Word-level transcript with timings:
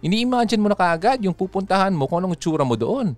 Ini-imagine 0.00 0.60
mo 0.60 0.72
na 0.72 0.76
kaagad 0.76 1.20
yung 1.20 1.36
pupuntahan 1.36 1.92
mo 1.92 2.08
kung 2.08 2.24
anong 2.24 2.36
tsura 2.36 2.64
mo 2.64 2.72
doon. 2.72 3.12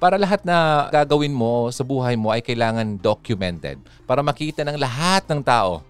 Para 0.00 0.16
lahat 0.16 0.40
na 0.46 0.88
gagawin 0.88 1.34
mo 1.34 1.68
sa 1.74 1.84
buhay 1.84 2.16
mo 2.16 2.32
ay 2.32 2.40
kailangan 2.40 2.96
documented 2.96 3.76
para 4.08 4.24
makita 4.24 4.64
ng 4.64 4.80
lahat 4.80 5.28
ng 5.28 5.44
tao. 5.44 5.84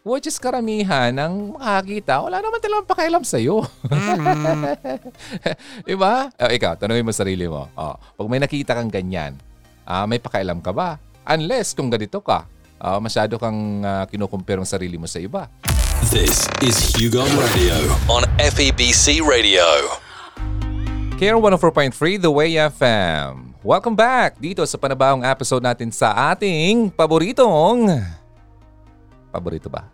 Which 0.00 0.28
is 0.28 0.40
karamihan 0.40 1.12
ng 1.12 1.60
makakita, 1.60 2.24
wala 2.24 2.40
naman 2.40 2.60
talagang 2.60 2.88
pakialam 2.88 3.24
sa'yo. 3.24 3.68
diba? 5.88 6.32
O, 6.40 6.48
ikaw, 6.48 6.72
tanongin 6.80 7.04
mo 7.04 7.12
sarili 7.12 7.44
mo. 7.44 7.68
O, 7.76 8.00
pag 8.00 8.28
may 8.32 8.40
nakita 8.40 8.72
kang 8.72 8.88
ganyan, 8.88 9.36
ah, 9.84 10.08
may 10.08 10.16
pakialam 10.16 10.64
ka 10.64 10.72
ba? 10.72 10.96
Unless 11.28 11.76
kung 11.76 11.92
ganito 11.92 12.24
ka, 12.24 12.48
ah, 12.80 12.96
masyado 12.98 13.36
kang 13.36 13.84
uh, 13.84 14.08
kinukumpare 14.08 14.58
ang 14.58 14.66
sarili 14.66 14.96
mo 14.96 15.04
sa 15.04 15.20
iba. 15.20 15.52
This 16.08 16.48
is 16.64 16.96
Hugo 16.96 17.28
Radio 17.28 17.76
on 18.08 18.24
FEBC 18.40 19.20
Radio. 19.20 19.62
Care 21.20 21.36
104.3 21.36 22.24
The 22.24 22.32
Way 22.32 22.56
FM. 22.72 23.52
Welcome 23.60 23.92
back 23.92 24.40
dito 24.40 24.64
sa 24.64 24.80
panabawang 24.80 25.20
episode 25.20 25.60
natin 25.60 25.92
sa 25.92 26.32
ating 26.32 26.88
paboritong... 26.96 28.00
Paborito 29.28 29.68
ba? 29.68 29.84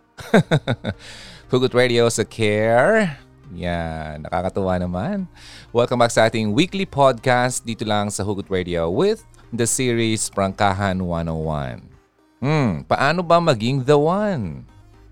Hugot 1.51 1.75
Radio 1.75 2.07
sa 2.07 2.23
Care. 2.23 3.19
Yan, 3.51 4.23
nakakatuwa 4.23 4.79
naman. 4.79 5.27
Welcome 5.75 5.99
back 5.99 6.15
sa 6.15 6.31
ating 6.31 6.55
weekly 6.55 6.87
podcast 6.87 7.67
dito 7.67 7.83
lang 7.83 8.07
sa 8.07 8.23
Hugot 8.23 8.47
Radio 8.47 8.87
with 8.87 9.27
the 9.51 9.67
series 9.67 10.31
Prangkahan 10.31 11.03
101. 11.03 11.96
Hmm, 12.37 12.85
paano 12.85 13.25
ba 13.25 13.41
maging 13.41 13.81
the 13.81 13.97
one? 13.97 14.61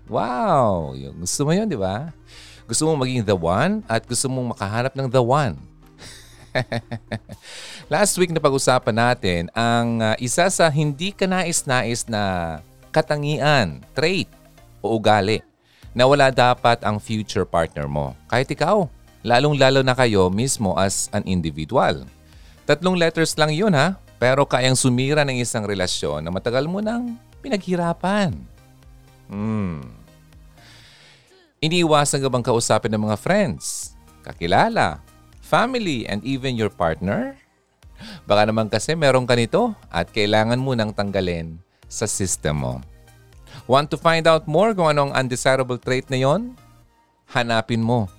Wow! 0.06 0.94
Gusto 1.18 1.42
mo 1.42 1.50
yun, 1.50 1.66
di 1.66 1.74
ba? 1.74 2.14
Gusto 2.70 2.86
mo 2.86 3.02
maging 3.02 3.26
the 3.26 3.34
one 3.34 3.82
at 3.90 4.06
gusto 4.06 4.30
mong 4.30 4.54
makahanap 4.54 4.94
ng 4.94 5.10
the 5.10 5.22
one. 5.22 5.58
Last 7.92 8.14
week 8.18 8.30
na 8.30 8.38
pag-usapan 8.38 8.94
natin 8.94 9.42
ang 9.54 9.98
uh, 9.98 10.14
isa 10.22 10.46
sa 10.50 10.70
hindi 10.70 11.10
ka 11.10 11.26
nais-nais 11.26 12.06
na 12.06 12.58
katangian, 12.94 13.82
trait 13.92 14.30
o 14.78 14.94
ugali 14.94 15.42
na 15.96 16.06
wala 16.06 16.30
dapat 16.30 16.78
ang 16.86 17.02
future 17.02 17.44
partner 17.44 17.90
mo. 17.90 18.14
Kahit 18.30 18.52
ikaw, 18.52 18.86
lalong-lalo 19.26 19.82
na 19.82 19.98
kayo 19.98 20.30
mismo 20.30 20.78
as 20.78 21.10
an 21.10 21.26
individual. 21.26 22.06
Tatlong 22.68 22.94
letters 22.94 23.34
lang 23.34 23.50
yun 23.50 23.74
ha, 23.74 23.98
pero 24.26 24.42
kayang 24.42 24.74
sumira 24.74 25.22
ng 25.22 25.38
isang 25.38 25.62
relasyon 25.62 26.18
na 26.18 26.34
matagal 26.34 26.66
mo 26.66 26.82
nang 26.82 27.14
pinaghirapan. 27.46 28.34
Hmm. 29.30 29.86
Iniiwasan 31.62 32.18
ka 32.18 32.26
bang 32.26 32.42
kausapin 32.42 32.90
ng 32.90 33.06
mga 33.06 33.22
friends, 33.22 33.94
kakilala, 34.26 34.98
family, 35.38 36.10
and 36.10 36.26
even 36.26 36.58
your 36.58 36.74
partner? 36.74 37.38
Baka 38.26 38.50
naman 38.50 38.66
kasi 38.66 38.98
meron 38.98 39.30
ka 39.30 39.38
nito 39.38 39.78
at 39.94 40.10
kailangan 40.10 40.58
mo 40.58 40.74
nang 40.74 40.90
tanggalin 40.90 41.62
sa 41.86 42.10
system 42.10 42.66
mo. 42.66 42.74
Want 43.70 43.94
to 43.94 43.96
find 43.96 44.26
out 44.26 44.50
more 44.50 44.74
kung 44.74 44.90
anong 44.90 45.14
undesirable 45.14 45.78
trait 45.78 46.10
na 46.10 46.18
yon? 46.18 46.58
Hanapin 47.30 47.78
mo 47.78 48.10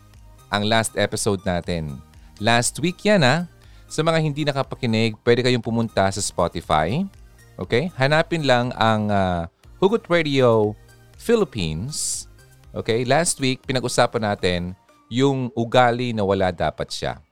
ang 0.48 0.64
last 0.64 0.96
episode 0.96 1.44
natin. 1.44 2.00
Last 2.40 2.80
week 2.80 3.04
yan 3.04 3.28
ha. 3.28 3.52
Sa 3.88 4.04
mga 4.04 4.20
hindi 4.20 4.44
nakapakinig, 4.44 5.16
pwede 5.24 5.48
kayong 5.48 5.64
pumunta 5.64 6.12
sa 6.12 6.20
Spotify. 6.20 7.08
Okay? 7.56 7.88
Hanapin 7.96 8.44
lang 8.44 8.76
ang 8.76 9.08
uh, 9.08 9.48
Hugot 9.80 10.04
Radio 10.12 10.76
Philippines. 11.16 12.28
Okay? 12.76 13.08
Last 13.08 13.40
week, 13.40 13.64
pinag-usapan 13.64 14.28
natin 14.28 14.62
yung 15.08 15.48
ugali 15.56 16.12
na 16.12 16.28
wala 16.28 16.52
dapat 16.52 16.92
siya. 16.92 17.24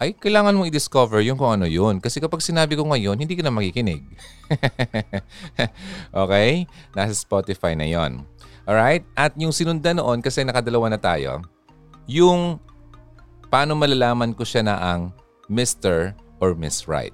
Ay, 0.00 0.16
kailangan 0.18 0.56
mong 0.56 0.72
i-discover 0.72 1.22
yung 1.22 1.38
kung 1.38 1.60
ano 1.60 1.68
yun. 1.68 2.02
Kasi 2.02 2.18
kapag 2.18 2.42
sinabi 2.42 2.74
ko 2.74 2.82
ngayon, 2.88 3.14
hindi 3.14 3.38
ka 3.38 3.46
na 3.46 3.54
makikinig. 3.54 4.02
okay? 6.24 6.66
Nasa 6.96 7.14
Spotify 7.14 7.78
na 7.78 7.86
yon. 7.86 8.26
Alright? 8.66 9.06
At 9.14 9.36
yung 9.38 9.54
sinundan 9.54 10.02
noon, 10.02 10.18
kasi 10.24 10.42
nakadalawa 10.42 10.90
na 10.90 10.98
tayo, 10.98 11.44
yung 12.08 12.58
paano 13.46 13.78
malalaman 13.78 14.34
ko 14.34 14.42
siya 14.42 14.66
na 14.66 14.74
ang 14.80 15.14
Mr. 15.52 16.16
or 16.40 16.56
Miss 16.56 16.88
Right. 16.88 17.12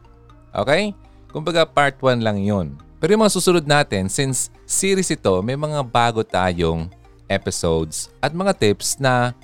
Okay? 0.54 0.94
Kumbaga 1.34 1.66
part 1.66 1.99
1 1.99 2.22
lang 2.22 2.38
yun. 2.38 2.78
Pero 3.03 3.15
yung 3.15 3.22
mga 3.26 3.34
susunod 3.34 3.66
natin, 3.66 4.06
since 4.06 4.50
series 4.62 5.10
ito, 5.10 5.34
may 5.43 5.59
mga 5.59 5.82
bago 5.82 6.22
tayong 6.22 6.87
episodes 7.27 8.09
at 8.22 8.31
mga 8.31 8.54
tips 8.54 8.97
na 8.98 9.34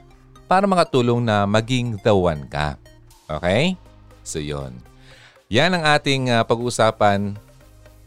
para 0.46 0.64
makatulong 0.64 1.20
na 1.22 1.42
maging 1.44 1.98
the 2.02 2.14
one 2.14 2.46
ka. 2.46 2.78
Okay? 3.26 3.74
So 4.22 4.38
yon. 4.40 4.78
Yan 5.52 5.76
ang 5.76 5.84
ating 5.84 6.32
uh, 6.32 6.42
pag-uusapan 6.42 7.36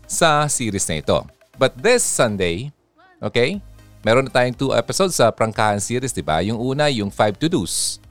sa 0.10 0.50
series 0.50 0.88
na 0.90 1.00
ito. 1.00 1.20
But 1.56 1.78
this 1.78 2.02
Sunday, 2.02 2.74
okay, 3.22 3.62
meron 4.02 4.28
na 4.28 4.34
tayong 4.34 4.58
two 4.58 4.72
episodes 4.74 5.16
sa 5.16 5.30
Prangkahan 5.30 5.80
series, 5.80 6.12
di 6.12 6.26
ba? 6.26 6.42
Yung 6.44 6.58
una, 6.58 6.90
yung 6.90 7.14
5 7.14 7.40
to-dos. 7.40 8.04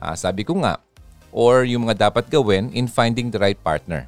Uh, 0.00 0.16
sabi 0.16 0.42
ko 0.42 0.56
nga, 0.58 0.80
or 1.30 1.66
yung 1.66 1.86
mga 1.86 2.10
dapat 2.10 2.26
gawin 2.30 2.70
in 2.74 2.90
finding 2.90 3.30
the 3.30 3.38
right 3.38 3.58
partner. 3.58 4.06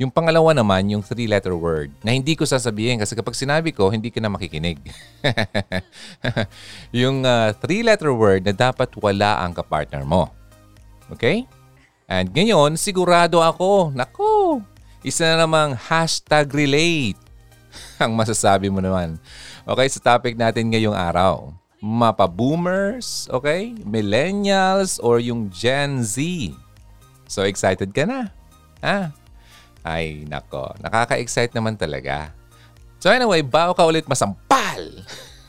Yung 0.00 0.08
pangalawa 0.08 0.56
naman, 0.56 0.88
yung 0.88 1.04
three-letter 1.04 1.52
word 1.52 1.92
na 2.00 2.16
hindi 2.16 2.32
ko 2.32 2.48
sasabihin 2.48 2.96
kasi 2.96 3.12
kapag 3.12 3.36
sinabi 3.36 3.68
ko, 3.68 3.92
hindi 3.92 4.08
ka 4.08 4.16
na 4.16 4.32
makikinig. 4.32 4.80
yung 7.04 7.20
uh, 7.20 7.52
three-letter 7.60 8.08
word 8.08 8.48
na 8.48 8.56
dapat 8.56 8.88
wala 8.96 9.44
ang 9.44 9.52
kapartner 9.52 10.00
mo. 10.08 10.32
Okay? 11.12 11.44
And 12.08 12.32
ngayon, 12.32 12.80
sigurado 12.80 13.44
ako, 13.44 13.92
nako, 13.92 14.64
isa 15.04 15.36
na 15.36 15.44
namang 15.44 15.76
hashtag 15.76 16.48
relate 16.48 17.20
ang 18.02 18.16
masasabi 18.16 18.72
mo 18.72 18.80
naman. 18.80 19.20
Okay, 19.68 19.86
sa 19.92 20.16
topic 20.16 20.32
natin 20.32 20.72
ngayong 20.72 20.96
araw. 20.96 21.59
Mapa-boomers, 21.80 23.24
okay? 23.32 23.72
Millennials, 23.88 25.00
or 25.00 25.16
yung 25.16 25.48
Gen 25.48 26.04
Z. 26.04 26.20
So 27.24 27.48
excited 27.48 27.96
ka 27.96 28.04
na? 28.04 28.28
Ha? 28.84 29.16
Ay, 29.80 30.28
nako. 30.28 30.76
Nakaka-excite 30.84 31.56
naman 31.56 31.80
talaga. 31.80 32.36
So 33.00 33.08
anyway, 33.08 33.40
bago 33.40 33.72
ka 33.72 33.88
ulit 33.88 34.04
masampal 34.04 34.80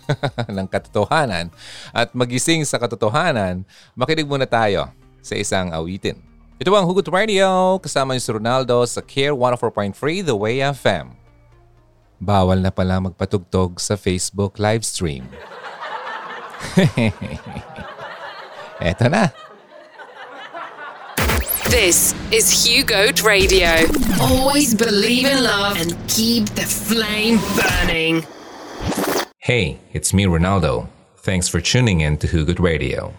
ng 0.56 0.68
katotohanan 0.72 1.52
at 1.92 2.16
magising 2.16 2.64
sa 2.64 2.80
katotohanan, 2.80 3.68
makinig 3.92 4.28
muna 4.28 4.48
tayo 4.48 4.88
sa 5.20 5.36
isang 5.36 5.76
awitin. 5.76 6.16
Ito 6.62 6.72
ang 6.78 6.86
Hugot 6.86 7.10
Radio, 7.10 7.76
kasama 7.82 8.14
ni 8.14 8.22
si 8.22 8.30
Ronaldo 8.30 8.86
sa 8.86 9.02
Care 9.02 9.34
104.3 9.34 10.30
The 10.30 10.36
Way 10.38 10.62
FM. 10.78 11.18
Bawal 12.22 12.62
na 12.62 12.70
pala 12.70 13.02
magpatugtog 13.02 13.82
sa 13.82 13.98
Facebook 13.98 14.62
live 14.62 14.86
stream. 14.86 15.26
Eto 18.82 19.10
na. 19.10 19.30
This 21.72 22.14
is 22.32 22.52
Hugo 22.52 23.12
Radio. 23.24 23.88
Always 24.20 24.76
believe 24.76 25.26
in 25.26 25.44
love 25.44 25.80
and 25.80 25.96
keep 26.08 26.50
the 26.54 26.68
flame 26.68 27.40
burning. 27.56 28.28
Hey, 29.40 29.80
it's 29.94 30.14
me, 30.14 30.26
Ronaldo. 30.26 30.90
Thanks 31.18 31.48
for 31.48 31.62
tuning 31.62 32.02
in 32.02 32.18
to 32.18 32.28
Hugo 32.28 32.54
Radio. 32.62 33.14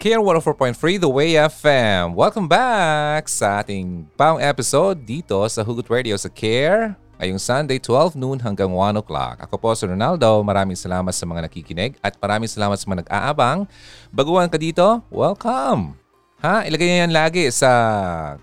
Care 0.00 0.20
104.3 0.20 0.96
The 0.96 1.12
Way 1.12 1.36
FM. 1.44 2.16
Welcome 2.16 2.48
back 2.48 3.28
sa 3.28 3.60
ating 3.60 4.08
pang 4.16 4.40
episode 4.40 5.04
dito 5.04 5.44
sa 5.44 5.60
Hugot 5.60 5.84
Radio 5.92 6.16
sa 6.16 6.32
Care 6.32 6.96
ngayong 7.20 7.36
Sunday 7.36 7.76
12 7.76 8.16
noon 8.16 8.40
hanggang 8.40 8.72
1 8.72 8.96
o'clock. 8.96 9.44
Ako 9.44 9.60
po 9.60 9.76
si 9.76 9.84
Ronaldo. 9.84 10.40
Maraming 10.40 10.72
salamat 10.72 11.12
sa 11.12 11.28
mga 11.28 11.44
nakikinig 11.44 12.00
at 12.00 12.16
maraming 12.16 12.48
salamat 12.48 12.80
sa 12.80 12.88
mga 12.88 13.04
nag-aabang. 13.04 13.68
Baguhan 14.08 14.48
ka 14.48 14.56
dito, 14.56 15.04
welcome! 15.12 16.00
Ha? 16.40 16.64
Ilagay 16.64 16.88
niya 16.88 17.04
yan 17.04 17.12
lagi 17.12 17.44
sa 17.52 17.70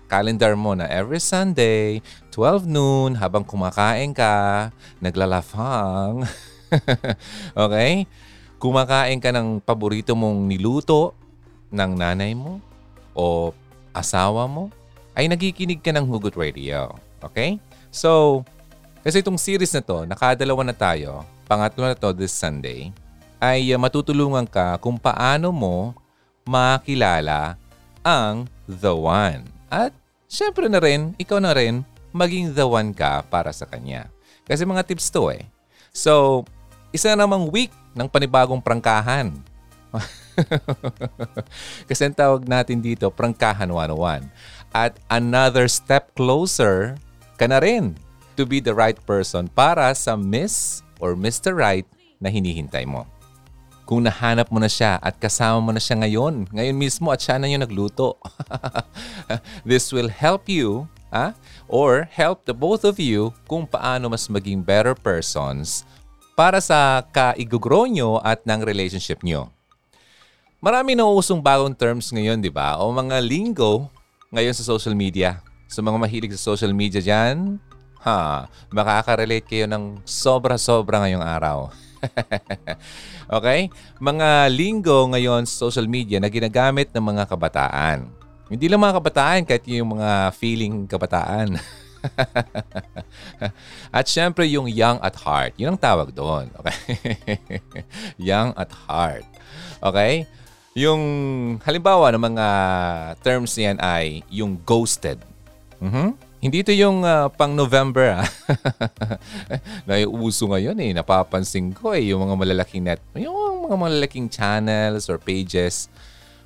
calendar 0.06 0.54
mo 0.54 0.78
na 0.78 0.86
every 0.86 1.18
Sunday, 1.18 1.98
12 2.30 2.70
noon, 2.70 3.18
habang 3.18 3.42
kumakain 3.42 4.14
ka, 4.14 4.70
naglalafang. 5.02 6.22
okay? 7.66 8.06
Kumakain 8.62 9.18
ka 9.18 9.34
ng 9.34 9.58
paborito 9.58 10.14
mong 10.14 10.46
niluto 10.46 11.18
ng 11.74 11.98
nanay 11.98 12.38
mo 12.38 12.62
o 13.10 13.50
asawa 13.90 14.46
mo, 14.46 14.70
ay 15.18 15.26
nagikinig 15.26 15.82
ka 15.82 15.90
ng 15.90 16.06
Hugot 16.06 16.38
Radio. 16.38 16.94
Okay? 17.18 17.58
So, 17.90 18.46
kasi 19.08 19.24
itong 19.24 19.40
series 19.40 19.72
na 19.72 19.80
to, 19.80 20.04
nakadalawa 20.04 20.68
na 20.68 20.76
tayo, 20.76 21.24
pangatlo 21.48 21.88
na 21.88 21.96
to 21.96 22.12
this 22.12 22.28
Sunday, 22.28 22.92
ay 23.40 23.72
uh, 23.72 23.80
matutulungan 23.80 24.44
ka 24.44 24.76
kung 24.84 25.00
paano 25.00 25.48
mo 25.48 25.96
makilala 26.44 27.56
ang 28.04 28.44
the 28.68 28.92
one. 28.92 29.48
At 29.72 29.96
syempre 30.28 30.68
na 30.68 30.76
rin, 30.76 31.16
ikaw 31.16 31.40
na 31.40 31.56
rin, 31.56 31.88
maging 32.12 32.52
the 32.52 32.68
one 32.68 32.92
ka 32.92 33.24
para 33.32 33.48
sa 33.48 33.64
kanya. 33.64 34.12
Kasi 34.44 34.68
mga 34.68 34.84
tips 34.84 35.08
to 35.08 35.32
eh. 35.32 35.48
So, 35.88 36.44
isa 36.92 37.16
namang 37.16 37.48
week 37.48 37.72
ng 37.96 38.12
panibagong 38.12 38.60
prangkahan. 38.60 39.32
Kasi 41.88 42.12
ang 42.12 42.12
tawag 42.12 42.44
natin 42.44 42.84
dito, 42.84 43.08
prangkahan 43.08 43.72
101. 43.72 44.28
At 44.68 45.00
another 45.08 45.64
step 45.64 46.12
closer 46.12 47.00
ka 47.40 47.48
na 47.48 47.56
rin 47.56 47.96
to 48.38 48.46
be 48.46 48.62
the 48.62 48.70
right 48.70 48.94
person 49.02 49.50
para 49.50 49.90
sa 49.98 50.14
Miss 50.14 50.86
or 51.02 51.18
Mr. 51.18 51.58
Right 51.58 51.90
na 52.22 52.30
hinihintay 52.30 52.86
mo. 52.86 53.02
Kung 53.82 54.06
nahanap 54.06 54.54
mo 54.54 54.62
na 54.62 54.70
siya 54.70 55.02
at 55.02 55.18
kasama 55.18 55.58
mo 55.58 55.70
na 55.74 55.82
siya 55.82 55.98
ngayon, 55.98 56.46
ngayon 56.54 56.76
mismo 56.78 57.10
at 57.10 57.18
siya 57.18 57.42
na 57.42 57.50
yung 57.50 57.66
nagluto. 57.66 58.14
This 59.66 59.90
will 59.90 60.06
help 60.06 60.46
you 60.46 60.86
ah, 61.10 61.34
or 61.66 62.06
help 62.06 62.46
the 62.46 62.54
both 62.54 62.86
of 62.86 63.02
you 63.02 63.34
kung 63.50 63.66
paano 63.66 64.12
mas 64.12 64.30
maging 64.30 64.62
better 64.62 64.94
persons 64.94 65.82
para 66.38 66.62
sa 66.62 67.02
kaigugrow 67.10 67.90
nyo 67.90 68.22
at 68.22 68.44
ng 68.46 68.62
relationship 68.62 69.24
nyo. 69.26 69.50
Marami 70.62 70.94
na 70.94 71.08
usong 71.08 71.42
bagong 71.42 71.74
terms 71.74 72.14
ngayon, 72.14 72.38
di 72.38 72.52
ba? 72.52 72.78
O 72.78 72.92
mga 72.94 73.18
lingo 73.24 73.90
ngayon 74.30 74.54
sa 74.54 74.62
social 74.62 74.94
media. 74.94 75.40
Sa 75.64 75.80
mga 75.82 75.96
mahilig 75.96 76.36
sa 76.36 76.52
social 76.54 76.76
media 76.76 77.00
dyan, 77.00 77.56
ha, 78.02 78.46
makaka-relate 78.70 79.46
kayo 79.46 79.66
ng 79.66 80.02
sobra-sobra 80.06 81.02
ngayong 81.02 81.24
araw. 81.24 81.58
okay? 83.36 83.70
Mga 83.98 84.28
linggo 84.54 85.10
ngayon 85.10 85.46
sa 85.46 85.66
social 85.66 85.90
media 85.90 86.22
na 86.22 86.30
ginagamit 86.30 86.90
ng 86.94 87.04
mga 87.04 87.24
kabataan. 87.26 88.06
Hindi 88.48 88.66
lang 88.70 88.80
mga 88.80 88.96
kabataan, 88.96 89.40
kahit 89.44 89.64
yung 89.68 89.98
mga 89.98 90.32
feeling 90.32 90.88
kabataan. 90.88 91.60
at 93.98 94.06
syempre 94.08 94.46
yung 94.48 94.70
young 94.70 94.96
at 95.02 95.18
heart. 95.18 95.52
Yun 95.58 95.74
ang 95.74 95.80
tawag 95.80 96.14
doon. 96.14 96.48
Okay? 96.62 96.78
young 98.30 98.54
at 98.56 98.70
heart. 98.88 99.26
Okay? 99.82 100.24
Yung 100.78 101.02
halimbawa 101.66 102.14
ng 102.14 102.22
mga 102.22 102.48
terms 103.20 103.58
niyan 103.58 103.78
ay 103.82 104.22
yung 104.30 104.56
ghosted. 104.62 105.18
Mm-hmm. 105.82 106.27
Hindi 106.38 106.62
ito 106.62 106.70
yung 106.70 107.02
uh, 107.02 107.26
pang 107.34 107.50
November 107.50 108.22
ah. 108.22 108.26
Naiuso 109.90 110.46
ngayon 110.46 110.78
eh. 110.78 110.94
Napapansin 110.94 111.74
ko 111.74 111.98
eh 111.98 112.14
yung 112.14 112.22
mga 112.22 112.34
malalaking 112.38 112.86
net, 112.86 113.02
yung 113.18 113.66
mga 113.66 113.74
malalaking 113.74 114.30
channels 114.30 115.10
or 115.10 115.18
pages. 115.18 115.90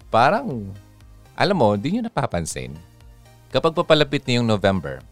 Parang, 0.09 0.73
alam 1.37 1.57
mo, 1.57 1.77
di 1.77 1.93
nyo 1.93 2.09
napapansin. 2.09 2.73
Kapag 3.53 3.77
papalapit 3.77 4.25
na 4.25 4.41
yung 4.41 4.49
November, 4.49 5.05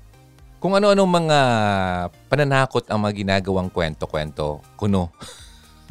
kung 0.61 0.73
ano-anong 0.73 1.13
mga 1.13 1.39
pananakot 2.33 2.85
ang 2.89 3.05
mga 3.05 3.21
ginagawang 3.21 3.69
kwento-kwento, 3.69 4.65
kuno. 4.81 5.13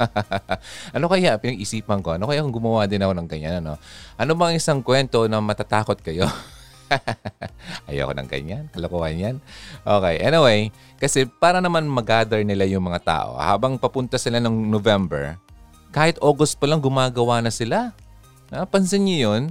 ano 0.94 1.06
kaya 1.06 1.38
pinag-isipan 1.38 2.02
ko? 2.02 2.18
Ano 2.18 2.26
kaya 2.26 2.42
kung 2.42 2.54
gumawa 2.54 2.90
din 2.90 3.06
ako 3.06 3.14
ng 3.14 3.28
ganyan? 3.30 3.62
Ano, 3.62 3.78
ano 4.18 4.30
bang 4.34 4.58
isang 4.58 4.82
kwento 4.82 5.30
na 5.30 5.38
matatakot 5.38 6.02
kayo? 6.02 6.26
Ayoko 7.88 8.12
ng 8.14 8.28
ganyan. 8.28 8.64
Kalokohan 8.74 9.16
yan. 9.16 9.36
Okay. 9.82 10.16
Anyway, 10.22 10.74
kasi 10.98 11.26
para 11.26 11.62
naman 11.62 11.86
mag-gather 11.86 12.42
nila 12.42 12.66
yung 12.66 12.86
mga 12.86 13.00
tao, 13.02 13.30
habang 13.38 13.78
papunta 13.78 14.18
sila 14.18 14.42
ng 14.42 14.52
November, 14.68 15.38
kahit 15.90 16.18
August 16.22 16.58
pa 16.58 16.66
lang 16.70 16.82
gumagawa 16.82 17.42
na 17.42 17.50
sila. 17.50 17.94
Napansin 18.50 19.06
niyo 19.06 19.30
yun? 19.30 19.42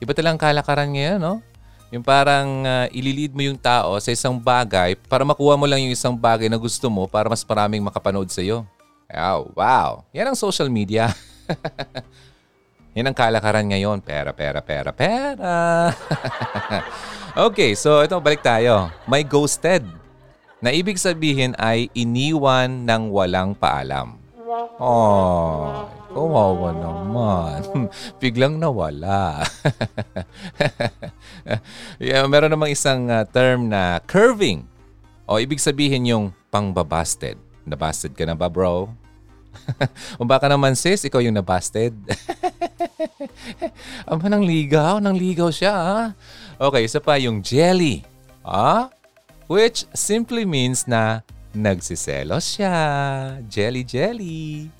Iba 0.00 0.12
talang 0.16 0.40
kalakaran 0.40 0.92
ngayon, 0.92 1.20
no? 1.20 1.34
Yung 1.94 2.02
parang 2.02 2.66
uh, 2.66 2.86
ililid 2.90 3.30
mo 3.32 3.46
yung 3.46 3.56
tao 3.56 3.94
sa 4.02 4.10
isang 4.10 4.34
bagay 4.36 4.98
para 5.06 5.22
makuha 5.22 5.54
mo 5.54 5.70
lang 5.70 5.86
yung 5.86 5.94
isang 5.94 6.18
bagay 6.18 6.50
na 6.50 6.58
gusto 6.58 6.90
mo 6.90 7.06
para 7.06 7.30
mas 7.30 7.46
maraming 7.46 7.80
makapanood 7.80 8.26
sa 8.28 8.42
iyo. 8.42 8.66
Oh, 9.06 9.54
wow. 9.54 10.02
Yan 10.10 10.34
ang 10.34 10.38
social 10.38 10.66
media. 10.66 11.14
Yan 12.96 13.12
ang 13.12 13.16
kalakaran 13.16 13.68
ngayon. 13.68 14.00
Pera, 14.00 14.32
pera, 14.32 14.64
pera, 14.64 14.88
pera. 14.88 15.92
okay, 17.46 17.76
so 17.76 18.00
ito, 18.00 18.16
balik 18.24 18.40
tayo. 18.40 18.88
May 19.04 19.20
ghosted. 19.20 19.84
Na 20.64 20.72
ibig 20.72 20.96
sabihin 20.96 21.52
ay 21.60 21.92
iniwan 21.92 22.88
ng 22.88 23.12
walang 23.12 23.52
paalam. 23.52 24.16
Oh, 24.80 25.84
kawawa 26.08 26.72
naman. 26.72 27.60
Biglang 28.24 28.56
nawala. 28.56 29.44
yeah, 32.00 32.24
meron 32.24 32.48
namang 32.48 32.72
isang 32.72 33.12
uh, 33.12 33.28
term 33.28 33.68
na 33.68 34.00
curving. 34.08 34.64
O 35.28 35.36
ibig 35.36 35.60
sabihin 35.60 36.08
yung 36.08 36.24
pangbabasted. 36.48 37.36
Nabasted 37.68 38.16
ka 38.16 38.24
na 38.24 38.32
ba, 38.32 38.48
bro? 38.48 38.88
o 40.20 40.26
baka 40.28 40.46
naman 40.46 40.76
sis, 40.78 41.04
ikaw 41.06 41.20
yung 41.20 41.36
nabasted. 41.36 41.92
Aba, 44.10 44.26
nang 44.30 44.44
ligaw, 44.44 45.00
nang 45.02 45.16
ligaw 45.16 45.50
siya. 45.50 45.74
Ha? 45.74 46.02
Okay, 46.56 46.88
isa 46.88 47.00
pa 47.02 47.20
yung 47.20 47.44
jelly. 47.44 48.06
Ah? 48.44 48.88
Which 49.46 49.86
simply 49.94 50.42
means 50.42 50.86
na 50.88 51.22
nagsiselos 51.54 52.58
siya. 52.58 52.76
Jelly, 53.46 53.82
jelly. 53.86 54.70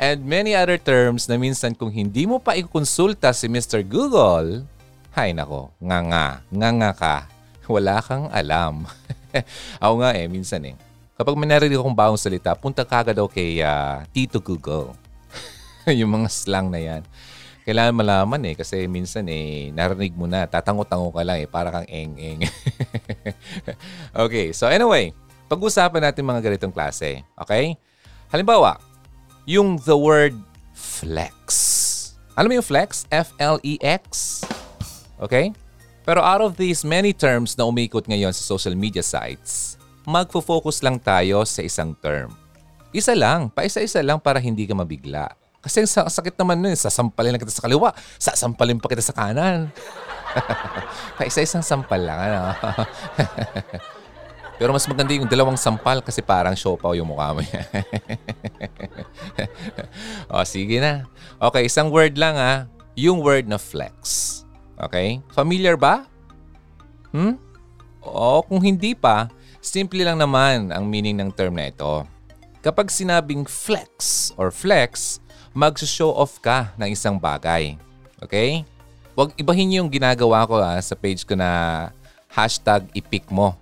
And 0.00 0.24
many 0.26 0.56
other 0.56 0.80
terms 0.80 1.28
na 1.30 1.38
minsan 1.38 1.76
kung 1.78 1.92
hindi 1.92 2.26
mo 2.26 2.42
pa 2.42 2.58
ikukonsulta 2.58 3.30
si 3.30 3.46
Mr. 3.46 3.86
Google, 3.86 4.66
hay 5.14 5.36
nako, 5.36 5.70
nga 5.78 5.98
nga, 6.02 6.26
nga 6.48 6.70
nga 6.72 6.90
ka. 6.96 7.16
Wala 7.70 8.02
kang 8.02 8.26
alam. 8.32 8.88
Ako 9.82 9.94
nga 10.02 10.10
eh, 10.18 10.26
minsan 10.26 10.66
eh. 10.66 10.74
Kapag 11.16 11.36
may 11.36 11.48
narinig 11.48 11.78
akong 11.78 11.96
bagong 11.96 12.20
salita, 12.20 12.56
punta 12.56 12.82
kagad 12.82 13.16
daw 13.16 13.28
kay 13.28 13.60
uh, 13.60 14.02
Tito 14.10 14.40
Google. 14.40 14.96
yung 15.98 16.10
mga 16.10 16.28
slang 16.32 16.72
na 16.72 16.80
yan 16.80 17.02
kailangan 17.62 17.94
malaman 17.94 18.42
eh 18.52 18.54
kasi 18.58 18.90
minsan 18.90 19.22
eh 19.30 19.70
narinig 19.70 20.14
mo 20.18 20.26
na, 20.26 20.50
tatango-tango 20.50 21.14
ka 21.14 21.22
lang 21.22 21.46
eh 21.46 21.48
para 21.48 21.70
kang 21.70 21.86
eng-eng. 21.86 22.42
okay, 24.26 24.50
so 24.50 24.66
anyway, 24.66 25.14
pag-usapan 25.46 26.02
natin 26.02 26.26
mga 26.26 26.42
ganitong 26.42 26.74
klase. 26.74 27.22
Okay? 27.38 27.78
Halimbawa, 28.34 28.82
yung 29.46 29.78
the 29.86 29.94
word 29.94 30.34
flex. 30.74 31.70
Alam 32.34 32.50
mo 32.50 32.54
yung 32.58 32.66
flex? 32.66 33.06
F-L-E-X? 33.14 34.02
Okay? 35.22 35.54
Pero 36.02 36.18
out 36.18 36.42
of 36.42 36.58
these 36.58 36.82
many 36.82 37.14
terms 37.14 37.54
na 37.54 37.62
umikot 37.62 38.10
ngayon 38.10 38.34
sa 38.34 38.42
social 38.42 38.74
media 38.74 39.06
sites, 39.06 39.71
magfo-focus 40.06 40.82
lang 40.82 40.98
tayo 40.98 41.46
sa 41.46 41.62
isang 41.62 41.94
term. 41.98 42.34
Isa 42.92 43.16
lang, 43.16 43.48
pa 43.48 43.64
isa-isa 43.64 44.04
lang 44.04 44.20
para 44.20 44.42
hindi 44.42 44.68
ka 44.68 44.76
mabigla. 44.76 45.32
Kasi 45.62 45.86
ang 45.86 46.10
sakit 46.10 46.34
naman 46.36 46.58
nun, 46.58 46.74
sasampalin 46.74 47.32
lang 47.32 47.40
kita 47.40 47.54
sa 47.54 47.62
kaliwa, 47.62 47.94
sasampalin 48.18 48.82
pa 48.82 48.90
kita 48.90 49.00
sa 49.00 49.14
kanan. 49.14 49.70
Paisa-isang 51.18 51.62
sampal 51.62 52.02
lang, 52.02 52.18
ano? 52.18 52.50
Pero 54.58 54.74
mas 54.74 54.86
maganda 54.86 55.14
yung 55.14 55.30
dalawang 55.30 55.58
sampal 55.58 56.02
kasi 56.02 56.22
parang 56.22 56.54
siopaw 56.54 56.94
yung 56.94 57.10
mukha 57.10 57.34
mo. 57.34 57.42
o, 60.30 60.44
sige 60.46 60.78
na. 60.78 61.06
Okay, 61.38 61.66
isang 61.66 61.90
word 61.90 62.14
lang 62.14 62.38
ha. 62.38 62.70
Yung 62.94 63.22
word 63.22 63.50
na 63.50 63.58
flex. 63.58 64.30
Okay? 64.78 65.18
Familiar 65.34 65.74
ba? 65.74 66.06
Hmm? 67.10 67.38
O 68.02 68.42
kung 68.46 68.62
hindi 68.62 68.94
pa, 68.94 69.30
simple 69.62 70.02
lang 70.02 70.18
naman 70.18 70.74
ang 70.74 70.84
meaning 70.84 71.14
ng 71.22 71.30
term 71.30 71.54
na 71.54 71.70
ito. 71.70 72.02
Kapag 72.60 72.90
sinabing 72.90 73.46
flex 73.46 74.30
or 74.34 74.50
flex, 74.50 75.22
mag-show 75.54 76.10
off 76.10 76.42
ka 76.42 76.74
ng 76.74 76.90
isang 76.90 77.16
bagay. 77.16 77.78
Okay? 78.18 78.66
Huwag 79.14 79.30
ibahin 79.38 79.78
yung 79.78 79.88
ginagawa 79.88 80.42
ko 80.50 80.58
ha, 80.58 80.76
ah, 80.76 80.82
sa 80.82 80.98
page 80.98 81.22
ko 81.22 81.38
na 81.38 81.88
hashtag 82.26 82.90
ipik 82.90 83.30
mo. 83.30 83.54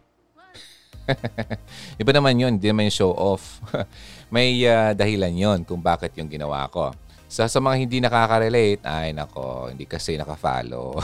Iba 2.00 2.10
naman 2.14 2.38
yun, 2.38 2.56
hindi 2.56 2.70
naman 2.70 2.88
yung 2.88 2.96
show 2.96 3.12
off. 3.12 3.60
May 4.34 4.62
uh, 4.64 4.94
dahilan 4.94 5.34
yon 5.34 5.58
kung 5.66 5.82
bakit 5.82 6.14
yung 6.16 6.30
ginawa 6.30 6.70
ko. 6.70 6.94
Sa, 7.26 7.50
sa 7.50 7.58
mga 7.58 7.76
hindi 7.78 7.98
nakaka-relate, 7.98 8.82
ay 8.86 9.10
nako, 9.10 9.70
hindi 9.74 9.86
kasi 9.90 10.14
naka-follow. 10.14 11.02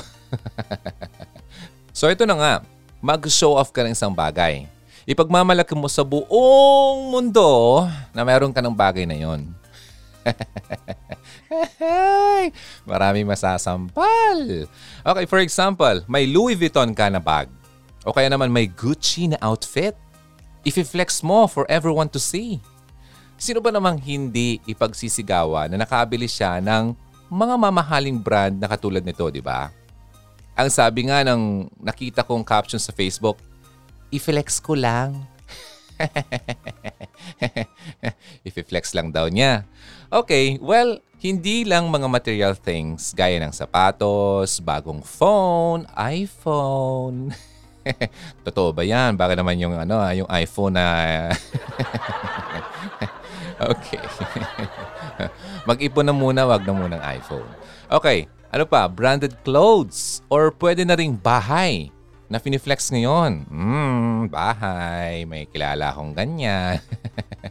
so 1.98 2.06
ito 2.06 2.22
na 2.22 2.38
nga, 2.38 2.52
mag-show 3.02 3.58
off 3.58 3.74
ka 3.74 3.82
ng 3.82 3.94
isang 3.94 4.14
bagay. 4.14 4.75
Ipagmamalaki 5.06 5.70
mo 5.78 5.86
sa 5.86 6.02
buong 6.02 7.14
mundo 7.14 7.86
na 8.10 8.26
meron 8.26 8.50
ka 8.50 8.58
ng 8.58 8.74
bagay 8.74 9.06
na 9.06 9.14
yon. 9.14 9.46
Maraming 12.90 13.22
masasampal. 13.22 14.66
Okay, 15.06 15.24
for 15.30 15.38
example, 15.38 16.02
may 16.10 16.26
Louis 16.26 16.58
Vuitton 16.58 16.90
ka 16.90 17.06
na 17.06 17.22
bag. 17.22 17.46
O 18.02 18.10
kaya 18.10 18.26
naman 18.26 18.50
may 18.50 18.66
Gucci 18.66 19.30
na 19.30 19.38
outfit. 19.38 19.94
If-flex 20.66 21.22
mo 21.22 21.46
for 21.46 21.62
everyone 21.70 22.10
to 22.10 22.18
see. 22.18 22.58
Sino 23.38 23.62
ba 23.62 23.70
namang 23.70 24.02
hindi 24.02 24.58
ipagsisigawa 24.66 25.70
na 25.70 25.86
nakabili 25.86 26.26
siya 26.26 26.58
ng 26.58 26.98
mga 27.30 27.54
mamahaling 27.54 28.18
brand 28.18 28.58
na 28.58 28.66
katulad 28.66 29.06
nito, 29.06 29.30
di 29.30 29.38
ba? 29.38 29.70
Ang 30.58 30.66
sabi 30.66 31.06
nga 31.06 31.22
ng 31.22 31.70
nakita 31.78 32.26
kong 32.26 32.42
caption 32.42 32.82
sa 32.82 32.90
Facebook, 32.90 33.38
i-flex 34.10 34.62
ko 34.62 34.78
lang. 34.78 35.26
I-flex 38.46 38.92
lang 38.92 39.10
daw 39.10 39.26
niya. 39.32 39.64
Okay, 40.12 40.60
well, 40.62 41.00
hindi 41.18 41.64
lang 41.64 41.88
mga 41.88 42.06
material 42.06 42.54
things 42.54 43.16
gaya 43.16 43.40
ng 43.40 43.50
sapatos, 43.50 44.60
bagong 44.60 45.02
phone, 45.02 45.88
iPhone. 45.96 47.32
Totoo 48.46 48.76
ba 48.76 48.84
yan? 48.84 49.16
Baka 49.16 49.34
naman 49.34 49.58
yung, 49.58 49.74
ano, 49.74 49.98
ah, 49.98 50.12
yung 50.12 50.28
iPhone 50.30 50.76
na... 50.76 50.86
okay. 53.72 54.04
Mag-ipon 55.64 56.06
na 56.06 56.14
muna, 56.14 56.44
wag 56.44 56.62
na 56.62 56.76
munang 56.76 57.02
iPhone. 57.02 57.48
Okay, 57.88 58.28
ano 58.52 58.68
pa? 58.68 58.86
Branded 58.86 59.34
clothes 59.42 60.20
or 60.30 60.52
pwede 60.60 60.84
na 60.84 60.98
ring 60.98 61.16
bahay 61.16 61.95
na 62.26 62.42
finiflex 62.42 62.90
ngayon. 62.90 63.46
Hmm, 63.46 64.26
bahay. 64.26 65.22
May 65.26 65.46
kilala 65.46 65.94
akong 65.94 66.14
ganyan. 66.14 66.82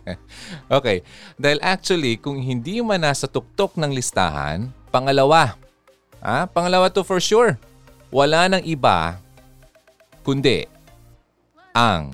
okay. 0.77 1.03
Dahil 1.39 1.60
actually, 1.63 2.20
kung 2.20 2.39
hindi 2.44 2.84
man 2.84 3.03
nasa 3.03 3.27
tuktok 3.27 3.79
ng 3.79 3.91
listahan, 3.96 4.72
pangalawa. 4.91 5.55
Ah, 6.20 6.48
pangalawa 6.50 6.91
to 6.91 7.03
for 7.08 7.24
sure. 7.24 7.55
Wala 8.12 8.48
nang 8.48 8.63
iba 8.63 9.20
kundi 10.25 10.65
ang 11.75 12.10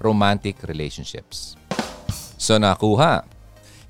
romantic 0.00 0.64
relationships. 0.64 1.60
So 2.40 2.56
nakuha. 2.56 3.24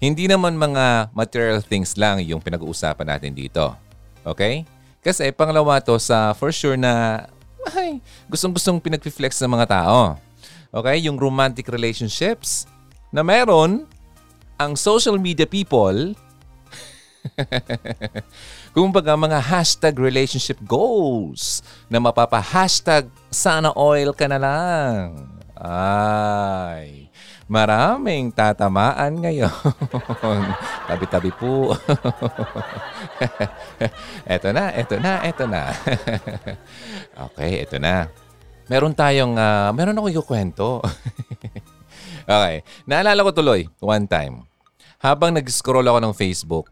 Hindi 0.03 0.29
naman 0.29 0.59
mga 0.59 1.15
material 1.17 1.63
things 1.65 1.97
lang 1.97 2.21
yung 2.21 2.43
pinag-uusapan 2.43 3.15
natin 3.15 3.33
dito. 3.33 3.73
Okay? 4.27 4.69
Kasi 5.05 5.31
pangalawa 5.31 5.81
to 5.85 5.97
sa 6.01 6.33
for 6.33 6.51
sure 6.51 6.77
na 6.81 7.25
ay, 7.73 8.03
gustong-gustong 8.29 8.83
pinag-flex 8.83 9.41
ng 9.41 9.53
mga 9.57 9.67
tao. 9.81 10.21
Okay? 10.75 11.01
Yung 11.09 11.17
romantic 11.17 11.71
relationships 11.73 12.69
na 13.09 13.25
meron 13.25 13.89
ang 14.61 14.77
social 14.77 15.17
media 15.17 15.49
people 15.49 16.13
Kumbaga 18.77 19.17
mga 19.17 19.41
hashtag 19.41 19.97
relationship 19.97 20.61
goals 20.65 21.65
na 21.89 21.99
mapapa-hashtag 22.01 23.09
sana 23.33 23.73
oil 23.75 24.13
ka 24.13 24.29
na 24.29 24.39
lang. 24.39 25.25
Ay, 25.57 27.04
maraming 27.47 28.33
tatamaan 28.33 29.21
ngayon. 29.21 29.53
Tabi-tabi 30.89 31.31
po. 31.37 31.77
eto 34.35 34.49
na, 34.51 34.65
eto 34.73 34.97
na, 34.97 35.13
eto 35.25 35.45
na. 35.45 35.63
okay, 37.29 37.65
eto 37.65 37.77
na. 37.77 38.09
Meron 38.69 38.97
tayong, 38.97 39.37
uh, 39.37 39.71
meron 39.77 39.97
ako 40.01 40.09
yung 40.09 40.27
kwento. 40.27 40.69
okay, 42.25 42.65
naalala 42.89 43.21
ko 43.21 43.31
tuloy, 43.33 43.69
one 43.81 44.09
time. 44.09 44.49
Habang 45.05 45.37
nag-scroll 45.37 45.85
ako 45.85 46.01
ng 46.01 46.15
Facebook, 46.17 46.67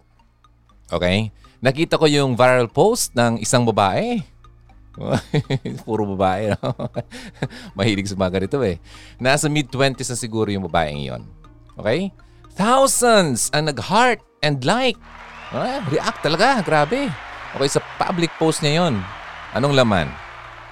okay, 0.88 1.28
nakita 1.60 2.00
ko 2.00 2.08
yung 2.08 2.32
viral 2.32 2.72
post 2.72 3.12
ng 3.12 3.36
isang 3.44 3.68
babae 3.68 4.31
Puro 5.86 6.04
babae, 6.16 6.52
no? 6.52 6.72
Mahilig 7.78 8.12
sa 8.12 8.18
mga 8.18 8.42
ganito 8.42 8.60
eh. 8.60 8.76
Nasa 9.16 9.48
mid-20s 9.48 10.12
na 10.12 10.18
siguro 10.18 10.48
yung 10.52 10.68
babaeng 10.68 11.00
yon. 11.00 11.22
Okay? 11.76 12.12
Thousands 12.52 13.48
ang 13.56 13.72
nag-heart 13.72 14.20
and 14.44 14.60
like. 14.68 15.00
Ah, 15.52 15.84
react 15.88 16.20
talaga, 16.24 16.60
grabe. 16.64 17.08
Okay, 17.56 17.68
sa 17.68 17.80
public 18.00 18.32
post 18.40 18.60
niya 18.60 18.84
yon. 18.84 19.00
Anong 19.52 19.76
laman? 19.76 20.08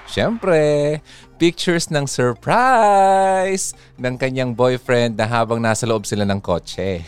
Siyempre, 0.09 0.99
pictures 1.37 1.87
ng 1.93 2.09
surprise 2.09 3.77
ng 3.95 4.17
kanyang 4.17 4.57
boyfriend 4.57 5.15
na 5.15 5.29
habang 5.29 5.61
nasa 5.61 5.85
loob 5.85 6.03
sila 6.05 6.25
ng 6.25 6.41
kotse. 6.41 7.05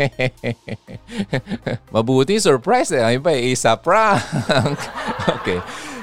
Mabuti, 1.94 2.40
surprise 2.40 2.90
eh. 2.96 3.04
Ay 3.04 3.16
ba, 3.20 3.36
isa 3.36 3.76
prank. 3.76 4.24
okay. 5.40 5.60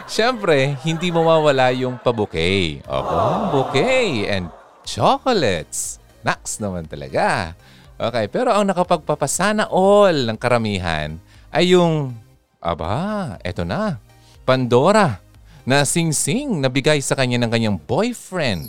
Siyempre, 0.07 0.79
hindi 0.87 1.11
mawawala 1.11 1.75
yung 1.75 1.99
pabuke. 1.99 2.79
Opo, 2.87 3.17
bouquet 3.51 4.31
and 4.31 4.47
chocolates. 4.87 5.99
Naks 6.23 6.63
naman 6.63 6.87
talaga. 6.87 7.53
Okay, 7.99 8.31
pero 8.31 8.55
ang 8.55 8.65
nakapagpapasana 8.71 9.67
all 9.67 10.31
ng 10.31 10.37
karamihan 10.39 11.19
ay 11.51 11.75
yung, 11.75 12.15
aba, 12.63 13.35
eto 13.43 13.67
na, 13.67 13.99
Pandora 14.47 15.19
na 15.67 15.83
sing-sing 15.83 16.63
na 16.63 16.71
bigay 16.71 17.03
sa 17.03 17.19
kanya 17.19 17.43
ng 17.43 17.51
kanyang 17.51 17.75
boyfriend. 17.75 18.63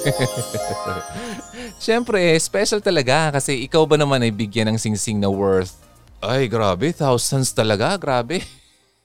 Siyempre, 1.82 2.38
special 2.38 2.78
talaga 2.78 3.34
kasi 3.34 3.66
ikaw 3.66 3.82
ba 3.82 3.98
naman 3.98 4.22
ay 4.22 4.30
bigyan 4.30 4.70
ng 4.70 4.78
sing-sing 4.78 5.18
na 5.18 5.26
worth 5.26 5.90
ay, 6.20 6.52
grabe. 6.52 6.92
Thousands 6.92 7.56
talaga. 7.56 7.96
Grabe. 7.96 8.44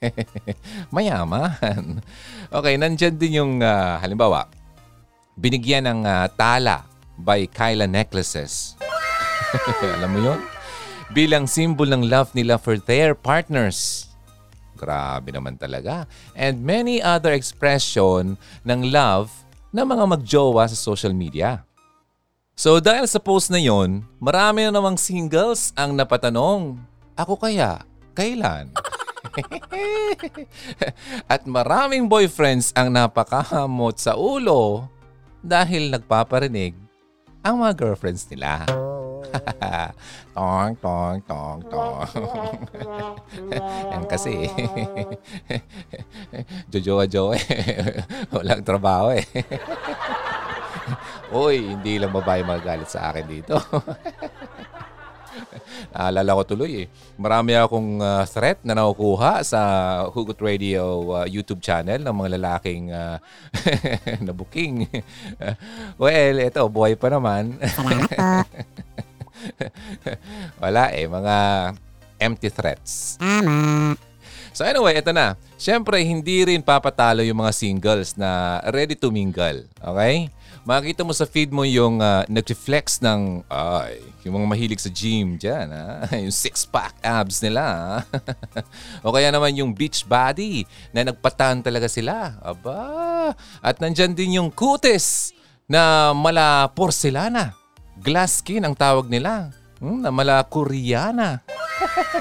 Mayaman. 0.95 2.01
Okay, 2.51 2.73
nandyan 2.75 3.15
din 3.15 3.39
yung 3.39 3.53
uh, 3.63 3.97
halimbawa, 3.99 4.47
binigyan 5.35 5.87
ng 5.87 6.01
uh, 6.05 6.27
tala 6.35 6.87
by 7.19 7.47
Kyla 7.47 7.87
Necklaces. 7.87 8.75
Alam 9.99 10.09
mo 10.11 10.19
yon? 10.19 10.39
Bilang 11.15 11.45
symbol 11.47 11.87
ng 11.87 12.09
love 12.09 12.33
nila 12.35 12.59
for 12.59 12.75
their 12.75 13.15
partners. 13.15 14.09
Grabe 14.75 15.31
naman 15.31 15.55
talaga. 15.55 16.03
And 16.35 16.59
many 16.59 16.99
other 16.99 17.31
expression 17.31 18.35
ng 18.67 18.81
love 18.91 19.31
ng 19.71 19.85
mga 19.85 20.05
magjowa 20.11 20.67
sa 20.67 20.75
social 20.75 21.15
media. 21.15 21.63
So 22.55 22.79
dahil 22.79 23.07
sa 23.07 23.19
post 23.19 23.51
na 23.51 23.59
yon, 23.59 24.03
marami 24.19 24.67
na 24.67 24.71
namang 24.71 24.95
singles 24.95 25.75
ang 25.75 25.95
napatanong, 25.95 26.79
ako 27.15 27.35
kaya, 27.39 27.83
kailan? 28.15 28.71
At 31.33 31.43
maraming 31.47 32.07
boyfriends 32.07 32.71
ang 32.75 32.91
napakahamot 32.91 33.99
sa 33.99 34.15
ulo 34.15 34.87
dahil 35.43 35.91
nagpaparinig 35.91 36.73
ang 37.45 37.61
mga 37.61 37.73
girlfriends 37.77 38.25
nila. 38.31 38.65
tong, 40.35 40.73
tong, 40.81 41.19
tong, 41.27 41.59
tong. 41.69 42.09
Yan 43.93 44.05
kasi. 44.09 44.49
Jojoa-joa 46.71 47.37
eh. 47.37 47.45
Walang 48.33 48.65
trabaho 48.65 49.13
eh. 49.13 49.25
Uy, 51.33 51.69
hindi 51.75 52.01
lang 52.01 52.13
babae 52.13 52.41
magalit 52.41 52.89
sa 52.89 53.13
akin 53.13 53.25
dito. 53.29 53.57
Naalala 55.93 56.37
ko 56.39 56.43
tuloy 56.55 56.85
eh. 56.85 56.87
Marami 57.19 57.55
akong 57.55 57.99
uh, 57.99 58.23
threat 58.27 58.61
na 58.63 58.75
nakukuha 58.75 59.41
sa 59.43 59.61
Hugot 60.11 60.39
Radio 60.41 61.13
uh, 61.15 61.25
YouTube 61.27 61.61
channel 61.61 62.01
ng 62.01 62.15
mga 62.15 62.29
lalaking 62.39 62.91
uh, 62.91 63.17
na 64.25 64.31
booking. 64.31 64.87
well, 66.01 66.35
ito, 66.39 66.61
buhay 66.71 66.95
pa 66.95 67.11
naman. 67.11 67.59
Wala 70.63 70.83
eh, 70.95 71.05
mga 71.05 71.35
empty 72.19 72.49
threats. 72.49 73.19
Tama. 73.19 73.95
So 74.55 74.63
anyway, 74.63 75.03
ito 75.03 75.11
na. 75.11 75.35
Siyempre, 75.59 75.99
hindi 75.99 76.47
rin 76.47 76.63
papatalo 76.63 77.19
yung 77.27 77.43
mga 77.43 77.51
singles 77.51 78.15
na 78.15 78.63
ready 78.71 78.95
to 78.95 79.11
mingle. 79.11 79.67
Okay? 79.83 80.31
Makikita 80.65 81.05
mo 81.05 81.13
sa 81.13 81.29
feed 81.29 81.53
mo 81.53 81.61
yung 81.61 82.01
uh, 82.01 82.25
nag-reflex 82.25 82.97
ng, 83.05 83.45
ay, 83.47 84.01
yung 84.25 84.41
mga 84.41 84.49
mahilig 84.49 84.81
sa 84.81 84.89
gym 84.89 85.37
dyan, 85.37 85.69
ha? 85.69 86.09
yung 86.25 86.33
six-pack 86.33 86.97
abs 87.05 87.39
nila. 87.45 88.01
o 89.05 89.13
kaya 89.13 89.29
naman 89.29 89.53
yung 89.53 89.71
beach 89.77 90.01
body 90.09 90.65
na 90.89 91.05
nagpatan 91.05 91.61
talaga 91.61 91.85
sila. 91.85 92.41
Aba, 92.41 93.31
at 93.61 93.77
nandyan 93.77 94.17
din 94.17 94.41
yung 94.41 94.49
kutis 94.49 95.37
na 95.69 96.11
mala 96.17 96.65
porcelana. 96.73 97.53
Glass 98.01 98.41
skin 98.41 98.65
ang 98.65 98.73
tawag 98.73 99.05
nila. 99.05 99.53
Hmm, 99.77 100.01
na 100.01 100.09
mala 100.09 100.41
koreana. 100.49 101.45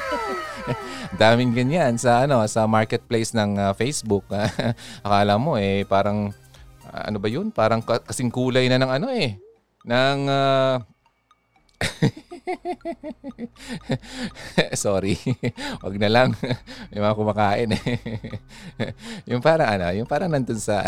Daming 1.20 1.54
ganyan 1.54 1.94
sa 1.96 2.26
ano 2.26 2.42
sa 2.50 2.66
marketplace 2.68 3.32
ng 3.32 3.56
uh, 3.56 3.72
Facebook. 3.72 4.26
Akala 5.06 5.38
mo 5.38 5.54
eh 5.56 5.86
parang 5.86 6.34
uh, 6.94 7.10
ano 7.10 7.18
ba 7.18 7.26
yun? 7.26 7.50
Parang 7.50 7.82
kasing 7.82 8.30
kulay 8.30 8.70
na 8.70 8.78
ng 8.78 8.90
ano 9.02 9.10
eh. 9.10 9.34
Ng 9.82 10.18
uh, 10.30 10.78
Sorry. 14.84 15.16
Wag 15.82 15.94
na 15.98 16.08
lang. 16.08 16.36
May 16.92 17.00
mga 17.02 17.18
kumakain 17.18 17.70
eh. 17.74 17.82
yung 19.30 19.42
parang 19.42 19.68
ano, 19.78 19.92
yung 19.92 20.08
parang 20.08 20.30
nandun 20.30 20.60
sa... 20.60 20.84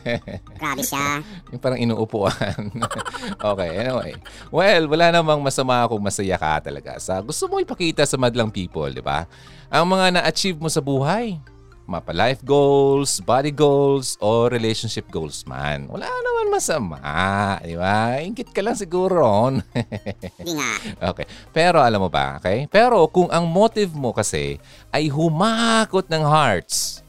Grabe 0.60 0.82
siya. 0.82 1.22
Yung 1.52 1.60
parang 1.60 1.78
inuupuan. 1.78 2.72
okay, 3.52 3.70
anyway. 3.84 4.14
Well, 4.48 4.88
wala 4.88 5.12
namang 5.12 5.44
masama 5.44 5.86
kung 5.86 6.02
masaya 6.02 6.40
ka 6.40 6.60
talaga 6.70 6.98
sa 6.98 7.20
gusto 7.20 7.46
mo 7.46 7.60
ipakita 7.60 8.08
sa 8.08 8.16
madlang 8.16 8.50
people, 8.50 8.90
di 8.90 9.04
ba? 9.04 9.28
Ang 9.70 9.94
mga 9.94 10.18
na-achieve 10.18 10.58
mo 10.58 10.66
sa 10.66 10.82
buhay 10.82 11.38
mapa 11.90 12.14
life 12.14 12.46
goals, 12.46 13.18
body 13.18 13.50
goals, 13.50 14.14
o 14.22 14.46
relationship 14.46 15.10
goals 15.10 15.42
man. 15.42 15.90
Wala 15.90 16.06
naman 16.06 16.54
masama, 16.54 17.02
di 17.66 17.74
ba? 17.74 18.22
Ingit 18.22 18.54
ka 18.54 18.62
lang 18.62 18.78
siguro 18.78 19.18
nga. 19.50 20.70
okay. 21.10 21.26
Pero 21.50 21.82
alam 21.82 21.98
mo 21.98 22.06
ba, 22.06 22.38
okay? 22.38 22.70
Pero 22.70 23.10
kung 23.10 23.26
ang 23.34 23.50
motive 23.50 23.90
mo 23.90 24.14
kasi 24.14 24.62
ay 24.94 25.10
humakot 25.10 26.06
ng 26.06 26.22
hearts, 26.22 27.02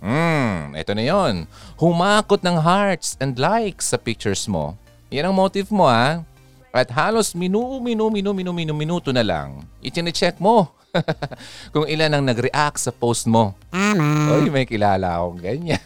Hmm, 0.00 0.72
ito 0.80 0.96
na 0.96 1.04
yon. 1.04 1.44
Humakot 1.76 2.40
ng 2.40 2.56
hearts 2.56 3.20
and 3.20 3.36
likes 3.36 3.92
sa 3.92 4.00
pictures 4.00 4.48
mo. 4.48 4.72
Yan 5.12 5.28
ang 5.28 5.36
motive 5.36 5.68
mo 5.68 5.84
ha. 5.84 6.24
At 6.72 6.88
halos 6.88 7.36
minu, 7.36 7.60
minu, 7.84 8.08
minu, 8.08 8.32
minu, 8.32 8.48
minu, 8.48 8.72
minuto 8.72 9.12
na 9.12 9.20
lang, 9.20 9.60
itine-check 9.84 10.40
mo 10.40 10.72
kung 11.74 11.86
ilan 11.86 12.10
ang 12.10 12.24
nag-react 12.26 12.78
sa 12.78 12.92
post 12.94 13.26
mo. 13.30 13.54
Tama. 13.70 14.38
Oy, 14.38 14.50
may 14.50 14.66
kilala 14.66 15.18
akong 15.20 15.40
ganyan. 15.40 15.82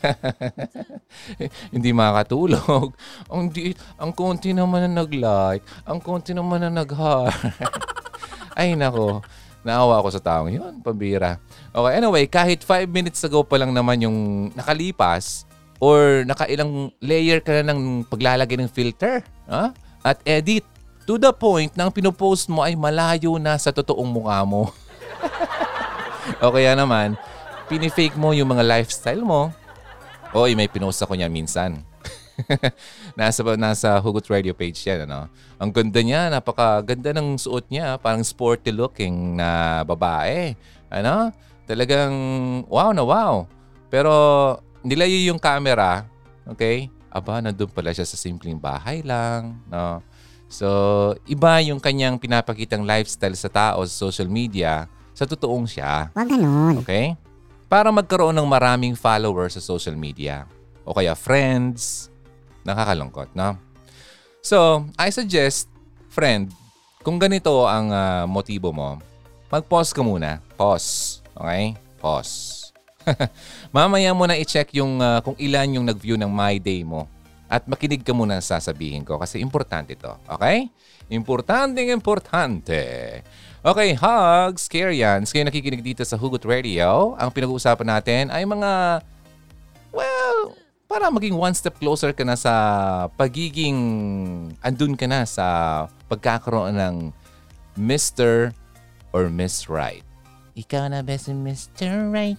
Hindi 1.74 1.90
makatulog. 1.94 2.92
Ang, 3.32 3.50
di, 3.54 3.70
ang 3.96 4.10
konti 4.10 4.50
naman 4.50 4.90
na 4.90 5.06
nag-like. 5.06 5.62
Ang 5.86 6.02
konti 6.02 6.34
naman 6.34 6.62
na 6.62 6.70
nag-heart. 6.82 7.54
Ay, 8.58 8.74
nako. 8.74 9.22
Naawa 9.64 10.02
ako 10.02 10.08
sa 10.12 10.20
taong 10.20 10.50
yun. 10.52 10.82
Pambira. 10.84 11.40
Okay, 11.72 11.92
anyway, 11.96 12.24
kahit 12.28 12.60
5 12.60 12.90
minutes 12.90 13.22
ago 13.24 13.40
pa 13.46 13.56
lang 13.56 13.72
naman 13.72 14.02
yung 14.02 14.18
nakalipas 14.52 15.48
or 15.80 16.22
nakailang 16.28 16.92
layer 17.00 17.40
ka 17.40 17.62
na 17.62 17.72
ng 17.72 18.06
paglalagay 18.06 18.60
ng 18.60 18.70
filter 18.70 19.24
ha? 19.48 19.72
at 20.04 20.20
edit 20.28 20.62
to 21.04 21.16
the 21.20 21.32
point 21.32 21.72
na 21.76 21.88
ang 21.88 21.92
pinopost 21.92 22.48
mo 22.48 22.64
ay 22.64 22.76
malayo 22.76 23.36
na 23.36 23.56
sa 23.60 23.72
totoong 23.72 24.08
mukha 24.08 24.40
mo. 24.44 24.72
o 26.44 26.52
kaya 26.52 26.72
naman, 26.76 27.18
pinifake 27.68 28.16
mo 28.16 28.32
yung 28.36 28.50
mga 28.50 28.64
lifestyle 28.64 29.22
mo. 29.24 29.52
Oy, 30.34 30.58
may 30.58 30.66
pinost 30.66 31.00
ako 31.02 31.14
niyan 31.14 31.30
minsan. 31.30 31.80
nasa 33.18 33.40
nasa 33.54 33.94
Hugot 34.02 34.26
Radio 34.26 34.50
page 34.52 34.82
yan, 34.82 35.06
ano. 35.06 35.30
Ang 35.62 35.70
ganda 35.70 36.00
niya, 36.02 36.26
napakaganda 36.28 37.14
ng 37.14 37.38
suot 37.38 37.70
niya, 37.70 37.96
parang 38.02 38.26
sporty 38.26 38.74
looking 38.74 39.38
na 39.38 39.82
babae. 39.86 40.58
Ano? 40.90 41.30
Talagang 41.64 42.14
wow 42.66 42.90
na 42.90 43.06
wow. 43.06 43.46
Pero 43.88 44.12
nilayo 44.82 45.14
yung 45.30 45.38
camera, 45.38 46.04
okay? 46.44 46.90
Aba, 47.14 47.38
nandun 47.38 47.70
pala 47.70 47.94
siya 47.94 48.04
sa 48.04 48.18
simpleng 48.18 48.58
bahay 48.58 49.00
lang, 49.06 49.62
no? 49.70 50.02
So, 50.50 50.68
iba 51.30 51.62
yung 51.64 51.80
kanyang 51.80 52.18
pinapakitang 52.20 52.84
lifestyle 52.84 53.34
sa 53.34 53.50
tao 53.50 53.82
sa 53.86 53.94
social 53.94 54.28
media 54.28 54.86
sa 55.14 55.24
totoong 55.24 55.64
siya. 55.70 56.10
Huwag 56.12 56.28
ganun. 56.28 56.82
Okay? 56.82 57.14
Para 57.70 57.88
magkaroon 57.94 58.34
ng 58.34 58.50
maraming 58.50 58.98
followers 58.98 59.56
sa 59.56 59.62
social 59.62 59.94
media. 59.94 60.44
O 60.82 60.92
kaya 60.92 61.14
friends. 61.14 62.10
Nakakalungkot, 62.66 63.32
no? 63.32 63.56
So, 64.44 64.84
I 65.00 65.08
suggest, 65.08 65.70
friend, 66.12 66.52
kung 67.00 67.16
ganito 67.16 67.64
ang 67.64 67.88
ah, 67.94 68.24
motibo 68.28 68.74
mo, 68.74 69.00
mag-pause 69.48 69.94
ka 69.94 70.02
muna. 70.04 70.42
Pause. 70.58 71.22
Okay? 71.32 71.78
Pause. 72.02 72.72
Mamaya 73.76 74.12
mo 74.16 74.24
na 74.24 74.36
i-check 74.36 74.72
yung 74.76 75.00
ah, 75.00 75.20
kung 75.24 75.36
ilan 75.36 75.80
yung 75.80 75.86
nag-view 75.88 76.16
ng 76.20 76.28
My 76.28 76.58
Day 76.60 76.84
mo. 76.84 77.08
At 77.48 77.68
makinig 77.68 78.02
ka 78.02 78.16
muna 78.16 78.40
sa 78.40 78.56
sasabihin 78.56 79.04
ko 79.04 79.20
kasi 79.20 79.38
importante 79.38 79.94
to. 79.94 80.16
Okay? 80.26 80.68
Importanteng 81.12 81.92
importante. 81.92 82.80
Okay, 83.64 83.96
hugs, 83.96 84.68
Karians. 84.68 85.32
Kayo 85.32 85.48
nakikinig 85.48 85.80
dito 85.80 86.04
sa 86.04 86.20
Hugot 86.20 86.44
Radio. 86.44 87.16
Ang 87.16 87.32
pinag-uusapan 87.32 87.96
natin 87.96 88.28
ay 88.28 88.44
mga, 88.44 89.00
well, 89.88 90.52
para 90.84 91.08
maging 91.08 91.32
one 91.32 91.56
step 91.56 91.80
closer 91.80 92.12
ka 92.12 92.28
na 92.28 92.36
sa 92.36 92.52
pagiging, 93.16 93.72
andun 94.60 94.92
ka 94.92 95.08
na 95.08 95.24
sa 95.24 95.88
pagkakaroon 96.12 96.76
ng 96.76 96.96
Mr. 97.80 98.52
or 99.16 99.32
Miss 99.32 99.64
Right. 99.64 100.04
Ikaw 100.60 100.92
na 100.92 101.00
ba 101.00 101.16
si 101.16 101.32
Mr. 101.32 102.12
Right? 102.12 102.36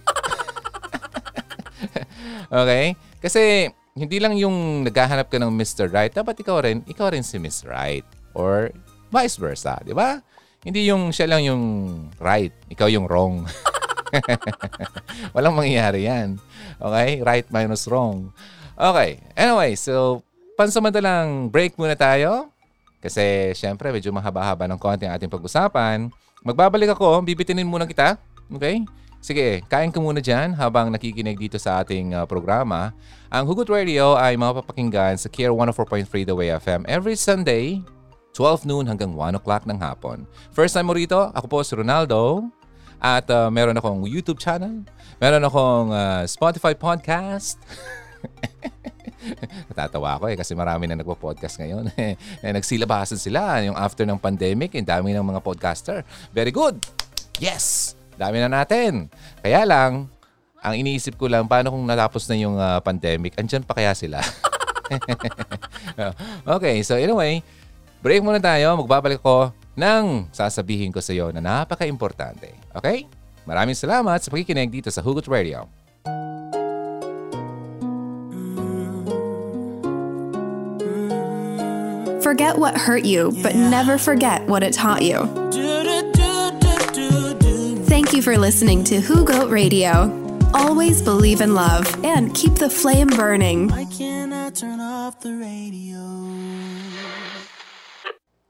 okay? 2.62 2.94
Kasi 3.18 3.74
hindi 3.98 4.22
lang 4.22 4.38
yung 4.38 4.86
naghahanap 4.86 5.26
ka 5.26 5.42
ng 5.42 5.50
Mr. 5.50 5.90
Right, 5.90 6.14
dapat 6.14 6.38
ikaw 6.38 6.62
rin, 6.62 6.86
ikaw 6.86 7.10
rin 7.10 7.26
si 7.26 7.42
Miss 7.42 7.66
Right. 7.66 8.06
Or 8.30 8.70
vice 9.10 9.34
versa, 9.42 9.82
di 9.82 9.90
ba? 9.90 10.22
Hindi 10.66 10.90
yung 10.90 11.14
siya 11.14 11.30
lang 11.30 11.46
yung 11.46 11.62
right, 12.18 12.50
ikaw 12.66 12.90
yung 12.90 13.06
wrong. 13.06 13.46
Walang 15.38 15.54
mangyayari 15.54 16.10
yan. 16.10 16.42
Okay? 16.82 17.22
Right 17.22 17.46
minus 17.54 17.86
wrong. 17.86 18.34
Okay. 18.74 19.22
Anyway, 19.38 19.78
so 19.78 20.26
pansamantalang 20.58 21.54
break 21.54 21.78
muna 21.78 21.94
tayo. 21.94 22.50
Kasi 22.98 23.54
syempre 23.54 23.94
medyo 23.94 24.10
mahaba-haba 24.10 24.66
ng 24.66 24.80
konti 24.82 25.06
ang 25.06 25.14
ating 25.14 25.30
pag-usapan. 25.30 26.10
Magbabalik 26.42 26.98
ako, 26.98 27.22
bibitinin 27.22 27.70
muna 27.70 27.86
kita. 27.86 28.18
Okay? 28.50 28.82
Sige, 29.22 29.62
kain 29.70 29.94
ka 29.94 30.02
muna 30.02 30.18
dyan 30.18 30.54
habang 30.54 30.90
nakikinig 30.90 31.38
dito 31.38 31.62
sa 31.62 31.82
ating 31.82 32.10
uh, 32.14 32.26
programa. 32.26 32.90
Ang 33.30 33.46
Hugot 33.46 33.70
Radio 33.70 34.14
ay 34.18 34.34
mapapakinggan 34.34 35.14
sa 35.14 35.30
Care 35.30 35.50
104.3 35.50 36.26
The 36.26 36.34
Way 36.34 36.50
FM 36.58 36.86
every 36.86 37.14
Sunday, 37.14 37.82
12 38.36 38.68
noon 38.68 38.84
hanggang 38.84 39.16
1 39.16 39.40
o'clock 39.40 39.64
ng 39.64 39.80
hapon. 39.80 40.28
First 40.52 40.76
time 40.76 40.84
mo 40.84 40.92
rito, 40.92 41.16
ako 41.32 41.46
po 41.48 41.58
si 41.64 41.72
Ronaldo. 41.72 42.44
At 43.00 43.24
uh, 43.32 43.48
meron 43.48 43.76
akong 43.80 44.04
YouTube 44.04 44.36
channel. 44.36 44.84
Meron 45.16 45.40
akong 45.40 45.88
uh, 45.88 46.22
Spotify 46.28 46.76
podcast. 46.76 47.56
Natatawa 49.72 50.20
ako 50.20 50.28
eh 50.28 50.36
kasi 50.36 50.52
marami 50.52 50.84
na 50.84 51.00
nagpo-podcast 51.00 51.64
ngayon. 51.64 51.88
eh, 52.44 52.52
nagsilabasan 52.52 53.16
sila 53.16 53.64
yung 53.64 53.76
after 53.76 54.04
ng 54.04 54.20
pandemic. 54.20 54.76
Ang 54.76 54.84
dami 54.84 55.16
ng 55.16 55.24
mga 55.24 55.40
podcaster. 55.40 56.04
Very 56.36 56.52
good! 56.52 56.76
Yes! 57.40 57.96
Dami 58.20 58.40
na 58.40 58.52
natin. 58.52 59.08
Kaya 59.40 59.64
lang, 59.64 60.12
ang 60.60 60.74
iniisip 60.76 61.16
ko 61.20 61.28
lang, 61.28 61.48
paano 61.48 61.72
kung 61.72 61.84
natapos 61.84 62.28
na 62.28 62.36
yung 62.36 62.56
uh, 62.56 62.80
pandemic, 62.80 63.36
andyan 63.36 63.64
pa 63.64 63.76
kaya 63.76 63.92
sila? 63.92 64.20
okay, 66.56 66.80
so 66.80 66.96
anyway, 66.96 67.44
break 68.06 68.22
muna 68.22 68.38
tayo. 68.38 68.78
Magbabalik 68.78 69.18
ko 69.18 69.50
ng 69.74 70.30
sasabihin 70.30 70.94
ko 70.94 71.02
sa 71.02 71.10
iyo 71.10 71.34
na 71.34 71.42
napaka-importante. 71.42 72.54
Okay? 72.70 73.10
Maraming 73.42 73.74
salamat 73.74 74.22
sa 74.22 74.30
pakikinig 74.30 74.70
dito 74.70 74.94
sa 74.94 75.02
Hugot 75.02 75.26
Radio. 75.26 75.66
Forget 82.22 82.58
what 82.58 82.78
hurt 82.78 83.02
you, 83.02 83.34
but 83.42 83.54
never 83.54 83.98
forget 83.98 84.42
what 84.46 84.62
it 84.62 84.74
taught 84.74 85.02
you. 85.02 85.26
Thank 87.86 88.14
you 88.14 88.22
for 88.22 88.38
listening 88.38 88.82
to 88.90 89.02
Who 89.02 89.26
Goat 89.26 89.50
Radio. 89.50 90.10
Always 90.54 91.02
believe 91.02 91.42
in 91.42 91.54
love 91.54 91.86
and 92.02 92.34
keep 92.34 92.54
the 92.54 92.70
flame 92.70 93.10
burning. 93.14 93.66
Why 93.70 93.86
can't 93.90 94.34
I 94.34 94.50
turn 94.50 94.78
off 94.78 95.18
the 95.22 95.34
radio? 95.34 95.66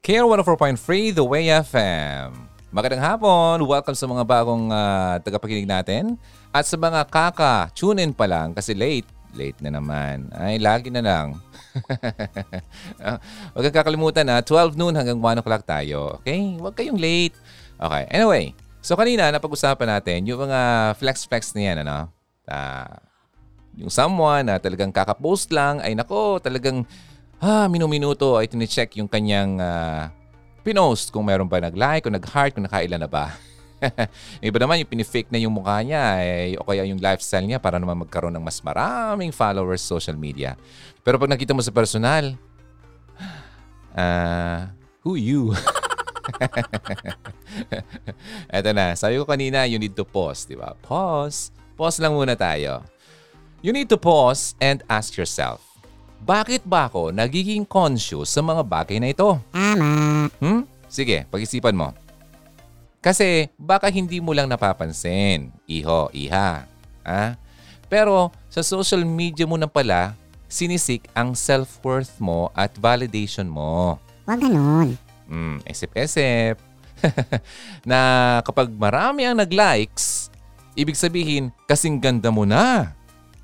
Care 0.07 0.23
104.3 0.23 1.19
The 1.19 1.25
Way 1.27 1.51
FM. 1.67 2.31
Magandang 2.71 3.03
hapon. 3.03 3.59
Welcome 3.67 3.91
sa 3.91 4.07
mga 4.07 4.23
bagong 4.23 4.71
ah, 4.71 5.19
tagapakinig 5.19 5.67
natin. 5.67 6.15
At 6.55 6.63
sa 6.63 6.79
mga 6.79 7.03
kaka-tune 7.11 7.99
in 8.07 8.15
pa 8.15 8.23
lang 8.23 8.55
kasi 8.55 8.71
late. 8.71 9.03
Late 9.35 9.59
na 9.59 9.75
naman. 9.75 10.31
Ay, 10.31 10.63
lagi 10.63 10.87
na 10.87 11.03
lang. 11.03 11.35
Ah, 13.03 13.19
Huwag 13.51 13.67
kang 13.67 13.83
kakalimutan 13.83 14.23
na 14.23 14.39
12 14.39 14.79
noon 14.79 14.95
hanggang 14.95 15.19
1 15.19 15.43
o'clock 15.43 15.67
tayo. 15.67 16.23
Okay? 16.23 16.55
Huwag 16.55 16.79
kayong 16.79 16.95
late. 16.95 17.35
Okay. 17.75 18.03
Anyway, 18.07 18.55
so 18.79 18.95
kanina 18.95 19.27
napag-usapan 19.27 19.99
natin 19.99 20.23
yung 20.23 20.39
mga 20.39 20.95
flex-flex 21.03 21.51
na 21.51 21.61
yan, 21.67 21.77
ano? 21.83 22.07
Ah, 22.47 23.03
yung 23.75 23.91
someone 23.91 24.47
na 24.47 24.55
talagang 24.55 24.95
kakapost 24.95 25.51
lang, 25.51 25.83
ay 25.83 25.99
nako, 25.99 26.39
talagang 26.39 26.87
ah, 27.41 27.67
minuminuto 27.69 28.37
ay 28.37 28.49
tinicheck 28.49 28.97
yung 28.97 29.09
kanyang 29.09 29.61
ah, 29.61 30.09
pinost 30.65 31.13
kung 31.13 31.25
meron 31.25 31.47
ba 31.47 31.61
nag-like, 31.61 32.05
kung 32.05 32.15
nag-heart, 32.15 32.57
kung 32.57 32.65
nakailan 32.65 33.01
na 33.01 33.09
ba. 33.09 33.37
Iba 34.41 34.57
naman 34.57 34.81
yung 34.81 34.89
pinifake 34.89 35.29
na 35.29 35.37
yung 35.37 35.53
mukha 35.53 35.85
niya 35.85 36.17
eh, 36.25 36.57
o 36.57 36.65
kaya 36.65 36.81
yung 36.89 36.97
lifestyle 36.97 37.45
niya 37.45 37.61
para 37.61 37.77
naman 37.77 38.01
magkaroon 38.01 38.33
ng 38.33 38.41
mas 38.41 38.57
maraming 38.65 39.29
followers 39.29 39.85
sa 39.85 39.97
social 39.97 40.17
media. 40.17 40.57
Pero 41.05 41.21
pag 41.21 41.29
nakita 41.29 41.53
mo 41.53 41.61
sa 41.61 41.69
personal, 41.69 42.33
ah, 43.97 44.73
who 45.05 45.15
you? 45.15 45.53
Eto 48.51 48.69
na, 48.73 48.97
sabi 48.97 49.21
ko 49.21 49.23
kanina, 49.23 49.63
you 49.69 49.79
need 49.79 49.95
to 49.95 50.03
pause, 50.03 50.43
di 50.43 50.57
ba? 50.57 50.73
Pause. 50.83 51.53
Pause 51.77 52.01
lang 52.01 52.17
muna 52.17 52.33
tayo. 52.33 52.81
You 53.61 53.73
need 53.73 53.89
to 53.89 53.97
pause 53.97 54.53
and 54.61 54.83
ask 54.89 55.17
yourself, 55.17 55.66
bakit 56.21 56.65
ba 56.65 56.89
ako 56.89 57.13
nagiging 57.13 57.63
conscious 57.63 58.33
sa 58.33 58.41
mga 58.41 58.61
bagay 58.65 58.97
na 58.97 59.13
ito? 59.13 59.37
Tama. 59.53 60.27
Hmm? 60.41 60.63
Sige, 60.87 61.27
pag-isipan 61.27 61.75
mo. 61.75 61.91
Kasi 63.03 63.47
baka 63.55 63.87
hindi 63.87 64.19
mo 64.19 64.33
lang 64.33 64.49
napapansin, 64.49 65.53
iho, 65.69 66.11
iha. 66.11 66.67
Ha? 67.07 67.39
Pero 67.87 68.35
sa 68.51 68.59
social 68.59 69.07
media 69.07 69.47
mo 69.47 69.55
na 69.55 69.69
pala, 69.69 70.11
sinisik 70.51 71.07
ang 71.15 71.35
self-worth 71.35 72.19
mo 72.19 72.51
at 72.51 72.75
validation 72.75 73.47
mo. 73.47 73.99
Huwag 74.27 74.43
ganun. 74.43 74.99
Hmm, 75.27 75.59
isip-isip. 75.67 76.59
na 77.89 77.99
kapag 78.41 78.73
marami 78.73 79.23
ang 79.23 79.37
nag-likes, 79.37 80.33
ibig 80.73 80.97
sabihin, 80.97 81.53
kasing 81.69 82.01
ganda 82.01 82.33
mo 82.33 82.43
na. 82.43 82.91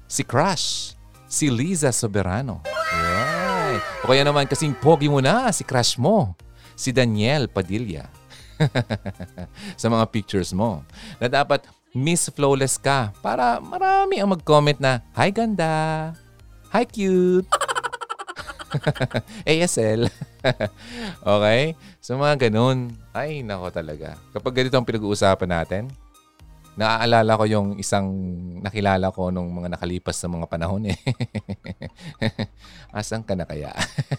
Si 0.09 0.25
Crush, 0.25 0.97
si 1.33 1.49
Liza 1.49 1.89
Soberano. 1.89 2.61
Right. 2.93 3.81
O 4.05 4.13
kaya 4.13 4.21
naman 4.21 4.45
kasing 4.45 4.77
pogi 4.77 5.09
mo 5.09 5.17
na 5.17 5.49
si 5.49 5.65
crush 5.65 5.97
mo, 5.97 6.37
si 6.77 6.93
Daniel 6.93 7.49
Padilla. 7.49 8.05
sa 9.81 9.89
mga 9.89 10.05
pictures 10.13 10.53
mo. 10.53 10.85
Na 11.17 11.25
dapat 11.25 11.65
Miss 11.89 12.29
Flawless 12.29 12.77
ka 12.77 13.09
para 13.25 13.57
marami 13.57 14.21
ang 14.21 14.37
mag-comment 14.37 14.77
na, 14.77 15.01
Hi 15.17 15.33
ganda! 15.33 16.13
Hi 16.69 16.85
cute! 16.85 17.49
ASL. 19.49 20.09
okay? 21.33 21.73
So 21.97 22.17
mga 22.17 22.49
ganun. 22.49 22.93
Ay, 23.09 23.41
nako 23.41 23.73
talaga. 23.73 24.21
Kapag 24.33 24.53
ganito 24.53 24.77
ang 24.77 24.85
pinag-uusapan 24.85 25.49
natin, 25.49 25.83
naaalala 26.73 27.37
ko 27.37 27.45
yung 27.45 27.67
isang 27.77 28.09
nakilala 28.65 29.13
ko 29.13 29.29
nung 29.29 29.53
mga 29.53 29.77
nakalipas 29.77 30.17
na 30.25 30.41
mga 30.41 30.47
panahon 30.49 30.89
eh. 30.89 30.97
Asan 32.97 33.21
ka 33.21 33.37
na 33.37 33.45
kaya? 33.45 33.69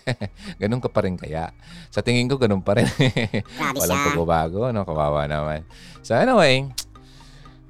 ganun 0.62 0.78
ka 0.78 0.86
pa 0.86 1.02
rin 1.02 1.18
kaya? 1.18 1.50
Sa 1.90 2.02
tingin 2.02 2.30
ko, 2.30 2.38
ganun 2.38 2.62
pa 2.62 2.78
rin. 2.78 2.86
Walang 3.80 4.14
pagbabago, 4.14 4.70
no? 4.70 4.86
Kawawa 4.86 5.26
naman. 5.26 5.66
So 6.06 6.14
anyway, 6.14 6.70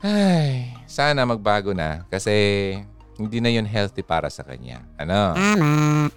ay, 0.05 0.69
sana 0.85 1.25
magbago 1.25 1.73
na 1.73 2.05
kasi 2.13 2.33
hindi 3.17 3.39
na 3.41 3.49
yun 3.49 3.65
healthy 3.65 4.05
para 4.05 4.29
sa 4.29 4.45
kanya. 4.45 4.85
Ano? 5.01 5.33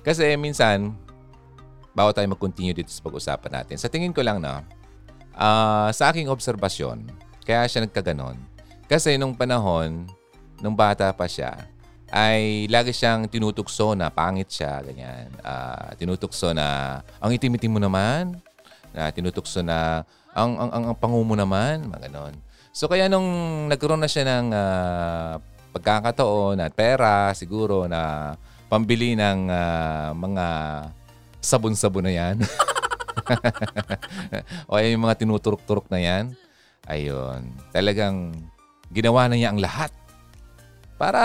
Kasi 0.03 0.35
minsan, 0.35 0.91
bago 1.95 2.11
tayo 2.11 2.27
mag-continue 2.27 2.75
dito 2.75 2.91
sa 2.91 2.99
pag-usapan 3.05 3.63
natin, 3.63 3.77
sa 3.79 3.87
tingin 3.87 4.11
ko 4.11 4.25
lang 4.25 4.43
na, 4.43 4.65
ah, 5.37 5.87
sa 5.95 6.11
aking 6.11 6.27
obserbasyon, 6.27 7.07
kaya 7.47 7.63
siya 7.69 7.87
nagkaganon. 7.87 8.35
Kasi 8.87 9.19
nung 9.19 9.35
panahon, 9.35 10.07
nung 10.63 10.75
bata 10.75 11.11
pa 11.11 11.27
siya, 11.27 11.67
ay 12.07 12.71
lagi 12.71 12.95
siyang 12.95 13.27
tinutukso 13.27 13.91
na 13.91 14.07
pangit 14.07 14.47
siya, 14.47 14.79
ganyan. 14.79 15.27
Ah, 15.43 15.91
tinutukso 15.99 16.55
na, 16.55 16.99
ang 17.19 17.35
itim-itim 17.35 17.75
mo 17.75 17.79
naman, 17.83 18.39
na 18.95 19.11
tinutukso 19.11 19.59
na, 19.59 20.07
ang, 20.31 20.55
ang, 20.55 20.71
ang, 20.71 20.83
ang 20.91 20.95
pangu 20.95 21.19
naman, 21.35 21.91
mga 21.91 22.07
ganon. 22.07 22.33
So 22.71 22.87
kaya 22.87 23.11
nung 23.11 23.27
nagkaroon 23.67 23.99
na 23.99 24.07
siya 24.07 24.23
ng 24.23 24.47
ah, 24.55 25.35
pagkakataon 25.75 26.63
at 26.63 26.71
pera, 26.71 27.35
siguro 27.35 27.91
na 27.91 28.33
pambili 28.71 29.19
ng 29.19 29.51
ah, 29.51 30.15
mga 30.15 30.45
sabon-sabon 31.43 32.07
na 32.07 32.13
yan. 32.15 32.35
o 34.71 34.79
yung 34.79 35.03
mga 35.03 35.19
tinuturok-turok 35.19 35.91
na 35.91 35.99
yan. 35.99 36.25
Ayun. 36.87 37.51
Talagang 37.75 38.31
ginawa 38.91 39.27
na 39.27 39.35
niya 39.35 39.51
ang 39.53 39.59
lahat. 39.61 39.91
Para 40.97 41.21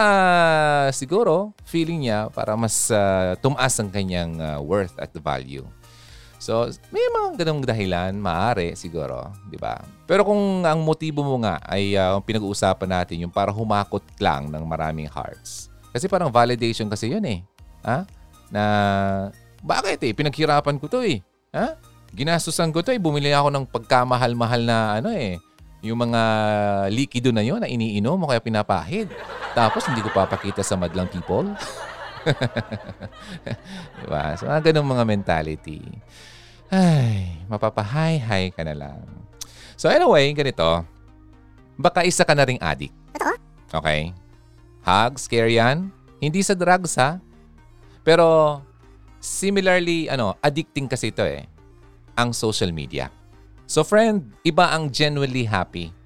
siguro, 0.92 1.56
feeling 1.64 2.04
niya, 2.04 2.28
para 2.28 2.52
mas 2.54 2.92
ah, 2.92 3.32
tumaas 3.40 3.72
ang 3.80 3.88
kanyang 3.88 4.36
ah, 4.36 4.60
worth 4.60 4.92
at 5.00 5.08
value. 5.16 5.64
So, 6.42 6.66
may 6.90 7.06
mga 7.06 7.46
ganong 7.46 7.62
dahilan, 7.62 8.18
maaari 8.18 8.74
siguro, 8.74 9.30
di 9.46 9.54
ba? 9.54 9.78
Pero 10.10 10.26
kung 10.26 10.66
ang 10.66 10.82
motibo 10.82 11.22
mo 11.22 11.38
nga 11.38 11.62
ay 11.62 11.94
ang 11.94 12.18
pinag-uusapan 12.18 12.90
natin, 12.90 13.22
yung 13.22 13.30
para 13.30 13.54
humakot 13.54 14.02
lang 14.18 14.50
ng 14.50 14.64
maraming 14.66 15.06
hearts. 15.06 15.70
Kasi 15.94 16.10
parang 16.10 16.34
validation 16.34 16.90
kasi 16.90 17.14
yun 17.14 17.22
eh. 17.22 17.46
Ha? 17.86 18.02
Na, 18.50 18.64
bakit 19.62 20.02
eh? 20.02 20.10
Pinaghirapan 20.10 20.82
ko 20.82 20.90
to 20.90 21.06
eh. 21.06 21.22
Ha? 21.54 21.78
Ginastusan 22.10 22.74
ko 22.74 22.82
to 22.82 22.90
eh. 22.90 22.98
Bumili 22.98 23.30
ako 23.30 23.48
ng 23.54 23.64
pagkamahal-mahal 23.70 24.60
na 24.66 24.98
ano 24.98 25.14
eh. 25.14 25.38
Yung 25.82 25.98
mga 25.98 26.22
likido 26.94 27.34
na 27.34 27.42
yun 27.42 27.58
na 27.58 27.66
iniinom 27.66 28.14
mo 28.14 28.30
kaya 28.30 28.38
pinapahid. 28.38 29.10
Tapos 29.52 29.82
hindi 29.90 29.98
ko 29.98 30.14
papakita 30.14 30.62
sa 30.62 30.78
madlang 30.78 31.10
people. 31.10 31.50
diba? 34.00 34.38
So, 34.38 34.46
mga 34.46 34.70
ganong 34.70 34.88
mga 34.94 35.04
mentality. 35.04 35.82
Ay, 36.70 37.42
mapapahay-hay 37.50 38.54
ka 38.54 38.62
na 38.62 38.78
lang. 38.78 39.02
So 39.74 39.90
anyway, 39.90 40.30
ganito. 40.30 40.86
Baka 41.74 42.06
isa 42.06 42.22
ka 42.22 42.32
na 42.32 42.46
ring 42.46 42.62
addict. 42.62 42.94
Okay? 43.74 44.14
Hugs, 44.86 45.26
care 45.26 45.50
yan. 45.50 45.90
Hindi 46.22 46.46
sa 46.46 46.54
drugs 46.54 46.94
ha. 46.94 47.18
Pero 48.06 48.62
similarly, 49.18 50.06
ano, 50.06 50.38
addicting 50.38 50.86
kasi 50.86 51.10
ito 51.10 51.26
eh. 51.26 51.50
Ang 52.14 52.30
social 52.30 52.70
media. 52.70 53.10
So 53.72 53.80
friend, 53.80 54.28
iba 54.44 54.68
ang 54.68 54.92
genuinely 54.92 55.48
happy. 55.48 55.96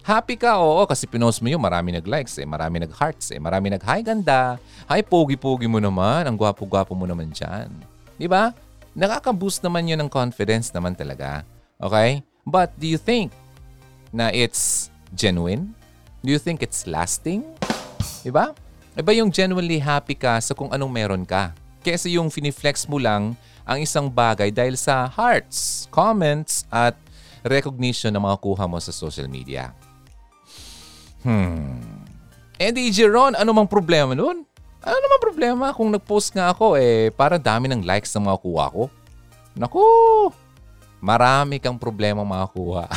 Happy 0.00 0.32
ka, 0.32 0.56
oo, 0.56 0.80
kasi 0.88 1.04
pinost 1.04 1.44
mo 1.44 1.52
yun, 1.52 1.60
marami 1.60 1.92
nag-likes 1.92 2.40
eh, 2.40 2.48
marami 2.48 2.80
nag-hearts 2.80 3.36
eh, 3.36 3.40
marami 3.42 3.68
nag-hi 3.68 4.00
ganda, 4.00 4.56
hi 4.88 5.04
pogi-pogi 5.04 5.68
mo 5.68 5.76
naman, 5.76 6.24
ang 6.24 6.40
gwapo-gwapo 6.40 6.96
mo 6.96 7.04
naman 7.04 7.28
dyan. 7.28 7.68
Di 8.16 8.24
ba? 8.24 8.56
Nakaka-boost 8.96 9.60
naman 9.60 9.92
yun 9.92 10.00
ng 10.00 10.08
confidence 10.08 10.72
naman 10.72 10.96
talaga. 10.96 11.44
Okay? 11.76 12.24
But 12.48 12.72
do 12.80 12.88
you 12.88 12.96
think 12.96 13.28
na 14.08 14.32
it's 14.32 14.88
genuine? 15.12 15.76
Do 16.24 16.32
you 16.32 16.40
think 16.40 16.64
it's 16.64 16.88
lasting? 16.88 17.44
Di 18.24 18.32
ba? 18.32 18.56
Iba 18.96 19.12
yung 19.12 19.28
genuinely 19.28 19.84
happy 19.84 20.16
ka 20.16 20.40
sa 20.40 20.56
kung 20.56 20.72
anong 20.72 20.96
meron 20.96 21.28
ka. 21.28 21.52
Kesa 21.84 22.08
yung 22.08 22.32
finiflex 22.32 22.88
mo 22.88 22.96
lang 22.96 23.36
ang 23.66 23.82
isang 23.82 24.06
bagay 24.06 24.54
dahil 24.54 24.78
sa 24.78 25.10
hearts, 25.10 25.90
comments, 25.90 26.62
at 26.70 26.94
recognition 27.42 28.14
na 28.14 28.22
mga 28.22 28.38
kuha 28.38 28.64
mo 28.70 28.78
sa 28.78 28.94
social 28.94 29.26
media. 29.26 29.74
Hmm. 31.26 31.82
Eh 32.56 32.70
di 32.70 32.88
Jeron, 32.94 33.34
ano 33.34 33.50
mang 33.50 33.68
problema 33.68 34.14
nun? 34.14 34.46
Ano 34.86 34.96
naman 35.02 35.18
problema 35.18 35.74
kung 35.74 35.90
nag-post 35.90 36.30
nga 36.30 36.54
ako 36.54 36.78
eh 36.78 37.10
parang 37.10 37.42
dami 37.42 37.66
ng 37.66 37.82
likes 37.82 38.14
na 38.14 38.30
mga 38.30 38.38
kuha 38.38 38.64
ko? 38.70 38.84
Naku! 39.58 39.82
Marami 41.02 41.58
kang 41.58 41.76
problema 41.76 42.22
makakuha. 42.22 42.88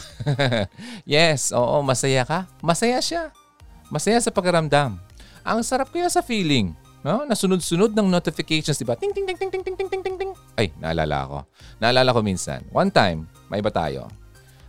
yes, 1.05 1.51
oo, 1.51 1.82
masaya 1.82 2.23
ka. 2.23 2.47
Masaya 2.63 3.01
siya. 3.03 3.34
Masaya 3.89 4.21
sa 4.21 4.32
pakiramdam. 4.32 5.01
Ang 5.43 5.60
sarap 5.65 5.89
kaya 5.89 6.08
sa 6.08 6.21
feeling. 6.21 6.77
No? 6.99 7.23
Nasunod-sunod 7.23 7.95
ng 7.95 8.07
notifications, 8.12 8.75
di 8.75 8.83
ba? 8.83 8.99
Ting, 8.99 9.15
ting, 9.15 9.23
ting, 9.23 9.38
ting, 9.39 9.51
ting, 9.51 9.63
ting, 9.63 9.75
ting, 9.75 9.89
ting, 9.89 10.03
ting, 10.03 10.17
ting. 10.19 10.31
Ay, 10.59 10.75
naalala 10.79 11.17
ko. 11.27 11.38
Naalala 11.79 12.12
ko 12.12 12.19
minsan. 12.19 12.67
One 12.75 12.91
time, 12.91 13.23
may 13.47 13.63
iba 13.63 13.71
tayo. 13.71 14.12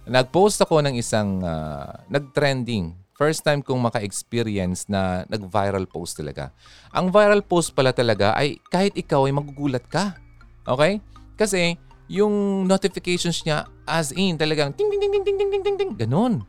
Nag-post 0.07 0.62
ako 0.62 0.83
ng 0.87 0.95
isang 0.95 1.43
ah, 1.43 2.03
nag-trending. 2.07 2.95
First 3.19 3.45
time 3.45 3.61
kong 3.61 3.85
maka-experience 3.85 4.88
na 4.88 5.29
nag-viral 5.29 5.85
post 5.85 6.16
talaga. 6.16 6.55
Ang 6.95 7.12
viral 7.12 7.45
post 7.45 7.77
pala 7.77 7.93
talaga 7.93 8.33
ay 8.33 8.57
kahit 8.73 8.97
ikaw 8.97 9.29
ay 9.29 9.35
magugulat 9.35 9.85
ka. 9.90 10.16
Okay? 10.64 11.05
Kasi 11.37 11.77
yung 12.11 12.64
notifications 12.66 13.45
niya 13.47 13.69
as 13.87 14.11
in 14.11 14.35
talagang 14.35 14.75
ting 14.75 14.90
ting 14.90 14.99
ting 14.99 15.12
ting 15.12 15.23
ting 15.23 15.37
ting 15.38 15.62
ting 15.62 15.77
ting 15.77 15.93
ganun. 15.95 16.43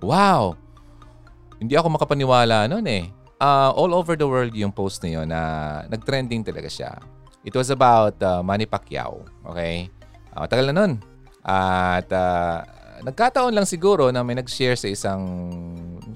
Wow. 0.00 0.56
Hindi 1.58 1.74
ako 1.74 1.96
makapaniwala 1.96 2.68
noon 2.68 2.86
eh. 2.86 3.04
Ah, 3.36 3.68
all 3.76 3.92
over 3.92 4.16
the 4.16 4.24
world 4.24 4.56
yung 4.56 4.72
post 4.72 5.04
na 5.04 5.12
yun 5.12 5.28
na 5.28 5.40
nag-trending 5.92 6.40
talaga 6.40 6.72
siya. 6.72 6.96
It 7.44 7.52
was 7.52 7.68
about 7.68 8.16
uh, 8.24 8.40
Manny 8.40 8.64
Pacquiao. 8.64 9.28
Okay? 9.44 9.92
Ah, 10.32 10.48
matagal 10.48 10.72
na 10.72 10.74
nun. 10.74 10.92
At 11.44 12.08
ah, 12.16 12.64
nagkataon 13.04 13.52
lang 13.52 13.68
siguro 13.68 14.08
na 14.08 14.24
may 14.24 14.40
nag-share 14.40 14.76
sa 14.78 14.88
isang 14.88 15.22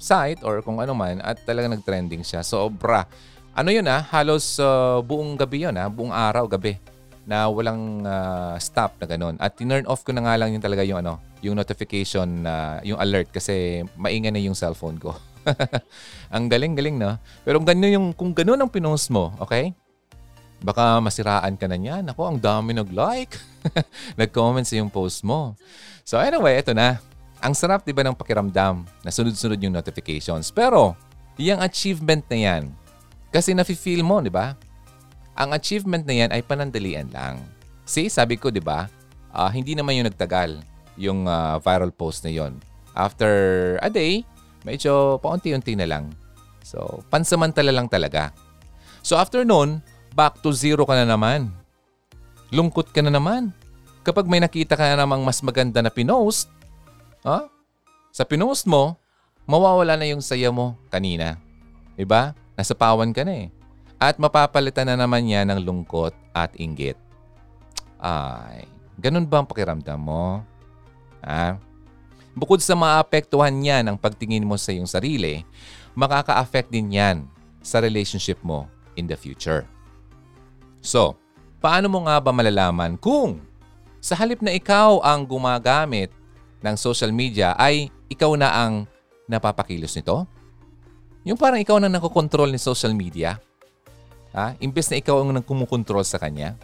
site 0.01 0.41
or 0.41 0.65
kung 0.65 0.81
ano 0.81 0.97
man 0.97 1.21
at 1.21 1.37
talagang 1.45 1.77
nag-trending 1.77 2.25
siya. 2.25 2.41
Sobra. 2.41 3.05
Ano 3.53 3.69
yun 3.69 3.85
ah, 3.85 4.01
halos 4.09 4.57
uh, 4.57 5.03
buong 5.03 5.35
gabi 5.35 5.67
yun 5.67 5.75
ah, 5.75 5.91
buong 5.91 6.15
araw, 6.15 6.47
gabi 6.47 6.79
na 7.27 7.45
walang 7.51 8.01
ah, 8.01 8.57
stop 8.57 8.97
na 8.97 9.05
ganun. 9.05 9.35
At 9.37 9.59
tinurn 9.59 9.85
off 9.85 10.01
ko 10.01 10.15
na 10.15 10.25
nga 10.25 10.39
lang 10.41 10.55
yung 10.57 10.63
talaga 10.63 10.81
yung 10.81 11.05
ano, 11.05 11.21
yung 11.45 11.53
notification 11.53 12.47
na 12.47 12.81
yung 12.81 12.97
alert 12.97 13.29
kasi 13.29 13.85
maingay 13.93 14.33
na 14.33 14.41
yung 14.41 14.57
cellphone 14.57 14.97
ko. 14.97 15.13
ang 16.33 16.45
galing-galing 16.47 16.97
no. 16.97 17.17
Pero 17.43 17.59
kung 17.59 17.67
ganun 17.67 17.91
yung 17.91 18.07
kung 18.13 18.31
ganun 18.31 18.59
ang 18.59 18.71
pinost 18.71 19.09
mo, 19.09 19.35
okay? 19.41 19.75
Baka 20.61 21.01
masiraan 21.01 21.57
ka 21.57 21.65
na 21.65 21.77
niyan. 21.77 22.05
Ako, 22.13 22.21
ang 22.29 22.37
dami 22.37 22.77
nag-like. 22.77 23.33
Nag-comment 24.19 24.61
sa 24.61 24.77
yung 24.77 24.93
post 24.93 25.25
mo. 25.25 25.57
So 26.05 26.21
anyway, 26.21 26.61
ito 26.61 26.69
na. 26.77 27.01
Ang 27.41 27.57
sarap 27.57 27.81
'di 27.81 27.97
ba 27.97 28.05
ng 28.05 28.13
pakiramdam 28.13 28.85
na 28.85 29.09
sunod-sunod 29.09 29.57
yung 29.57 29.73
notifications. 29.73 30.53
Pero, 30.53 30.93
yung 31.41 31.57
achievement 31.57 32.21
na 32.29 32.37
yan, 32.37 32.63
kasi 33.33 33.57
nafe-feel 33.57 34.05
mo, 34.05 34.21
'di 34.21 34.29
ba? 34.29 34.53
Ang 35.33 35.57
achievement 35.57 36.05
na 36.05 36.13
yan 36.13 36.29
ay 36.29 36.45
panandalian 36.45 37.09
lang. 37.09 37.41
See, 37.89 38.05
sabi 38.05 38.37
ko, 38.37 38.53
'di 38.53 38.61
ba? 38.61 38.85
ah, 39.33 39.51
hindi 39.51 39.73
naman 39.73 39.97
yung 39.99 40.07
nagtagal 40.11 40.59
yung 40.99 41.25
ah, 41.25 41.57
viral 41.57 41.89
post 41.91 42.27
na 42.27 42.31
yon. 42.31 42.59
After 42.93 43.31
a 43.79 43.87
day, 43.87 44.27
medyo 44.63 45.17
paunti-unti 45.19 45.73
na 45.77 45.87
lang. 45.89 46.13
So, 46.61 47.01
pansamantala 47.09 47.73
lang 47.73 47.89
talaga. 47.89 48.31
So 49.01 49.17
after 49.17 49.41
noon, 49.41 49.81
back 50.13 50.39
to 50.45 50.53
zero 50.53 50.85
ka 50.85 50.93
na 50.93 51.05
naman. 51.05 51.49
Lungkot 52.53 52.93
ka 52.93 53.01
na 53.01 53.09
naman. 53.09 53.49
Kapag 54.05 54.29
may 54.29 54.41
nakita 54.41 54.77
ka 54.77 54.93
na 54.93 55.05
namang 55.05 55.21
mas 55.25 55.41
maganda 55.41 55.81
na 55.81 55.89
pinost, 55.93 56.49
ha? 57.25 57.49
sa 58.09 58.23
pinost 58.25 58.65
mo, 58.65 58.97
mawawala 59.45 59.97
na 59.97 60.09
yung 60.09 60.21
saya 60.21 60.49
mo 60.53 60.77
kanina. 60.89 61.37
Diba? 61.97 62.33
Nasa 62.57 62.73
pawan 62.77 63.13
ka 63.13 63.25
na 63.25 63.45
eh. 63.45 63.47
At 64.01 64.17
mapapalitan 64.17 64.89
na 64.89 64.97
naman 64.97 65.29
yan 65.29 65.53
ng 65.53 65.61
lungkot 65.61 66.13
at 66.33 66.53
inggit. 66.57 66.97
Ay, 68.01 68.65
ganun 68.97 69.29
ba 69.29 69.41
ang 69.41 69.49
pakiramdam 69.49 70.01
mo? 70.01 70.41
Ha? 71.21 71.61
Bukod 72.31 72.63
sa 72.63 72.79
maapektuhan 72.79 73.51
niyan 73.51 73.91
ang 73.91 73.97
pagtingin 73.99 74.47
mo 74.47 74.55
sa 74.55 74.71
iyong 74.71 74.87
sarili, 74.87 75.43
makaka-affect 75.99 76.71
din 76.71 76.95
yan 76.95 77.17
sa 77.59 77.83
relationship 77.83 78.39
mo 78.39 78.71
in 78.95 79.03
the 79.07 79.17
future. 79.19 79.67
So, 80.79 81.19
paano 81.59 81.91
mo 81.91 82.07
nga 82.07 82.17
ba 82.23 82.31
malalaman 82.31 82.95
kung 82.95 83.43
sa 84.01 84.17
halip 84.17 84.39
na 84.41 84.55
ikaw 84.55 85.03
ang 85.03 85.27
gumagamit 85.27 86.09
ng 86.63 86.75
social 86.79 87.13
media 87.13 87.53
ay 87.59 87.91
ikaw 88.09 88.33
na 88.39 88.49
ang 88.49 88.87
napapakilos 89.27 89.93
nito? 89.93 90.25
Yung 91.21 91.37
parang 91.37 91.61
ikaw 91.61 91.77
na 91.77 91.91
nakokontrol 91.91 92.49
ni 92.49 92.57
social 92.57 92.97
media? 92.97 93.37
Ha? 94.33 94.57
Imbes 94.57 94.89
na 94.89 94.97
ikaw 94.97 95.21
ang 95.21 95.43
kumukontrol 95.43 96.01
sa 96.01 96.17
kanya? 96.17 96.57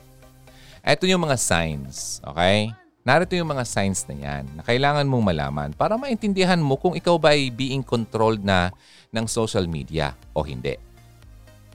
Ito 0.81 1.03
yung 1.05 1.27
mga 1.27 1.35
signs, 1.37 2.23
okay? 2.23 2.71
Narito 3.07 3.39
yung 3.39 3.47
mga 3.47 3.63
signs 3.63 4.03
na 4.11 4.19
yan 4.19 4.43
na 4.51 4.67
kailangan 4.67 5.07
mong 5.07 5.31
malaman 5.31 5.69
para 5.71 5.95
maintindihan 5.95 6.59
mo 6.59 6.75
kung 6.75 6.91
ikaw 6.91 7.15
ba 7.15 7.31
ay 7.31 7.47
being 7.47 7.79
controlled 7.79 8.43
na 8.43 8.67
ng 9.15 9.23
social 9.31 9.63
media 9.63 10.11
o 10.35 10.43
hindi. 10.43 10.75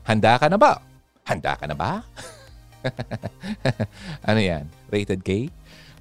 Handa 0.04 0.36
ka 0.36 0.52
na 0.52 0.60
ba? 0.60 0.76
Handa 1.24 1.56
ka 1.56 1.64
na 1.64 1.72
ba? 1.72 2.04
ano 4.28 4.40
yan? 4.44 4.68
Rated 4.92 5.24
K? 5.24 5.48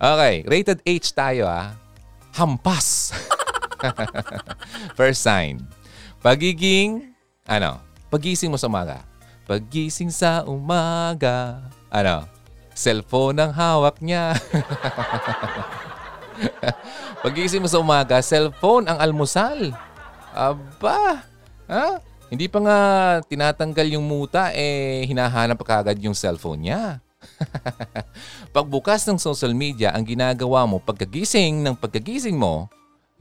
Okay, 0.04 0.36
rated 0.52 0.84
H 0.84 1.16
tayo 1.16 1.48
ah. 1.48 1.80
Hampas. 2.36 3.16
First 5.00 5.24
sign. 5.24 5.64
Pagiging, 6.20 7.08
ano, 7.48 7.80
pagising 8.12 8.52
mo 8.52 8.60
sa 8.60 8.68
umaga. 8.68 9.08
Pagising 9.48 10.12
sa 10.12 10.44
umaga. 10.44 11.72
Ano, 11.88 12.28
cellphone 12.76 13.38
ang 13.40 13.52
hawak 13.54 14.00
niya. 14.00 14.36
Pagising 17.24 17.62
mo 17.62 17.70
sa 17.70 17.82
umaga, 17.82 18.18
cellphone 18.24 18.90
ang 18.90 18.98
almusal. 18.98 19.76
Aba, 20.32 21.28
ha? 21.70 22.02
Hindi 22.32 22.48
pa 22.48 22.64
nga 22.64 22.80
tinatanggal 23.28 23.92
yung 23.92 24.08
muta, 24.08 24.56
eh 24.56 25.04
hinahanap 25.04 25.60
pa 25.60 25.66
kagad 25.68 26.00
yung 26.00 26.16
cellphone 26.16 26.64
niya. 26.64 27.04
Pagbukas 28.56 29.04
ng 29.06 29.20
social 29.20 29.52
media, 29.52 29.92
ang 29.92 30.08
ginagawa 30.08 30.66
mo 30.66 30.80
pagkagising 30.80 31.62
ng 31.62 31.76
pagkagising 31.78 32.40
mo, 32.40 32.72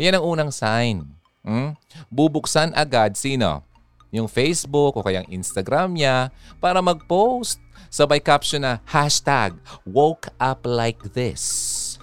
yan 0.01 0.17
ang 0.17 0.25
unang 0.25 0.51
sign. 0.55 1.05
Hmm? 1.45 1.77
Bubuksan 2.09 2.73
agad 2.73 3.17
sino? 3.17 3.65
Yung 4.11 4.27
Facebook 4.27 4.99
o 4.99 5.05
kayang 5.05 5.29
Instagram 5.31 5.95
niya 5.95 6.35
para 6.59 6.83
mag-post. 6.83 7.63
Sabay 7.91 8.23
caption 8.23 8.63
na 8.63 8.79
hashtag 8.87 9.59
woke 9.83 10.31
up 10.39 10.63
like 10.63 11.03
this. 11.11 11.99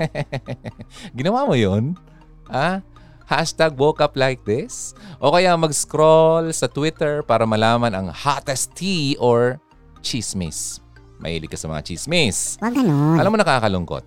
Ginawa 1.16 1.44
mo 1.44 1.52
yun? 1.52 1.92
Ha? 2.48 2.80
Hashtag 3.28 3.76
woke 3.76 4.00
up 4.00 4.16
like 4.16 4.40
this? 4.48 4.96
O 5.20 5.28
kaya 5.36 5.52
mag-scroll 5.52 6.48
sa 6.56 6.64
Twitter 6.72 7.20
para 7.20 7.44
malaman 7.44 7.92
ang 7.92 8.08
hottest 8.08 8.72
tea 8.72 9.12
or 9.20 9.60
chismis. 10.00 10.80
Mahilig 11.20 11.52
ka 11.52 11.60
sa 11.60 11.68
mga 11.68 11.84
chismis. 11.84 12.56
Huwag 12.56 12.72
ganun. 12.72 13.20
Alam 13.20 13.30
mo 13.34 13.38
nakakalungkot. 13.40 14.04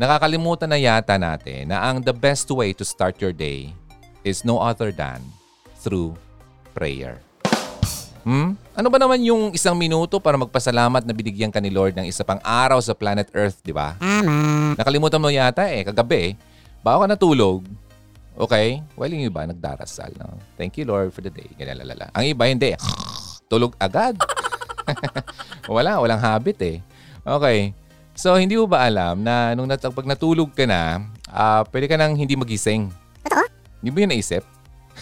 Nakakalimutan 0.00 0.72
na 0.72 0.80
yata 0.80 1.20
natin 1.20 1.68
na 1.68 1.84
ang 1.92 2.00
the 2.00 2.14
best 2.16 2.48
way 2.48 2.72
to 2.72 2.88
start 2.88 3.20
your 3.20 3.36
day 3.36 3.76
is 4.24 4.48
no 4.48 4.56
other 4.56 4.88
than 4.88 5.20
through 5.76 6.16
prayer. 6.72 7.20
Hmm? 8.24 8.52
Ano 8.76 8.88
ba 8.92 8.98
naman 9.00 9.20
yung 9.24 9.52
isang 9.56 9.76
minuto 9.76 10.20
para 10.20 10.36
magpasalamat 10.36 11.04
na 11.04 11.12
binigyan 11.16 11.48
ka 11.48 11.60
ni 11.60 11.72
Lord 11.72 11.96
ng 11.96 12.04
isa 12.04 12.20
pang 12.20 12.40
araw 12.44 12.76
sa 12.80 12.92
planet 12.92 13.32
Earth, 13.32 13.64
di 13.64 13.72
ba? 13.72 13.96
Tama. 13.96 14.76
Nakalimutan 14.76 15.20
mo 15.20 15.32
yata 15.32 15.64
eh, 15.68 15.84
kagabi, 15.88 16.36
bago 16.84 17.04
ka 17.04 17.08
natulog, 17.08 17.64
okay? 18.36 18.84
Well, 18.96 19.12
yung 19.12 19.24
iba 19.24 19.48
nagdarasal. 19.48 20.12
No? 20.20 20.36
Thank 20.60 20.76
you 20.76 20.84
Lord 20.84 21.12
for 21.16 21.24
the 21.24 21.32
day. 21.32 21.48
Ganyan 21.56 21.80
lalala. 21.80 22.12
Ang 22.12 22.28
iba 22.28 22.44
hindi. 22.48 22.76
Tulog 23.50 23.74
agad. 23.80 24.16
Wala, 25.74 25.98
walang 26.00 26.20
habit 26.20 26.58
eh. 26.62 26.78
Okay. 27.24 27.72
So, 28.16 28.36
hindi 28.36 28.56
mo 28.56 28.68
ba 28.68 28.84
alam 28.84 29.24
na 29.24 29.56
nung 29.56 29.68
nat- 29.68 29.80
pag 29.80 30.08
natulog 30.08 30.52
ka 30.52 30.68
na, 30.68 31.08
ah 31.30 31.64
pwede 31.72 31.88
ka 31.88 31.96
nang 31.96 32.12
hindi 32.12 32.36
magising? 32.36 32.92
Totoo? 33.24 33.44
Hindi 33.80 33.88
mo 33.88 33.98
yun 34.04 34.10
naisip? 34.12 34.44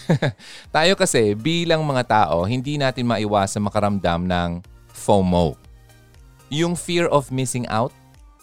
Tayo 0.75 0.93
kasi, 0.99 1.33
bilang 1.35 1.83
mga 1.83 2.03
tao, 2.05 2.43
hindi 2.45 2.75
natin 2.75 3.07
maiwasan 3.07 3.63
makaramdam 3.63 4.25
ng 4.25 4.49
FOMO. 4.91 5.55
Yung 6.49 6.73
fear 6.73 7.07
of 7.09 7.29
missing 7.29 7.69
out. 7.69 7.93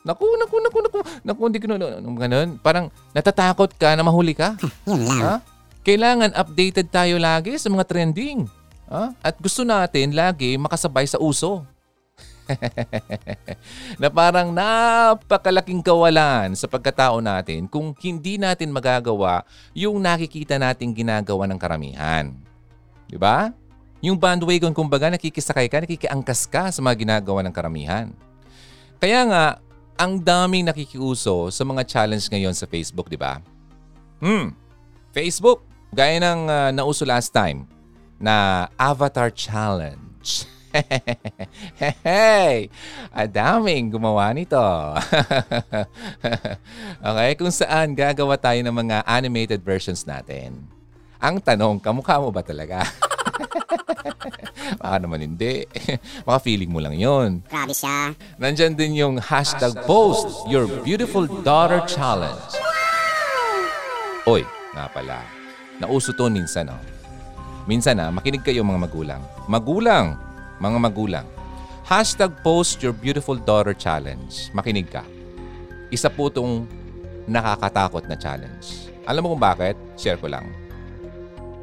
Naku, 0.06 0.26
naku, 0.38 0.56
naku, 0.62 0.78
naku. 0.86 0.98
Naku, 1.26 1.40
hindi 1.50 1.58
ko 1.58 1.66
na, 1.74 1.98
ganun. 1.98 2.48
Parang 2.62 2.86
natatakot 3.10 3.74
ka 3.74 3.98
na 3.98 4.06
mahuli 4.06 4.32
ka. 4.32 4.54
Lang. 4.86 5.20
Ha? 5.22 5.34
Kailangan 5.82 6.34
updated 6.34 6.90
tayo 6.90 7.18
lagi 7.18 7.58
sa 7.58 7.66
mga 7.66 7.86
trending. 7.86 8.46
Ha? 8.86 9.10
At 9.18 9.34
gusto 9.42 9.66
natin 9.66 10.14
lagi 10.14 10.54
makasabay 10.54 11.10
sa 11.10 11.18
uso. 11.18 11.66
na 14.00 14.08
parang 14.08 14.54
napakalaking 14.54 15.82
kawalan 15.82 16.54
sa 16.54 16.70
pagkatao 16.70 17.18
natin 17.18 17.66
kung 17.66 17.94
hindi 17.98 18.38
natin 18.38 18.70
magagawa 18.70 19.42
yung 19.74 19.98
nakikita 19.98 20.56
nating 20.56 20.94
ginagawa 20.94 21.50
ng 21.50 21.58
karamihan. 21.58 22.30
Di 23.06 23.18
ba? 23.18 23.50
Yung 24.04 24.18
bandwagon, 24.18 24.76
kumbaga, 24.76 25.10
nakikisakay 25.10 25.66
ka, 25.66 25.82
nakikiangkas 25.82 26.46
ka 26.46 26.68
sa 26.70 26.80
mga 26.84 26.94
ginagawa 27.06 27.40
ng 27.42 27.54
karamihan. 27.54 28.06
Kaya 29.00 29.24
nga, 29.26 29.44
ang 29.96 30.20
daming 30.20 30.68
nakikiuso 30.68 31.48
sa 31.48 31.62
mga 31.64 31.82
challenge 31.88 32.28
ngayon 32.28 32.52
sa 32.52 32.68
Facebook, 32.68 33.08
di 33.08 33.16
ba? 33.16 33.40
Hmm, 34.20 34.52
Facebook. 35.10 35.64
Gaya 35.96 36.20
ng 36.20 36.40
uh, 36.50 36.70
nauso 36.76 37.08
last 37.08 37.32
time 37.32 37.64
na 38.20 38.68
Avatar 38.76 39.32
Challenge. 39.32 40.28
hey, 42.04 42.68
adaming 43.12 43.92
gumawa 43.92 44.32
nito. 44.32 44.58
okay, 47.08 47.30
kung 47.38 47.52
saan 47.52 47.96
gagawa 47.96 48.36
tayo 48.36 48.60
ng 48.64 48.74
mga 48.74 48.96
animated 49.06 49.60
versions 49.64 50.04
natin. 50.04 50.68
Ang 51.16 51.40
tanong, 51.40 51.80
kamukha 51.80 52.20
mo 52.20 52.28
ba 52.28 52.44
talaga? 52.44 52.84
Baka 54.80 54.96
naman 55.00 55.24
hindi. 55.24 55.64
Baka 56.26 56.38
feeling 56.42 56.68
mo 56.68 56.82
lang 56.82 56.96
yon. 56.96 57.40
Grabe 57.48 57.72
siya. 57.72 58.12
Nandyan 58.36 58.76
din 58.76 58.98
yung 58.98 59.16
hashtag 59.16 59.72
post 59.88 60.44
your 60.50 60.68
beautiful 60.84 61.24
daughter 61.40 61.80
challenge. 61.88 62.52
Oy, 64.26 64.42
nga 64.74 64.90
pala. 64.90 65.22
Nauso 65.78 66.10
to 66.16 66.26
minsan, 66.26 66.72
oh. 66.72 66.96
Minsan 67.66 67.98
na, 67.98 68.14
makinig 68.14 68.46
kayo 68.46 68.62
mga 68.62 68.86
magulang. 68.86 69.22
Magulang, 69.50 70.14
mga 70.62 70.78
magulang. 70.80 71.26
Hashtag 71.86 72.34
post 72.42 72.82
your 72.82 72.90
beautiful 72.90 73.38
daughter 73.38 73.76
challenge. 73.76 74.50
Makinig 74.50 74.90
ka. 74.90 75.06
Isa 75.94 76.10
po 76.10 76.26
itong 76.26 76.66
nakakatakot 77.30 78.10
na 78.10 78.18
challenge. 78.18 78.90
Alam 79.06 79.22
mo 79.22 79.28
kung 79.34 79.42
bakit? 79.42 79.78
Share 79.94 80.18
ko 80.18 80.26
lang. 80.26 80.50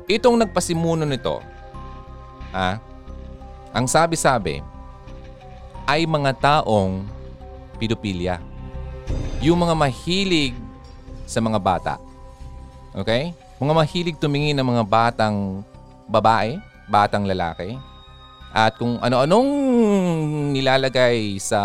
Itong 0.08 0.40
nagpasimuno 0.40 1.04
nito, 1.04 1.44
ha, 2.56 2.80
ang 3.76 3.86
sabi-sabi 3.88 4.64
ay 5.84 6.08
mga 6.08 6.32
taong 6.40 7.04
pedophilia. 7.76 8.40
Yung 9.44 9.60
mga 9.60 9.76
mahilig 9.76 10.56
sa 11.28 11.44
mga 11.44 11.60
bata. 11.60 11.96
Okay? 12.96 13.36
Mga 13.60 13.74
mahilig 13.76 14.18
tumingin 14.20 14.56
ng 14.56 14.68
mga 14.68 14.84
batang 14.88 15.68
babae, 16.08 16.60
batang 16.88 17.28
lalaki. 17.28 17.76
At 18.54 18.78
kung 18.78 19.02
ano-anong 19.02 19.50
nilalagay 20.54 21.42
sa 21.42 21.62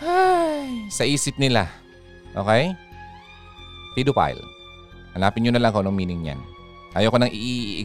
ay, 0.00 0.88
sa 0.88 1.04
isip 1.04 1.36
nila. 1.36 1.68
Okay? 2.32 2.72
Pedophile. 3.92 4.40
Hanapin 5.12 5.44
nyo 5.44 5.52
na 5.54 5.60
lang 5.62 5.70
kung 5.70 5.84
anong 5.86 5.94
meaning 5.94 6.32
yan. 6.32 6.40
Ayoko 6.96 7.20
nang 7.20 7.30
i 7.30 7.84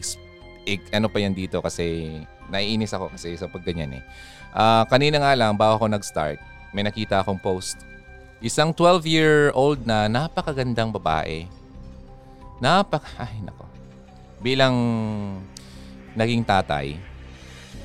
ano 0.96 1.06
pa 1.12 1.18
yan 1.20 1.34
dito 1.34 1.58
kasi 1.62 2.18
naiinis 2.50 2.94
ako 2.94 3.12
kasi 3.14 3.36
sa 3.38 3.46
pag 3.46 3.62
ganyan 3.62 4.00
eh. 4.00 4.02
Ah, 4.50 4.82
kanina 4.90 5.22
nga 5.22 5.32
lang, 5.38 5.54
bago 5.54 5.78
ako 5.78 5.86
nag-start, 5.86 6.40
may 6.74 6.82
nakita 6.82 7.22
akong 7.22 7.38
post. 7.38 7.78
Isang 8.42 8.72
12-year-old 8.74 9.84
na 9.86 10.08
napakagandang 10.10 10.90
babae. 10.90 11.46
Napak... 12.58 13.04
Ay, 13.20 13.38
nako. 13.44 13.68
Bilang 14.42 14.74
naging 16.16 16.42
tatay, 16.42 16.98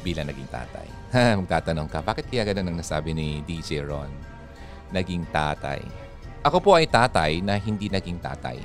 bilang 0.05 0.29
naging 0.29 0.45
tatay. 0.45 0.87
Magtatanong 1.41 1.89
ka, 1.89 2.05
bakit 2.05 2.29
kaya 2.29 2.45
ganun 2.45 2.69
ang 2.69 2.77
nasabi 2.77 3.17
ni 3.17 3.41
DJ 3.41 3.81
Ron? 3.81 4.13
Naging 4.93 5.25
tatay. 5.33 5.81
Ako 6.45 6.61
po 6.61 6.77
ay 6.77 6.85
tatay 6.85 7.41
na 7.41 7.57
hindi 7.57 7.89
naging 7.89 8.21
tatay. 8.21 8.61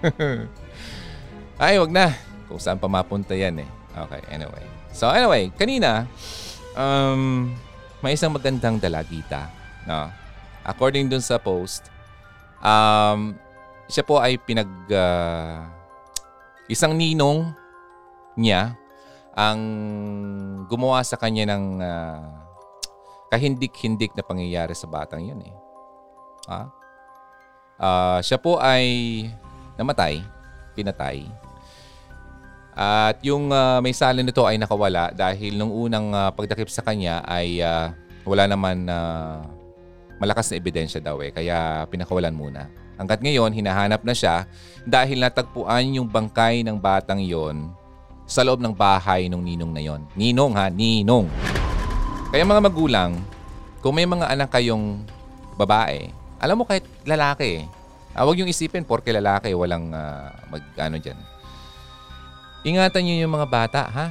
ay, 1.62 1.76
wag 1.76 1.92
na. 1.92 2.16
Kung 2.48 2.56
saan 2.56 2.80
pa 2.80 2.88
mapunta 2.88 3.36
yan 3.36 3.60
eh. 3.60 3.68
Okay, 3.92 4.24
anyway. 4.32 4.64
So 4.96 5.12
anyway, 5.12 5.52
kanina, 5.52 6.08
um, 6.72 7.52
may 8.00 8.16
isang 8.16 8.32
magandang 8.32 8.80
dalagita. 8.80 9.52
No? 9.84 10.08
According 10.64 11.12
dun 11.12 11.20
sa 11.20 11.36
post, 11.36 11.92
um, 12.64 13.36
siya 13.92 14.04
po 14.08 14.16
ay 14.16 14.40
pinag... 14.40 14.72
ah, 14.88 15.68
isang 16.72 16.96
ninong 16.96 17.52
niya 18.40 18.72
ang 19.32 19.60
gumawa 20.68 21.00
sa 21.04 21.16
kanya 21.16 21.56
ng 21.56 21.64
ah, 21.80 22.20
kahindik-hindik 23.32 24.12
na 24.12 24.24
pangyayari 24.24 24.76
sa 24.76 24.84
batang 24.84 25.24
yun 25.24 25.40
eh. 25.40 25.54
Ah? 26.48 26.68
Ah, 27.80 28.18
siya 28.20 28.36
po 28.36 28.60
ay 28.60 28.84
namatay, 29.80 30.20
pinatay. 30.76 31.24
At 32.72 33.20
yung 33.24 33.52
ah, 33.52 33.80
may 33.80 33.96
salin 33.96 34.24
nito 34.24 34.44
ay 34.44 34.60
nakawala 34.60 35.12
dahil 35.12 35.56
nung 35.56 35.72
unang 35.72 36.12
ah, 36.12 36.30
pagdakip 36.32 36.68
sa 36.68 36.84
kanya 36.84 37.24
ay 37.24 37.60
ah, 37.64 37.96
wala 38.24 38.44
naman 38.48 38.84
na 38.84 38.96
malakas 40.20 40.52
na 40.52 40.60
ebidensya 40.60 41.00
daw 41.00 41.18
eh. 41.24 41.32
Kaya 41.32 41.88
pinakawalan 41.88 42.36
muna. 42.36 42.68
Hanggat 43.00 43.24
ngayon, 43.24 43.50
hinahanap 43.56 44.04
na 44.04 44.14
siya 44.14 44.44
dahil 44.84 45.24
natagpuan 45.24 45.96
yung 45.96 46.06
bangkay 46.06 46.62
ng 46.62 46.76
batang 46.76 47.18
yon 47.18 47.72
sa 48.32 48.40
loob 48.40 48.64
ng 48.64 48.72
bahay 48.72 49.28
ng 49.28 49.44
ninong 49.44 49.72
na 49.76 49.82
yon. 49.84 50.00
Ninong 50.16 50.56
ha, 50.56 50.72
ninong. 50.72 51.28
Kaya 52.32 52.48
mga 52.48 52.64
magulang, 52.64 53.20
kung 53.84 53.92
may 53.92 54.08
mga 54.08 54.32
anak 54.32 54.48
kayong 54.48 55.04
babae, 55.60 56.08
alam 56.40 56.56
mo 56.56 56.64
kahit 56.64 56.88
lalaki, 57.04 57.68
ah, 58.16 58.24
huwag 58.24 58.40
yung 58.40 58.48
isipin 58.48 58.88
porke 58.88 59.12
lalaki, 59.12 59.52
walang 59.52 59.92
ah, 59.92 60.32
mag, 60.48 60.64
ano 60.80 60.96
dyan. 60.96 61.20
Ingatan 62.64 63.04
niyo 63.04 63.28
yung 63.28 63.36
mga 63.36 63.48
bata, 63.52 63.80
ha? 63.84 64.06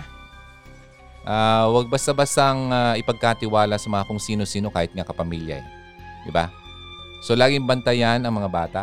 Ah, 1.26 1.66
huwag 1.66 1.90
basta-bastang 1.90 2.70
ah, 2.70 2.94
ipagkatiwala 3.02 3.74
sa 3.82 3.90
mga 3.90 4.06
kung 4.06 4.22
sino-sino 4.22 4.70
kahit 4.70 4.94
nga 4.94 5.06
kapamilya 5.06 5.66
eh. 5.66 5.68
Di 6.26 6.32
ba? 6.34 6.54
So 7.26 7.34
laging 7.34 7.66
bantayan 7.66 8.22
ang 8.22 8.34
mga 8.38 8.50
bata. 8.54 8.82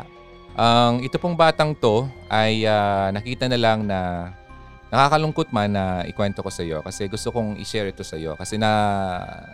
Ang 0.58 1.06
ito 1.06 1.14
pong 1.22 1.38
batang 1.38 1.78
to 1.78 2.10
ay 2.26 2.66
ah, 2.66 3.14
nakita 3.14 3.46
na 3.46 3.58
lang 3.58 3.86
na 3.86 4.30
nakakalungkot 4.88 5.52
man 5.52 5.68
na 5.68 5.84
ikwento 6.08 6.40
ko 6.40 6.48
sa 6.48 6.64
iyo 6.64 6.80
kasi 6.80 7.04
gusto 7.12 7.28
kong 7.28 7.60
i-share 7.60 7.92
ito 7.92 8.00
sa 8.00 8.16
iyo 8.16 8.32
kasi 8.40 8.56
na 8.56 8.70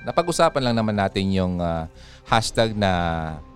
napag-usapan 0.07 0.71
lang 0.71 0.77
naman 0.79 0.95
natin 0.95 1.27
yung 1.35 1.59
ah, 1.59 1.91
hashtag 2.23 2.75
na 2.79 2.91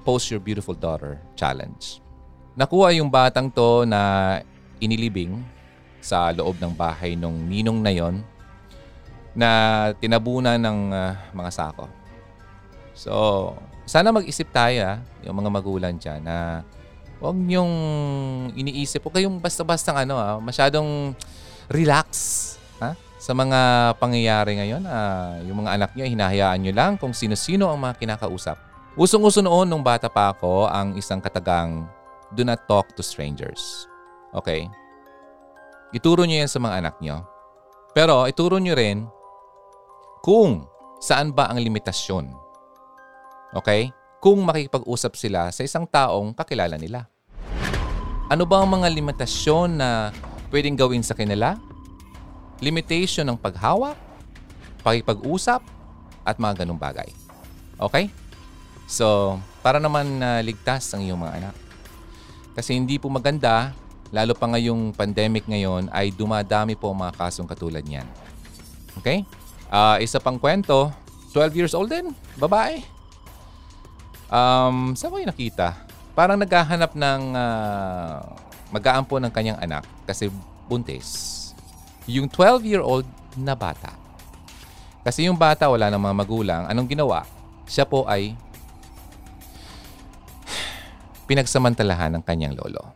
Post 0.03 0.35
Your 0.35 0.43
Beautiful 0.43 0.75
Daughter 0.75 1.23
Challenge. 1.39 2.03
Nakuha 2.59 2.91
yung 2.99 3.07
batang 3.07 3.47
to 3.47 3.87
na 3.87 4.43
inilibing 4.83 5.39
sa 6.03 6.35
loob 6.35 6.59
ng 6.59 6.75
bahay 6.75 7.15
nung 7.15 7.47
ninong 7.47 7.79
na 7.79 7.93
yon 7.95 8.15
na 9.39 9.51
tinabunan 10.03 10.59
ng 10.59 10.79
ah, 10.91 11.15
mga 11.31 11.51
sako. 11.55 11.87
So, 12.99 13.15
sana 13.87 14.11
mag-isip 14.11 14.51
tayo 14.51 14.83
ah, 14.83 14.99
yung 15.23 15.39
mga 15.39 15.51
magulang 15.55 15.95
dyan 15.95 16.27
na 16.27 16.67
huwag 17.23 17.39
niyong 17.39 17.75
iniisip. 18.59 18.99
Huwag 19.07 19.23
kayong 19.23 19.39
basta-bastang 19.39 19.95
ano 19.95 20.19
ah, 20.19 20.43
masyadong 20.43 21.15
relax 21.69 22.09
ha? 22.81 22.97
sa 23.21 23.33
mga 23.37 23.93
pangyayari 24.01 24.57
ngayon. 24.61 24.83
Ah, 24.89 25.37
yung 25.45 25.65
mga 25.65 25.71
anak 25.77 25.91
niyo, 25.95 26.05
hinahayaan 26.09 26.59
niyo 26.65 26.73
lang 26.73 26.97
kung 26.97 27.13
sino-sino 27.13 27.69
ang 27.69 27.81
mga 27.81 28.01
kinakausap. 28.01 28.57
Usong-uso 28.99 29.45
noon 29.45 29.69
nung 29.69 29.85
bata 29.85 30.11
pa 30.11 30.35
ako 30.35 30.67
ang 30.67 30.99
isang 30.99 31.23
katagang 31.23 31.87
do 32.35 32.43
not 32.43 32.67
talk 32.67 32.91
to 32.97 33.05
strangers. 33.05 33.87
Okay? 34.35 34.67
Ituro 35.95 36.25
niyo 36.25 36.45
yan 36.45 36.51
sa 36.51 36.61
mga 36.61 36.85
anak 36.85 36.95
niyo. 37.01 37.25
Pero 37.97 38.29
ituro 38.29 38.61
niyo 38.61 38.77
rin 38.77 39.07
kung 40.21 40.67
saan 40.99 41.33
ba 41.33 41.49
ang 41.49 41.63
limitasyon. 41.63 42.29
Okay? 43.57 43.89
Kung 44.19 44.43
makikipag-usap 44.43 45.15
sila 45.15 45.49
sa 45.55 45.63
isang 45.63 45.87
taong 45.87 46.35
kakilala 46.35 46.75
nila. 46.75 47.07
Ano 48.29 48.45
ba 48.45 48.61
ang 48.61 48.69
mga 48.69 48.93
limitasyon 48.93 49.79
na 49.79 50.13
pwedeng 50.49 50.77
gawin 50.77 51.05
sa 51.05 51.17
kanila? 51.17 51.57
Limitation 52.59 53.25
ng 53.29 53.39
paghawak, 53.39 53.97
pakipag-usap, 54.83 55.63
at 56.29 56.37
mga 56.37 56.65
ganong 56.65 56.77
bagay. 56.77 57.09
Okay? 57.81 58.13
So, 58.85 59.39
para 59.65 59.81
naman 59.81 60.21
na 60.21 60.45
ligtas 60.45 60.93
ang 60.93 61.01
iyong 61.01 61.17
mga 61.17 61.35
anak. 61.41 61.55
Kasi 62.53 62.77
hindi 62.77 63.01
po 63.01 63.09
maganda, 63.09 63.73
lalo 64.13 64.37
pa 64.37 64.45
ngayong 64.53 64.93
pandemic 64.93 65.49
ngayon, 65.49 65.89
ay 65.89 66.13
dumadami 66.13 66.77
po 66.77 66.93
mga 66.93 67.17
kasong 67.17 67.49
katulad 67.49 67.81
niyan. 67.81 68.05
Okay? 69.01 69.25
Ah, 69.73 69.97
isa 70.01 70.21
pang 70.21 70.37
kwento, 70.37 70.93
12 71.33 71.59
years 71.65 71.73
old 71.73 71.89
din, 71.89 72.13
babae. 72.37 72.85
Um, 74.29 74.93
saan 74.93 75.13
ko 75.13 75.17
nakita? 75.25 75.89
Parang 76.13 76.37
naghahanap 76.37 76.93
ng 76.93 77.23
ah, 77.37 78.21
mag-aampo 78.69 79.17
ng 79.17 79.33
kanyang 79.33 79.59
anak 79.61 79.85
kasi 80.05 80.29
buntis. 80.69 81.37
Yung 82.09 82.29
12-year-old 82.29 83.05
na 83.37 83.53
bata. 83.57 83.93
Kasi 85.05 85.25
yung 85.25 85.37
bata 85.37 85.69
wala 85.69 85.89
ng 85.89 86.01
mga 86.01 86.17
magulang, 86.17 86.63
anong 86.69 86.89
ginawa? 86.89 87.25
Siya 87.69 87.89
po 87.89 88.05
ay 88.05 88.37
pinagsamantalahan 91.29 92.17
ng 92.17 92.23
kanyang 92.25 92.57
lolo. 92.57 92.93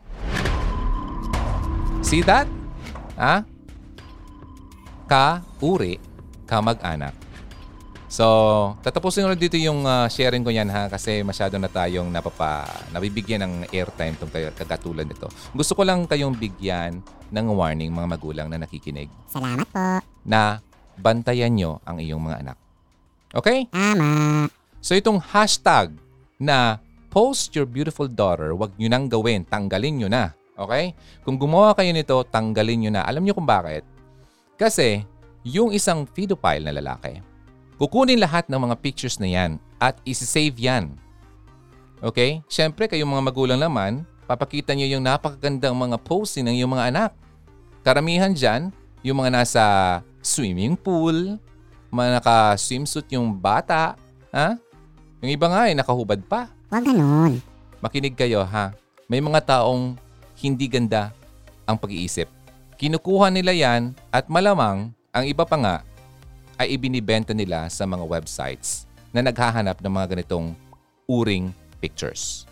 See 2.01 2.25
that? 2.25 2.49
Ha? 3.17 3.45
Ka-uri, 5.05 6.01
ka-mag-anak. 6.49 7.22
So, 8.13 8.25
tatapusin 8.85 9.25
ko 9.25 9.33
dito 9.33 9.57
yung 9.57 9.89
ah, 9.89 10.05
sharing 10.05 10.45
ko 10.45 10.53
yan 10.53 10.69
ha 10.69 10.85
kasi 10.85 11.25
masyado 11.25 11.57
na 11.57 11.65
tayong 11.65 12.13
napapa, 12.13 12.61
nabibigyan 12.93 13.41
ng 13.41 13.53
airtime 13.73 14.13
tong 14.21 14.29
kay- 14.29 14.53
kagatulan 14.53 15.09
nito. 15.09 15.25
Gusto 15.49 15.73
ko 15.73 15.81
lang 15.81 16.05
kayong 16.05 16.37
bigyan 16.37 17.01
ng 17.33 17.45
warning 17.49 17.89
mga 17.89 18.05
magulang 18.13 18.47
na 18.53 18.61
nakikinig 18.61 19.09
Salamat 19.25 19.65
po. 19.65 19.81
na 20.21 20.61
bantayan 20.93 21.57
nyo 21.57 21.81
ang 21.81 21.97
iyong 21.97 22.21
mga 22.21 22.37
anak. 22.45 22.57
Okay? 23.33 23.65
Tama. 23.73 24.45
So 24.77 24.93
itong 24.93 25.17
hashtag 25.17 25.97
na 26.37 26.77
post 27.09 27.49
your 27.57 27.65
beautiful 27.65 28.05
daughter, 28.05 28.53
wag 28.53 28.77
nyo 28.77 28.93
nang 28.93 29.09
gawin, 29.09 29.41
tanggalin 29.41 30.05
nyo 30.05 30.09
na. 30.13 30.37
Okay? 30.53 30.93
Kung 31.25 31.41
gumawa 31.41 31.73
kayo 31.73 31.89
nito, 31.89 32.21
tanggalin 32.29 32.77
nyo 32.77 32.91
na. 32.93 33.09
Alam 33.09 33.25
nyo 33.25 33.33
kung 33.33 33.49
bakit? 33.49 33.81
Kasi 34.53 35.01
yung 35.41 35.73
isang 35.73 36.05
pedophile 36.05 36.61
na 36.61 36.77
lalaki, 36.77 37.32
kukunin 37.77 38.21
lahat 38.21 38.47
ng 38.49 38.59
mga 38.69 38.75
pictures 38.79 39.17
na 39.17 39.29
yan 39.29 39.51
at 39.81 39.97
isi-save 40.07 40.55
yan. 40.57 40.93
Okay? 42.03 42.43
Siyempre, 42.51 42.91
kayong 42.91 43.09
mga 43.09 43.23
magulang 43.23 43.59
naman, 43.59 44.03
papakita 44.27 44.75
nyo 44.75 44.87
yung 44.87 45.03
napakagandang 45.03 45.75
mga 45.75 45.97
posting 46.03 46.47
ng 46.47 46.55
iyong 46.59 46.73
mga 46.73 46.87
anak. 46.91 47.11
Karamihan 47.83 48.31
dyan, 48.31 48.71
yung 49.03 49.19
mga 49.19 49.31
nasa 49.43 49.65
swimming 50.23 50.79
pool, 50.79 51.35
mga 51.91 52.19
naka-swimsuit 52.19 53.11
yung 53.13 53.35
bata, 53.35 53.99
ha? 54.31 54.55
Yung 55.23 55.31
iba 55.31 55.47
nga 55.47 55.71
ay 55.71 55.75
nakahubad 55.75 56.19
pa. 56.27 56.51
Huwag 56.67 56.83
ganun. 56.83 57.39
Makinig 57.79 58.15
kayo 58.15 58.43
ha. 58.43 58.75
May 59.07 59.23
mga 59.23 59.39
taong 59.43 59.95
hindi 60.39 60.67
ganda 60.67 61.15
ang 61.63 61.79
pag-iisip. 61.79 62.27
Kinukuha 62.75 63.31
nila 63.31 63.55
yan 63.55 63.95
at 64.11 64.27
malamang 64.27 64.91
ang 65.15 65.23
iba 65.23 65.47
pa 65.47 65.55
nga 65.55 65.75
ay 66.57 66.77
ibinibenta 66.77 67.33
nila 67.33 67.67
sa 67.69 67.87
mga 67.87 68.05
websites 68.05 68.85
na 69.13 69.21
naghahanap 69.25 69.77
ng 69.81 69.93
mga 69.93 70.07
ganitong 70.17 70.57
uring 71.05 71.53
pictures. 71.77 72.49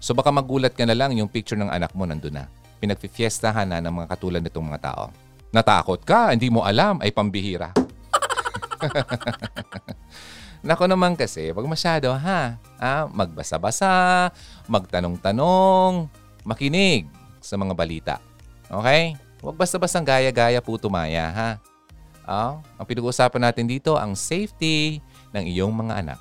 So 0.00 0.16
baka 0.16 0.32
magulat 0.32 0.72
ka 0.72 0.84
na 0.88 0.96
lang 0.96 1.12
yung 1.16 1.28
picture 1.28 1.60
ng 1.60 1.68
anak 1.68 1.92
mo 1.92 2.08
nandun 2.08 2.40
na. 2.40 2.44
Pinagpifiestahan 2.80 3.68
na 3.68 3.78
ng 3.84 3.92
mga 3.92 4.08
katulad 4.08 4.40
nitong 4.40 4.64
mga 4.64 4.80
tao. 4.80 5.04
Natakot 5.52 6.00
ka, 6.06 6.32
hindi 6.32 6.48
mo 6.48 6.64
alam, 6.64 7.02
ay 7.04 7.12
pambihira. 7.12 7.74
Nako 10.66 10.88
naman 10.88 11.16
kasi, 11.16 11.52
wag 11.52 11.68
masyado 11.68 12.12
ha. 12.12 12.56
Ah, 12.80 13.04
magbasa-basa, 13.08 14.28
magtanong-tanong, 14.68 16.08
makinig 16.44 17.08
sa 17.40 17.60
mga 17.60 17.74
balita. 17.76 18.16
Okay? 18.68 19.16
Huwag 19.40 19.56
basta-bastang 19.56 20.04
gaya-gaya 20.04 20.60
po 20.60 20.76
tumaya 20.76 21.28
ha. 21.32 21.50
Ah, 22.30 22.62
ang 22.78 22.86
pinag-uusapan 22.86 23.50
natin 23.50 23.66
dito 23.66 23.98
ang 23.98 24.14
safety 24.14 25.02
ng 25.34 25.50
iyong 25.50 25.74
mga 25.74 25.98
anak. 25.98 26.18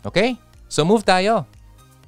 Okay? 0.00 0.40
So 0.72 0.88
move 0.88 1.04
tayo. 1.04 1.44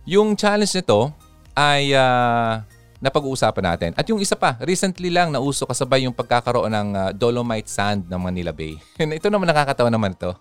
Yung 0.09 0.33
challenge 0.41 0.73
nito 0.73 1.13
ay 1.53 1.93
ah, 1.93 2.65
na 2.97 3.13
pag-uusapan 3.13 3.65
natin. 3.77 3.91
At 3.93 4.09
yung 4.09 4.21
isa 4.21 4.35
pa, 4.35 4.57
recently 4.65 5.13
lang 5.13 5.29
nauso 5.29 5.69
kasabay 5.69 6.09
yung 6.09 6.17
pagkakaroon 6.17 6.73
ng 6.73 6.89
uh, 6.97 7.11
Dolomite 7.13 7.69
Sand 7.69 8.09
ng 8.09 8.21
Manila 8.21 8.57
Bay. 8.57 8.81
ito 9.21 9.29
naman 9.29 9.47
nakakatawa 9.47 9.93
naman 9.93 10.17
ito. 10.17 10.33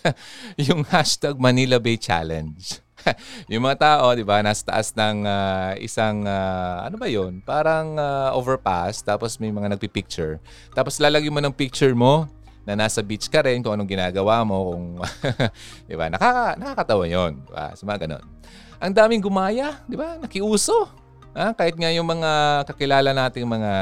yung 0.70 0.86
hashtag 0.86 1.34
Manila 1.36 1.82
Bay 1.82 1.98
Challenge. 1.98 2.87
yung 3.52 3.64
mga 3.64 3.78
tao, 3.78 4.12
di 4.14 4.26
ba, 4.26 4.42
nasa 4.42 4.62
taas 4.66 4.90
ng 4.94 5.24
uh, 5.24 5.72
isang, 5.78 6.26
uh, 6.26 6.86
ano 6.86 6.96
ba 6.98 7.06
yun? 7.06 7.40
Parang 7.42 7.96
uh, 7.98 8.30
overpass, 8.34 9.00
tapos 9.02 9.38
may 9.38 9.50
mga 9.54 9.74
nagpipicture. 9.76 10.42
Tapos 10.74 10.98
lalagyan 10.98 11.34
mo 11.34 11.40
ng 11.42 11.54
picture 11.54 11.94
mo 11.94 12.26
na 12.68 12.76
nasa 12.76 13.00
beach 13.00 13.32
ka 13.32 13.40
rin 13.40 13.64
kung 13.64 13.72
anong 13.72 13.88
ginagawa 13.88 14.44
mo, 14.44 14.74
kung, 14.74 15.00
di 15.88 15.96
ba, 15.96 16.12
nakaka, 16.12 16.60
nakakatawa 16.60 17.04
yun. 17.08 17.40
Di 17.48 17.50
ba? 17.54 17.72
So, 17.72 17.88
mga 17.88 18.04
ganun. 18.04 18.24
Ang 18.78 18.92
daming 18.92 19.22
gumaya, 19.24 19.80
di 19.88 19.96
ba? 19.96 20.20
Nakiuso. 20.20 20.86
Ah, 21.32 21.56
kahit 21.56 21.78
nga 21.78 21.88
yung 21.92 22.08
mga 22.08 22.64
kakilala 22.68 23.14
nating 23.14 23.46
mga 23.46 23.72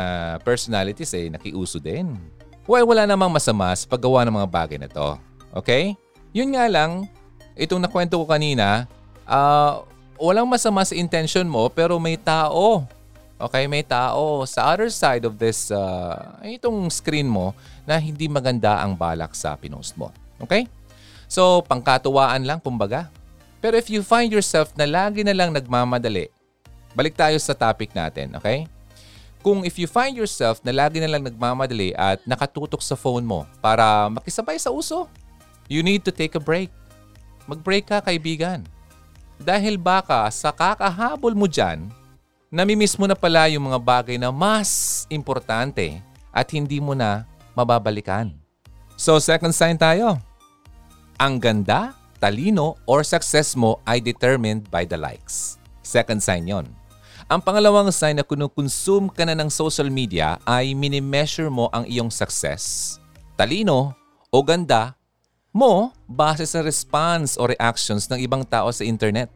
personalities 0.47 1.11
eh, 1.17 1.33
nakiuso 1.33 1.83
din. 1.83 2.15
Well, 2.67 2.87
wala 2.87 3.07
namang 3.07 3.31
masama 3.31 3.71
sa 3.75 3.87
paggawa 3.87 4.27
ng 4.27 4.35
mga 4.39 4.49
bagay 4.51 4.79
na 4.79 4.91
to. 4.91 5.19
Okay? 5.55 5.95
Yun 6.35 6.55
nga 6.55 6.67
lang, 6.67 7.07
itong 7.57 7.81
nakwento 7.81 8.19
ko 8.21 8.27
kanina, 8.27 8.85
uh, 9.27 9.85
walang 10.17 10.49
masama 10.49 10.83
sa 10.87 10.97
intention 10.97 11.45
mo 11.45 11.69
pero 11.69 12.01
may 12.01 12.17
tao. 12.17 12.87
Okay, 13.37 13.69
may 13.69 13.85
tao 13.85 14.49
sa 14.49 14.73
other 14.73 14.89
side 14.89 15.29
of 15.29 15.37
this, 15.37 15.69
uh, 15.69 16.41
itong 16.41 16.89
screen 16.89 17.29
mo 17.29 17.53
na 17.85 18.01
hindi 18.01 18.33
maganda 18.33 18.81
ang 18.81 18.97
balak 18.97 19.37
sa 19.37 19.53
pinost 19.61 19.93
mo. 19.93 20.09
Okay? 20.41 20.65
So, 21.29 21.61
pangkatuwaan 21.69 22.49
lang, 22.49 22.65
kumbaga. 22.65 23.13
Pero 23.61 23.77
if 23.77 23.93
you 23.93 24.01
find 24.01 24.33
yourself 24.33 24.73
na 24.73 24.89
lagi 24.89 25.21
na 25.21 25.37
lang 25.37 25.53
nagmamadali 25.53 26.33
balik 26.97 27.13
tayo 27.13 27.37
sa 27.37 27.53
topic 27.53 27.93
natin, 27.93 28.33
okay? 28.33 28.65
Kung 29.45 29.69
if 29.69 29.77
you 29.77 29.85
find 29.85 30.17
yourself 30.17 30.65
na 30.65 30.73
lagi 30.73 30.97
na 30.97 31.07
lang 31.13 31.23
nagmamadali 31.29 31.93
at 31.93 32.25
nakatutok 32.25 32.81
sa 32.81 32.97
phone 32.97 33.23
mo 33.23 33.45
para 33.61 34.09
makisabay 34.09 34.57
sa 34.57 34.73
uso, 34.73 35.05
you 35.69 35.85
need 35.85 36.01
to 36.03 36.11
take 36.11 36.35
a 36.35 36.43
break. 36.43 36.73
Mag-break 37.45 37.87
ka, 37.87 38.01
kaibigan. 38.01 38.65
Dahil 39.37 39.77
baka 39.77 40.25
sa 40.33 40.49
kakahabol 40.53 41.37
mo 41.37 41.45
dyan, 41.45 41.93
namimiss 42.49 42.97
mo 42.97 43.05
na 43.05 43.17
pala 43.17 43.49
yung 43.53 43.69
mga 43.69 43.81
bagay 43.81 44.17
na 44.17 44.33
mas 44.33 45.05
importante 45.13 46.01
at 46.33 46.49
hindi 46.53 46.81
mo 46.81 46.97
na 46.97 47.29
mababalikan. 47.53 48.33
So, 48.97 49.21
second 49.21 49.53
sign 49.53 49.77
tayo. 49.77 50.17
Ang 51.21 51.41
ganda, 51.41 51.93
talino, 52.17 52.81
or 52.89 53.05
success 53.05 53.53
mo 53.53 53.81
ay 53.85 54.01
determined 54.01 54.69
by 54.73 54.89
the 54.89 54.97
likes. 54.97 55.61
Second 55.85 56.21
sign 56.21 56.49
yon. 56.49 56.67
Ang 57.27 57.43
pangalawang 57.43 57.91
sign 57.91 58.17
na 58.17 58.25
kinukonsume 58.25 59.11
ka 59.11 59.27
na 59.27 59.35
ng 59.35 59.51
social 59.51 59.91
media 59.91 60.39
ay 60.47 60.79
minimeasure 60.79 61.51
mo 61.51 61.67
ang 61.75 61.83
iyong 61.85 62.07
success, 62.07 62.97
talino 63.35 63.93
o 64.31 64.39
ganda 64.47 64.95
mo 65.57 65.89
base 66.05 66.45
sa 66.45 66.61
response 66.61 67.41
o 67.41 67.49
reactions 67.49 68.05
ng 68.13 68.21
ibang 68.21 68.45
tao 68.45 68.69
sa 68.69 68.85
internet. 68.85 69.33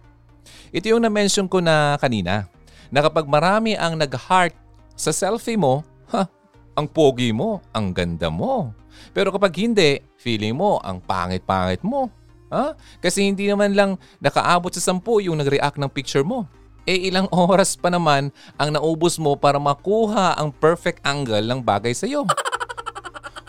Ito 0.68 0.92
yung 0.92 1.08
na-mention 1.08 1.48
ko 1.48 1.64
na 1.64 1.96
kanina, 1.96 2.44
na 2.92 3.00
kapag 3.00 3.24
marami 3.24 3.72
ang 3.80 3.96
nag-heart 3.96 4.52
sa 4.92 5.16
selfie 5.16 5.56
mo, 5.56 5.80
ha, 6.12 6.28
ang 6.76 6.84
pogi 6.84 7.32
mo, 7.32 7.64
ang 7.72 7.96
ganda 7.96 8.28
mo. 8.28 8.76
Pero 9.16 9.32
kapag 9.32 9.56
hindi, 9.56 10.04
feeling 10.20 10.52
mo 10.52 10.76
ang 10.84 11.00
pangit-pangit 11.00 11.80
mo. 11.80 12.12
Ha? 12.52 12.76
Kasi 13.00 13.24
hindi 13.24 13.48
naman 13.48 13.72
lang 13.72 13.96
nakaabot 14.20 14.68
sa 14.76 14.92
sampu 14.92 15.24
yung 15.24 15.40
nag-react 15.40 15.80
ng 15.80 15.88
picture 15.88 16.26
mo 16.26 16.44
eh 16.88 17.06
ilang 17.06 17.28
oras 17.46 17.78
pa 17.78 17.92
naman 17.92 18.34
ang 18.58 18.70
naubos 18.74 19.20
mo 19.22 19.38
para 19.38 19.62
makuha 19.62 20.34
ang 20.34 20.50
perfect 20.50 20.98
angle 21.06 21.46
ng 21.46 21.60
bagay 21.62 21.94
sa 21.94 22.10
iyo. 22.10 22.26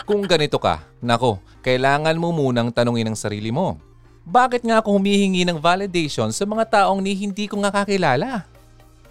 Kung 0.06 0.26
ganito 0.28 0.60
ka, 0.60 0.84
nako, 1.00 1.40
kailangan 1.62 2.18
mo 2.18 2.34
munang 2.34 2.74
tanungin 2.74 3.14
ang 3.14 3.18
sarili 3.18 3.50
mo. 3.50 3.78
Bakit 4.22 4.62
nga 4.66 4.82
ako 4.82 5.02
humihingi 5.02 5.46
ng 5.46 5.58
validation 5.58 6.30
sa 6.30 6.46
mga 6.46 6.66
taong 6.70 7.02
ni 7.02 7.18
hindi 7.18 7.50
ko 7.50 7.58
nga 7.62 7.74
kakilala? 7.74 8.46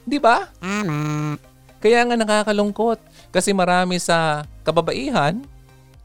Di 0.07 0.23
ba? 0.23 0.51
Tama. 0.63 1.39
Kaya 1.81 2.05
nga 2.05 2.15
nakakalungkot 2.15 3.01
kasi 3.33 3.57
marami 3.57 3.97
sa 3.97 4.45
kababaihan, 4.63 5.41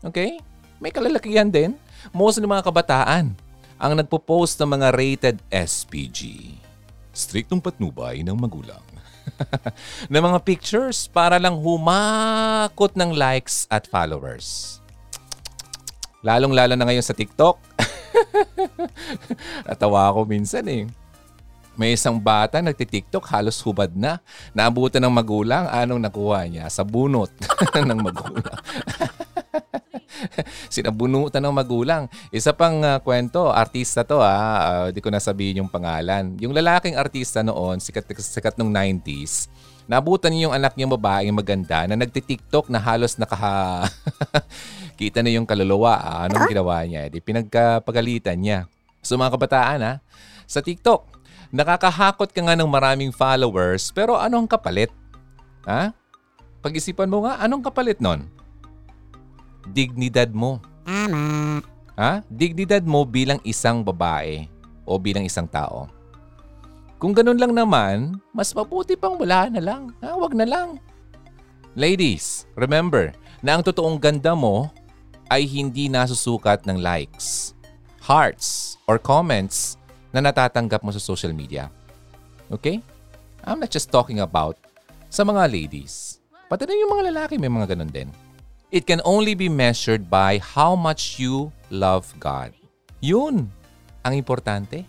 okay? 0.02 0.40
May 0.80 0.90
kalalakihan 0.90 1.52
din. 1.52 1.76
Most 2.16 2.40
ng 2.40 2.48
mga 2.48 2.66
kabataan 2.66 3.34
ang 3.76 3.94
nagpo-post 3.98 4.56
ng 4.62 4.70
mga 4.78 4.88
rated 4.94 5.38
SPG 5.52 6.54
striktong 7.16 7.64
patnubay 7.64 8.22
ng 8.22 8.36
magulang. 8.36 8.84
na 10.12 10.22
mga 10.22 10.40
pictures 10.46 11.10
para 11.10 11.42
lang 11.42 11.58
humakot 11.58 12.94
ng 12.94 13.16
likes 13.16 13.66
at 13.74 13.90
followers. 13.90 14.78
Lalong-lalo 16.26 16.74
na 16.74 16.90
ngayon 16.90 17.06
sa 17.06 17.14
TikTok. 17.14 17.62
Natawa 19.70 20.10
ako 20.10 20.26
minsan 20.26 20.66
eh. 20.66 20.90
May 21.78 21.94
isang 21.94 22.18
bata 22.18 22.66
nagti-TikTok 22.66 23.30
halos 23.30 23.62
hubad 23.62 23.94
na. 23.94 24.18
Naabutan 24.58 25.06
ng 25.06 25.14
magulang, 25.14 25.70
anong 25.70 26.02
nakuha 26.02 26.50
niya? 26.50 26.66
Sa 26.74 26.82
bunot 26.82 27.30
ng 27.78 28.00
magulang. 28.02 28.58
Sinabunutan 30.74 31.44
ng 31.46 31.54
magulang. 31.54 32.10
Isa 32.34 32.56
pang 32.58 32.82
uh, 32.82 32.98
kwento, 33.04 33.52
artista 33.54 34.02
to 34.02 34.18
ah, 34.18 34.88
uh, 34.88 34.88
di 34.90 35.04
ko 35.04 35.14
nasabihin 35.14 35.62
yung 35.62 35.70
pangalan. 35.70 36.34
Yung 36.42 36.56
lalaking 36.56 36.98
artista 36.98 37.46
noon, 37.46 37.78
sikat, 37.78 38.08
sikat 38.18 38.56
nung 38.58 38.72
90s, 38.72 39.52
nabutan 39.86 40.34
niya 40.34 40.50
yung 40.50 40.56
anak 40.56 40.74
niyang 40.74 40.96
babae 40.98 41.30
maganda 41.30 41.86
na 41.86 42.00
nagti-TikTok 42.00 42.72
na 42.74 42.82
halos 42.82 43.20
nakaha... 43.22 43.86
Kita 44.96 45.20
na 45.20 45.32
yung 45.32 45.48
kaluluwa. 45.48 46.00
Ah, 46.00 46.28
anong 46.28 46.48
ginawa 46.48 46.84
niya? 46.88 47.12
Di 47.12 47.20
pinagkapagalitan 47.20 48.40
niya. 48.40 48.60
So 49.04 49.20
mga 49.20 49.36
kabataan 49.36 49.80
ha, 49.84 49.94
sa 50.48 50.64
TikTok, 50.64 51.06
nakakahakot 51.52 52.32
ka 52.32 52.42
nga 52.42 52.56
ng 52.56 52.68
maraming 52.68 53.12
followers 53.12 53.92
pero 53.92 54.18
anong 54.18 54.48
kapalit? 54.50 54.90
Ha? 55.68 55.92
Pag-isipan 56.64 57.12
mo 57.12 57.28
nga, 57.28 57.38
anong 57.44 57.62
kapalit 57.62 58.02
nun? 58.02 58.26
dignidad 59.70 60.30
mo. 60.30 60.62
Tama. 60.86 61.62
Ha? 61.96 62.22
Dignidad 62.28 62.84
mo 62.86 63.08
bilang 63.08 63.40
isang 63.48 63.82
babae 63.82 64.46
o 64.86 65.00
bilang 65.00 65.26
isang 65.26 65.48
tao. 65.50 65.90
Kung 67.00 67.16
ganun 67.16 67.40
lang 67.40 67.54
naman, 67.56 68.20
mas 68.32 68.54
mabuti 68.54 68.94
pang 68.96 69.18
wala 69.18 69.50
na 69.50 69.62
lang. 69.62 69.96
Ha? 70.04 70.16
Wag 70.16 70.36
na 70.36 70.46
lang. 70.46 70.78
Ladies, 71.76 72.48
remember 72.56 73.12
na 73.44 73.60
ang 73.60 73.64
totoong 73.64 74.00
ganda 74.00 74.32
mo 74.32 74.72
ay 75.30 75.50
hindi 75.50 75.90
nasusukat 75.90 76.66
ng 76.70 76.82
likes, 76.82 77.58
hearts, 78.02 78.78
or 78.86 79.02
comments 79.02 79.78
na 80.14 80.22
natatanggap 80.22 80.86
mo 80.86 80.94
sa 80.94 81.02
social 81.02 81.34
media. 81.34 81.68
Okay? 82.54 82.80
I'm 83.46 83.62
not 83.62 83.74
just 83.74 83.90
talking 83.90 84.22
about 84.22 84.58
sa 85.10 85.26
mga 85.26 85.50
ladies. 85.50 86.22
Pati 86.46 86.66
na 86.66 86.78
yung 86.78 86.94
mga 86.98 87.04
lalaki 87.14 87.36
may 87.42 87.50
mga 87.50 87.74
ganun 87.74 87.92
din. 87.92 88.10
It 88.70 88.86
can 88.86 89.00
only 89.06 89.34
be 89.34 89.48
measured 89.48 90.10
by 90.10 90.42
how 90.42 90.74
much 90.74 91.18
you 91.22 91.54
love 91.70 92.10
God. 92.22 92.54
Yun 93.00 93.50
ang 94.06 94.14
importante. 94.14 94.86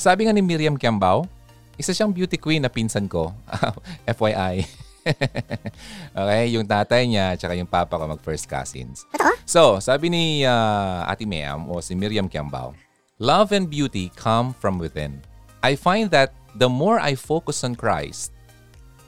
Sabi 0.00 0.24
nga 0.24 0.32
ni 0.32 0.40
Miriam 0.40 0.76
Kiambao, 0.76 1.28
isa 1.76 1.92
siyang 1.92 2.12
beauty 2.12 2.40
queen 2.40 2.64
na 2.64 2.72
pinsan 2.72 3.08
ko. 3.08 3.32
FYI. 4.16 4.64
okay, 6.20 6.44
yung 6.52 6.66
tatay 6.68 7.08
niya 7.08 7.34
at 7.34 7.42
yung 7.56 7.68
papa 7.68 7.96
ko 7.96 8.04
mag 8.04 8.22
first 8.22 8.46
cousins. 8.46 9.04
So, 9.48 9.80
sabi 9.80 10.12
ni 10.12 10.24
uh, 10.44 11.04
Ate 11.08 11.24
Ma'am 11.26 11.66
o 11.68 11.80
si 11.80 11.96
Miriam 11.96 12.28
Kiambao, 12.28 12.76
Love 13.20 13.52
and 13.52 13.68
beauty 13.68 14.08
come 14.16 14.56
from 14.56 14.80
within. 14.80 15.20
I 15.60 15.76
find 15.76 16.08
that 16.08 16.32
the 16.56 16.72
more 16.72 16.96
I 16.96 17.12
focus 17.12 17.60
on 17.68 17.76
Christ, 17.76 18.32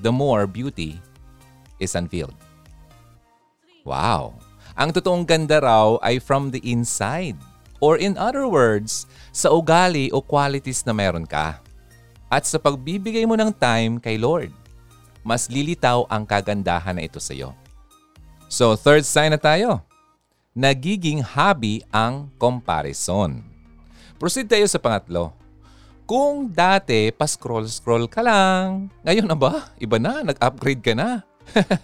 the 0.05 0.13
more 0.13 0.45
beauty 0.45 1.01
is 1.81 1.97
unveiled. 1.97 2.37
Wow! 3.89 4.37
Ang 4.77 4.93
totoong 4.93 5.25
ganda 5.25 5.65
raw 5.65 5.97
ay 6.05 6.21
from 6.21 6.53
the 6.53 6.61
inside. 6.61 7.41
Or 7.83 7.97
in 7.97 8.15
other 8.21 8.47
words, 8.47 9.11
sa 9.33 9.51
ugali 9.51 10.13
o 10.13 10.21
qualities 10.21 10.85
na 10.85 10.93
meron 10.95 11.25
ka. 11.25 11.59
At 12.29 12.45
sa 12.45 12.61
pagbibigay 12.61 13.25
mo 13.25 13.35
ng 13.35 13.51
time 13.57 13.97
kay 13.97 14.21
Lord, 14.21 14.55
mas 15.23 15.47
lilitaw 15.47 16.07
ang 16.11 16.27
kagandahan 16.27 16.99
na 16.99 17.07
ito 17.07 17.23
sa 17.23 17.35
iyo. 17.35 17.55
So 18.53 18.77
third 18.77 19.07
sign 19.07 19.33
na 19.33 19.41
tayo. 19.41 19.81
Nagiging 20.53 21.25
hobby 21.25 21.81
ang 21.89 22.29
comparison. 22.37 23.41
Proceed 24.21 24.47
tayo 24.47 24.69
sa 24.69 24.77
pangatlo. 24.77 25.33
Kung 26.05 26.53
dati 26.53 27.09
pa-scroll-scroll 27.09 28.05
ka 28.05 28.21
lang, 28.21 28.93
ngayon 29.01 29.25
na 29.25 29.39
ba? 29.39 29.73
Iba 29.81 29.97
na, 29.97 30.21
nag-upgrade 30.21 30.85
ka 30.85 30.93
na. 30.93 31.25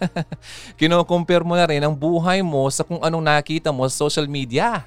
Kino-compare 0.78 1.41
mo 1.47 1.57
na 1.57 1.64
rin 1.64 1.80
ang 1.80 1.97
buhay 1.97 2.45
mo 2.45 2.68
sa 2.68 2.84
kung 2.84 3.01
anong 3.01 3.24
nakita 3.24 3.72
mo 3.72 3.89
sa 3.89 4.05
social 4.05 4.28
media. 4.28 4.84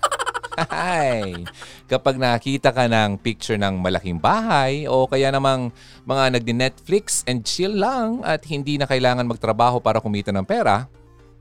Ay, 0.68 1.48
kapag 1.88 2.20
nakita 2.20 2.76
ka 2.76 2.84
ng 2.88 3.16
picture 3.16 3.56
ng 3.56 3.80
malaking 3.80 4.20
bahay 4.20 4.84
o 4.84 5.08
kaya 5.08 5.32
namang 5.32 5.72
mga 6.04 6.40
nagdi-Netflix 6.40 7.24
and 7.24 7.48
chill 7.48 7.72
lang 7.72 8.20
at 8.28 8.44
hindi 8.44 8.76
na 8.76 8.84
kailangan 8.84 9.28
magtrabaho 9.28 9.80
para 9.80 10.04
kumita 10.04 10.36
ng 10.36 10.44
pera, 10.44 10.92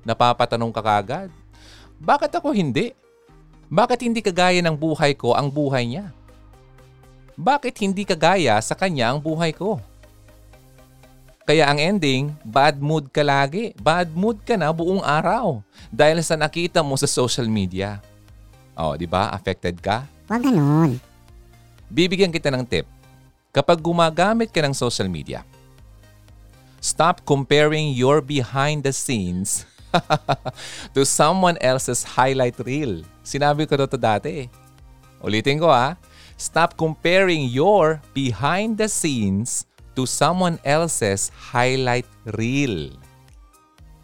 napapatanong 0.06 0.70
ka 0.70 0.82
kagad, 0.82 1.30
bakit 1.98 2.30
ako 2.32 2.54
hindi? 2.54 2.94
Bakit 3.70 3.98
hindi 4.06 4.22
kagaya 4.22 4.62
ng 4.62 4.74
buhay 4.78 5.14
ko 5.14 5.34
ang 5.34 5.50
buhay 5.50 5.86
niya? 5.86 6.06
Bakit 7.34 7.74
hindi 7.82 8.02
kagaya 8.06 8.58
sa 8.62 8.74
kanya 8.78 9.10
ang 9.14 9.18
buhay 9.22 9.54
ko? 9.54 9.78
Kaya 11.50 11.66
ang 11.66 11.82
ending, 11.82 12.30
bad 12.46 12.78
mood 12.78 13.10
ka 13.10 13.26
lagi. 13.26 13.74
Bad 13.82 14.14
mood 14.14 14.38
ka 14.46 14.54
na 14.54 14.70
buong 14.70 15.02
araw 15.02 15.58
dahil 15.90 16.22
sa 16.22 16.38
nakita 16.38 16.78
mo 16.78 16.94
sa 16.94 17.10
social 17.10 17.50
media. 17.50 17.98
Oh, 18.80 18.96
di 18.96 19.04
ba? 19.04 19.28
Affected 19.28 19.76
ka? 19.84 20.08
Huwag 20.24 20.40
ganun. 20.40 20.96
Bibigyan 21.92 22.32
kita 22.32 22.48
ng 22.48 22.64
tip. 22.64 22.88
Kapag 23.52 23.76
gumagamit 23.76 24.48
ka 24.48 24.64
ng 24.64 24.72
social 24.72 25.04
media, 25.04 25.44
stop 26.80 27.20
comparing 27.28 27.92
your 27.92 28.24
behind 28.24 28.80
the 28.80 28.94
scenes 28.94 29.68
to 30.96 31.04
someone 31.04 31.60
else's 31.60 32.16
highlight 32.16 32.56
reel. 32.64 33.04
Sinabi 33.20 33.68
ko 33.68 33.76
to 33.76 34.00
dati. 34.00 34.48
Ulitin 35.20 35.60
ko 35.60 35.68
ha. 35.68 36.00
Stop 36.40 36.80
comparing 36.80 37.52
your 37.52 38.00
behind 38.16 38.80
the 38.80 38.88
scenes 38.88 39.68
to 39.92 40.08
someone 40.08 40.56
else's 40.64 41.28
highlight 41.52 42.08
reel. 42.32 42.96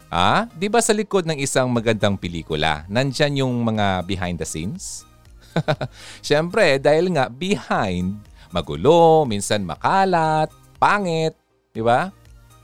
Ah, 0.07 0.47
'di 0.55 0.71
ba 0.71 0.79
sa 0.79 0.95
likod 0.95 1.27
ng 1.27 1.35
isang 1.35 1.67
magandang 1.67 2.15
pelikula, 2.15 2.87
nandyan 2.87 3.43
yung 3.43 3.59
mga 3.59 4.07
behind 4.07 4.39
the 4.39 4.47
scenes? 4.47 5.03
Siyempre, 6.25 6.79
dahil 6.79 7.11
nga 7.11 7.27
behind, 7.27 8.15
magulo, 8.47 9.27
minsan 9.27 9.67
makalat, 9.67 10.47
pangit, 10.79 11.35
'di 11.75 11.83
ba? 11.83 12.15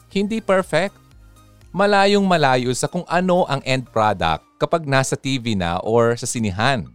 Hindi 0.07 0.39
perfect. 0.39 0.95
Malayong 1.73 2.23
malayo 2.23 2.71
sa 2.71 2.87
kung 2.87 3.03
ano 3.11 3.43
ang 3.49 3.59
end 3.67 3.91
product 3.91 4.45
kapag 4.61 4.87
nasa 4.87 5.19
TV 5.19 5.57
na 5.57 5.81
or 5.83 6.15
sa 6.15 6.29
sinihan. 6.29 6.85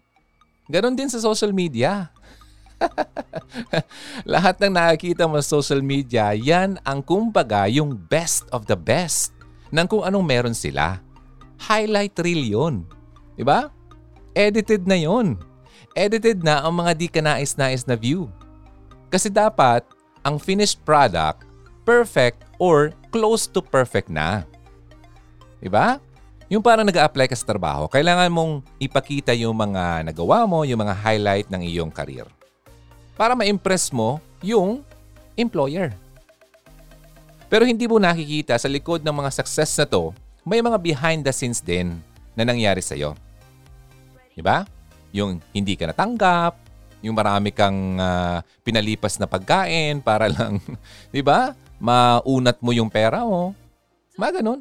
Ganon 0.71 0.97
din 0.97 1.11
sa 1.11 1.21
social 1.21 1.53
media. 1.53 2.09
Lahat 4.33 4.55
ng 4.63 4.71
nakikita 4.71 5.27
mo 5.27 5.37
sa 5.43 5.59
social 5.59 5.83
media, 5.83 6.31
yan 6.33 6.79
ang 6.87 7.03
kumbaga 7.03 7.67
yung 7.67 7.99
best 8.07 8.47
of 8.55 8.71
the 8.71 8.79
best 8.79 9.38
ng 9.69 9.87
kung 9.87 10.03
anong 10.05 10.25
meron 10.25 10.57
sila. 10.57 11.01
Highlight 11.59 12.17
reel 12.23 12.43
yun. 12.45 12.75
Diba? 13.35 13.71
Edited 14.33 14.87
na 14.87 14.97
yon. 14.99 15.39
Edited 15.97 16.45
na 16.45 16.63
ang 16.63 16.75
mga 16.75 16.93
di 16.95 17.09
ka 17.11 17.19
nais-nais 17.19 17.83
na 17.85 17.99
view. 17.99 18.31
Kasi 19.11 19.33
dapat, 19.33 19.83
ang 20.23 20.39
finished 20.39 20.79
product, 20.85 21.43
perfect 21.83 22.45
or 22.61 22.93
close 23.11 23.49
to 23.49 23.59
perfect 23.65 24.13
na. 24.13 24.45
Diba? 25.59 25.99
Yung 26.49 26.65
parang 26.65 26.87
nag 26.87 26.97
apply 26.97 27.29
ka 27.29 27.37
sa 27.37 27.45
trabaho, 27.45 27.91
kailangan 27.91 28.33
mong 28.33 28.65
ipakita 28.81 29.37
yung 29.37 29.53
mga 29.53 30.07
nagawa 30.07 30.49
mo, 30.49 30.65
yung 30.65 30.81
mga 30.81 30.95
highlight 30.97 31.49
ng 31.53 31.61
iyong 31.67 31.93
career 31.93 32.25
para 33.19 33.35
ma-impress 33.35 33.91
mo 33.91 34.23
yung 34.39 34.87
employer. 35.35 35.91
Pero 37.49 37.65
hindi 37.65 37.89
mo 37.89 37.97
nakikita 37.97 38.61
sa 38.61 38.69
likod 38.69 39.01
ng 39.01 39.17
mga 39.25 39.31
success 39.33 39.73
na 39.81 39.89
to, 39.89 40.13
may 40.45 40.61
mga 40.61 40.77
behind 40.81 41.21
the 41.25 41.33
scenes 41.33 41.65
din 41.65 41.97
na 42.37 42.45
nangyari 42.45 42.85
sa'yo. 42.85 43.17
Diba? 44.37 44.69
Yung 45.17 45.41
hindi 45.57 45.73
ka 45.75 45.89
natanggap, 45.89 46.61
yung 47.01 47.17
marami 47.17 47.49
kang 47.49 47.97
uh, 47.97 48.45
pinalipas 48.61 49.17
na 49.17 49.25
pagkain 49.25 50.05
para 50.05 50.29
lang, 50.35 50.61
di 51.09 51.25
ba? 51.25 51.57
Maunat 51.81 52.61
mo 52.61 52.71
yung 52.77 52.93
pera 52.93 53.25
mo. 53.25 53.57
Mga 54.21 54.45
ganun. 54.45 54.61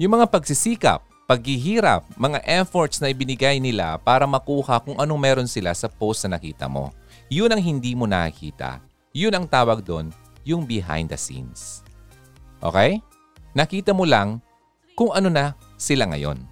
Yung 0.00 0.12
mga 0.18 0.26
pagsisikap, 0.26 1.00
paghihirap, 1.28 2.08
mga 2.18 2.40
efforts 2.46 2.98
na 2.98 3.12
ibinigay 3.12 3.60
nila 3.62 4.00
para 4.00 4.24
makuha 4.26 4.80
kung 4.80 4.96
anong 4.98 5.20
meron 5.20 5.50
sila 5.50 5.70
sa 5.76 5.86
post 5.86 6.24
na 6.24 6.34
nakita 6.40 6.66
mo. 6.66 6.90
Yun 7.28 7.52
ang 7.52 7.60
hindi 7.60 7.92
mo 7.92 8.08
nakikita. 8.08 8.80
Yun 9.12 9.36
ang 9.36 9.46
tawag 9.46 9.84
doon, 9.84 10.08
yung 10.40 10.64
behind 10.64 11.12
the 11.12 11.20
scenes. 11.20 11.84
Okay? 12.62 13.02
Nakita 13.54 13.94
mo 13.94 14.06
lang 14.06 14.42
kung 14.98 15.14
ano 15.14 15.30
na 15.30 15.54
sila 15.78 16.10
ngayon. 16.10 16.42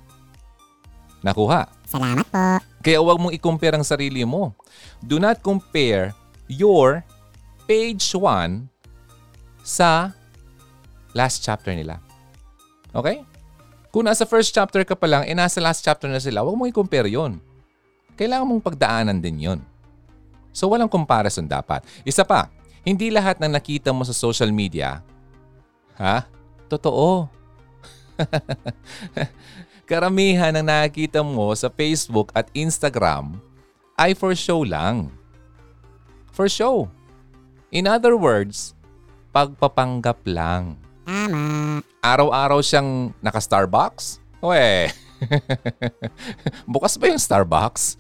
Nakuha. 1.27 1.67
Salamat 1.87 2.27
po. 2.31 2.45
Kaya 2.83 3.03
huwag 3.03 3.19
mong 3.19 3.35
i-compare 3.35 3.75
ang 3.75 3.87
sarili 3.87 4.23
mo. 4.23 4.55
Do 5.03 5.19
not 5.19 5.43
compare 5.43 6.15
your 6.47 7.03
page 7.67 8.15
1 8.15 8.71
sa 9.67 10.15
last 11.11 11.43
chapter 11.43 11.75
nila. 11.75 11.99
Okay? 12.95 13.27
Kung 13.91 14.07
nasa 14.07 14.23
first 14.23 14.55
chapter 14.55 14.87
ka 14.87 14.95
pa 14.95 15.11
lang, 15.11 15.27
eh 15.27 15.35
nasa 15.35 15.59
last 15.59 15.83
chapter 15.83 16.07
na 16.07 16.23
sila, 16.23 16.47
huwag 16.47 16.55
mong 16.55 16.71
i-compare 16.71 17.11
yon. 17.11 17.43
Kailangan 18.15 18.47
mong 18.47 18.63
pagdaanan 18.63 19.19
din 19.19 19.41
yon. 19.41 19.61
So 20.55 20.71
walang 20.71 20.89
comparison 20.89 21.51
dapat. 21.51 21.83
Isa 22.07 22.23
pa, 22.23 22.49
hindi 22.87 23.11
lahat 23.11 23.43
ng 23.43 23.51
nakita 23.51 23.91
mo 23.91 24.07
sa 24.07 24.15
social 24.15 24.55
media, 24.55 25.03
ha? 25.97 26.29
Totoo. 26.69 27.29
Karamihan 29.91 30.57
ng 30.57 30.67
nakikita 30.67 31.23
mo 31.23 31.53
sa 31.55 31.71
Facebook 31.71 32.33
at 32.35 32.51
Instagram 32.57 33.39
ay 33.95 34.13
for 34.13 34.35
show 34.37 34.67
lang. 34.67 35.13
For 36.35 36.51
show. 36.51 36.91
In 37.73 37.89
other 37.89 38.17
words, 38.19 38.77
pagpapanggap 39.33 40.21
lang. 40.29 40.77
Araw-araw 42.03 42.61
siyang 42.61 43.15
naka-Starbucks? 43.23 44.21
Weh, 44.43 44.91
Bukas 46.73 47.01
ba 47.01 47.11
yung 47.11 47.21
Starbucks? 47.21 47.97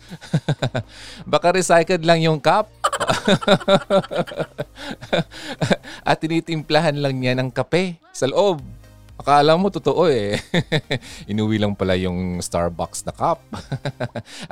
Baka 1.33 1.57
recycled 1.57 2.05
lang 2.05 2.21
yung 2.23 2.41
cup. 2.41 2.71
At 6.09 6.23
tinitimplahan 6.23 7.01
lang 7.01 7.19
niya 7.19 7.35
ng 7.37 7.51
kape 7.51 7.99
sa 8.13 8.29
loob. 8.29 8.61
Akala 9.17 9.57
mo 9.57 9.73
totoo 9.73 10.13
eh. 10.13 10.37
Inuwi 11.31 11.57
lang 11.57 11.73
pala 11.73 11.97
yung 11.97 12.45
Starbucks 12.45 13.09
na 13.09 13.17
cup. 13.17 13.41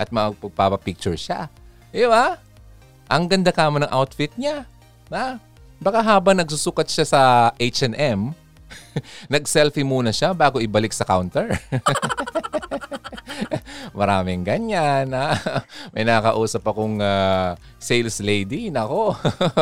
At 0.00 0.08
magpapapicture 0.08 1.20
siya. 1.20 1.52
Di 1.92 2.08
ba? 2.08 2.40
Ang 3.12 3.28
ganda 3.28 3.52
ka 3.52 3.68
mo 3.68 3.78
ng 3.78 3.92
outfit 3.92 4.32
niya. 4.40 4.64
Ha? 5.12 5.36
Baka 5.84 6.00
habang 6.00 6.40
nagsusukat 6.40 6.88
siya 6.88 7.04
sa 7.04 7.22
H&M, 7.60 8.32
Nag-selfie 9.32 9.86
muna 9.86 10.10
siya 10.10 10.32
bago 10.32 10.62
ibalik 10.62 10.92
sa 10.92 11.06
counter. 11.06 11.54
Maraming 13.98 14.42
ganyan. 14.42 15.14
Ha? 15.14 15.38
May 15.94 16.06
nakausap 16.06 16.66
akong 16.66 16.98
uh, 16.98 17.54
sales 17.78 18.18
lady. 18.18 18.70
Nako, 18.70 19.14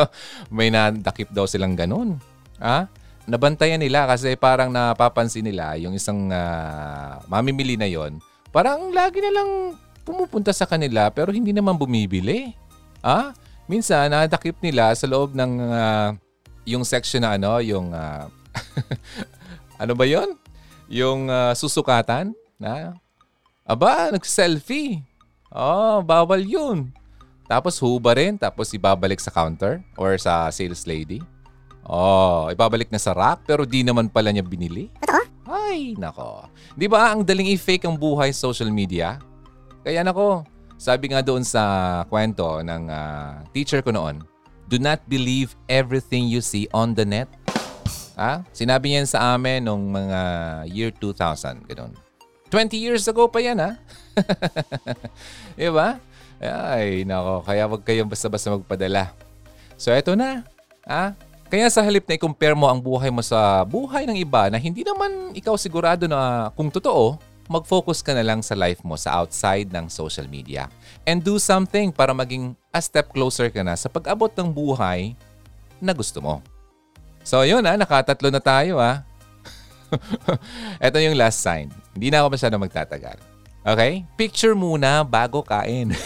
may 0.55 0.73
nadakip 0.73 1.29
daw 1.29 1.45
silang 1.45 1.77
ganun. 1.77 2.17
Ha? 2.57 2.89
Nabantayan 3.23 3.79
nila 3.79 4.03
kasi 4.09 4.35
parang 4.35 4.67
napapansin 4.67 5.47
nila 5.47 5.79
yung 5.79 5.95
isang 5.95 6.27
uh, 6.33 7.23
mamimili 7.31 7.79
na 7.79 7.87
yon. 7.87 8.19
Parang 8.51 8.91
lagi 8.91 9.23
na 9.23 9.31
lang 9.31 9.49
pumupunta 10.03 10.51
sa 10.51 10.67
kanila 10.67 11.07
pero 11.09 11.31
hindi 11.31 11.55
naman 11.55 11.79
bumibili. 11.79 12.51
Ha? 13.05 13.31
Minsan, 13.63 14.11
nadakip 14.11 14.59
nila 14.59 14.91
sa 14.91 15.07
loob 15.07 15.31
ng 15.31 15.51
uh, 15.63 16.09
yung 16.67 16.83
section 16.83 17.23
na 17.23 17.39
ano, 17.39 17.63
yung 17.63 17.95
uh, 17.95 18.27
ano 19.81 19.93
ba 19.97 20.05
yon? 20.05 20.37
Yung 20.89 21.27
uh, 21.29 21.53
susukatan? 21.57 22.35
Na? 22.61 22.97
Aba, 23.63 24.11
nag-selfie. 24.11 25.03
Oh, 25.53 26.01
bawal 26.01 26.43
yun. 26.43 26.91
Tapos 27.45 27.77
huba 27.77 28.17
rin, 28.17 28.39
tapos 28.39 28.73
ibabalik 28.73 29.19
sa 29.19 29.29
counter 29.29 29.83
or 29.99 30.15
sa 30.17 30.49
sales 30.49 30.87
lady. 30.89 31.21
Oh, 31.83 32.47
ibabalik 32.47 32.87
na 32.87 32.97
sa 32.97 33.11
rack 33.11 33.43
pero 33.43 33.67
di 33.67 33.83
naman 33.83 34.07
pala 34.07 34.31
niya 34.31 34.43
binili. 34.43 34.87
Totoo? 35.03 35.23
Ay, 35.43 35.93
nako. 35.99 36.47
Di 36.73 36.87
ba 36.87 37.11
ang 37.11 37.21
daling 37.21 37.51
i-fake 37.51 37.83
ang 37.85 37.99
buhay 37.99 38.31
sa 38.31 38.49
social 38.49 38.71
media? 38.71 39.19
Kaya 39.83 39.99
nako, 40.01 40.47
sabi 40.79 41.11
nga 41.11 41.19
doon 41.19 41.43
sa 41.43 41.63
kwento 42.07 42.63
ng 42.63 42.87
uh, 42.87 43.43
teacher 43.51 43.83
ko 43.83 43.91
noon, 43.91 44.23
do 44.71 44.79
not 44.79 45.03
believe 45.11 45.53
everything 45.67 46.25
you 46.25 46.39
see 46.39 46.71
on 46.71 46.95
the 46.95 47.03
net. 47.03 47.27
Ha? 48.13 48.45
Sinabi 48.53 48.93
niya 48.93 49.09
sa 49.09 49.33
amin 49.33 49.65
nung 49.65 49.89
mga 49.89 50.19
year 50.69 50.91
2000, 50.93 51.65
ganun. 51.65 51.93
20 52.53 52.77
years 52.77 53.09
ago 53.09 53.25
pa 53.25 53.41
yan, 53.41 53.57
ha? 53.57 53.81
diba? 55.57 55.97
Ay, 56.37 57.01
nako. 57.01 57.41
Kaya 57.41 57.65
wag 57.65 57.81
kayong 57.81 58.09
basta-basta 58.11 58.53
magpadala. 58.53 59.09
So, 59.73 59.89
eto 59.89 60.13
na. 60.13 60.45
Ha? 60.85 61.17
Kaya 61.49 61.69
sa 61.69 61.81
halip 61.81 62.05
na 62.05 62.17
i-compare 62.17 62.53
mo 62.53 62.69
ang 62.69 62.77
buhay 62.81 63.09
mo 63.09 63.25
sa 63.25 63.65
buhay 63.65 64.05
ng 64.05 64.17
iba 64.21 64.49
na 64.49 64.57
hindi 64.61 64.85
naman 64.85 65.33
ikaw 65.33 65.57
sigurado 65.57 66.05
na 66.05 66.49
kung 66.53 66.69
totoo, 66.69 67.17
mag-focus 67.49 68.01
ka 68.01 68.13
na 68.13 68.25
lang 68.25 68.41
sa 68.41 68.57
life 68.57 68.81
mo 68.85 68.97
sa 68.97 69.21
outside 69.21 69.69
ng 69.73 69.89
social 69.89 70.29
media. 70.29 70.69
And 71.09 71.21
do 71.21 71.37
something 71.41 71.89
para 71.93 72.13
maging 72.13 72.53
a 72.69 72.81
step 72.81 73.13
closer 73.13 73.49
ka 73.49 73.61
na 73.61 73.77
sa 73.77 73.89
pag-abot 73.89 74.31
ng 74.33 74.49
buhay 74.49 75.17
na 75.81 75.93
gusto 75.93 76.21
mo. 76.21 76.41
So 77.23 77.47
yun 77.47 77.63
ah, 77.63 77.79
nakatatlo 77.79 78.27
na 78.27 78.43
tayo 78.43 78.83
ah. 78.83 79.07
Ito 80.83 80.99
yung 80.99 81.15
last 81.15 81.39
sign. 81.39 81.71
Hindi 81.95 82.11
na 82.11 82.19
ako 82.23 82.35
masyado 82.35 82.59
magtatagal. 82.59 83.17
Okay? 83.63 84.03
Picture 84.19 84.51
muna 84.53 85.07
bago 85.07 85.39
kain. 85.39 85.95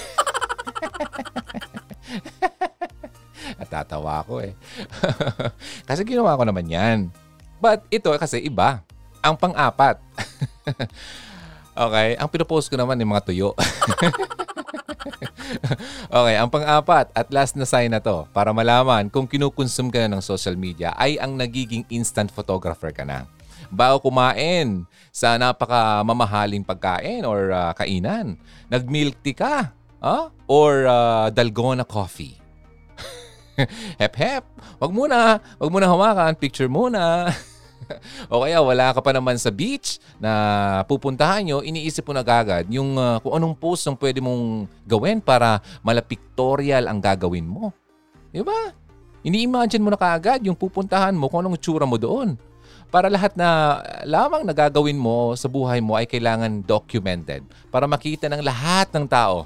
At 3.62 3.68
tatawa 3.74 4.22
ako 4.22 4.46
eh. 4.46 4.54
kasi 5.90 6.06
ginawa 6.06 6.38
ko 6.38 6.46
naman 6.46 6.70
yan. 6.70 7.10
But 7.58 7.82
ito 7.90 8.14
kasi 8.22 8.46
iba. 8.46 8.86
Ang 9.26 9.34
pang-apat. 9.34 9.98
Okay, 11.78 12.18
ang 12.18 12.28
pinopost 12.28 12.68
ko 12.68 12.76
naman 12.76 12.98
yung 12.98 13.14
mga 13.14 13.30
tuyo. 13.30 13.54
okay, 16.18 16.36
ang 16.36 16.50
pang-apat 16.50 17.14
at 17.14 17.30
last 17.30 17.54
na 17.54 17.70
sign 17.70 17.94
na 17.94 18.02
to 18.02 18.26
para 18.34 18.50
malaman 18.52 19.08
kung 19.08 19.30
kinukonsume 19.30 19.94
ka 19.94 20.02
na 20.04 20.18
ng 20.18 20.24
social 20.26 20.58
media 20.58 20.92
ay 20.98 21.22
ang 21.22 21.38
nagiging 21.38 21.86
instant 21.94 22.34
photographer 22.34 22.90
ka 22.90 23.06
na. 23.06 23.30
Bago 23.68 24.00
kumain 24.00 24.88
sa 25.12 25.36
napaka 25.36 26.00
mamahaling 26.02 26.64
pagkain 26.64 27.28
or 27.28 27.52
uh, 27.52 27.76
kainan, 27.76 28.40
nag-milk 28.72 29.20
tea 29.22 29.36
ka 29.36 29.76
huh? 30.00 30.32
or 30.48 30.88
uh, 30.88 31.28
dalgona 31.30 31.84
coffee. 31.84 32.40
hep 34.02 34.16
hep, 34.16 34.44
wag 34.78 34.92
muna, 34.94 35.42
wag 35.58 35.72
muna 35.74 35.90
hawakan, 35.90 36.34
picture 36.38 36.70
muna. 36.70 37.28
o 38.32 38.44
kaya 38.44 38.60
wala 38.60 38.92
ka 38.94 39.00
pa 39.00 39.12
naman 39.16 39.40
sa 39.40 39.52
beach 39.54 40.00
na 40.20 40.32
pupuntahan 40.86 41.44
nyo, 41.44 41.58
iniisip 41.64 42.08
mo 42.08 42.14
na 42.16 42.24
agad 42.24 42.68
yung 42.68 42.96
uh, 42.98 43.18
kung 43.24 43.38
anong 43.40 43.56
post 43.56 43.88
ang 43.88 43.98
pwede 43.98 44.20
mong 44.20 44.68
gawin 44.84 45.20
para 45.24 45.60
malapictorial 45.82 46.88
ang 46.88 47.00
gagawin 47.00 47.48
mo. 47.48 47.72
Di 48.32 48.44
ba? 48.44 48.76
Ini-imagine 49.26 49.84
mo 49.84 49.92
na 49.92 50.00
kaagad 50.00 50.46
yung 50.46 50.56
pupuntahan 50.56 51.16
mo 51.16 51.28
kung 51.28 51.44
anong 51.44 51.60
tsura 51.60 51.84
mo 51.84 52.00
doon. 52.00 52.40
Para 52.88 53.12
lahat 53.12 53.36
na 53.36 53.84
lamang 54.08 54.48
nagagawin 54.48 54.96
mo 54.96 55.36
sa 55.36 55.52
buhay 55.52 55.84
mo 55.84 56.00
ay 56.00 56.08
kailangan 56.08 56.64
documented 56.64 57.44
para 57.68 57.84
makita 57.84 58.32
ng 58.32 58.40
lahat 58.40 58.88
ng 58.96 59.04
tao 59.04 59.44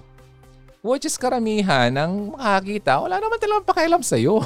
which 0.81 1.05
is 1.05 1.15
karamihan 1.15 1.93
ng 1.93 2.33
makakita, 2.33 2.97
wala 2.97 3.21
naman 3.21 3.37
talagang 3.37 3.69
pakialam 3.69 4.01
sa'yo. 4.01 4.41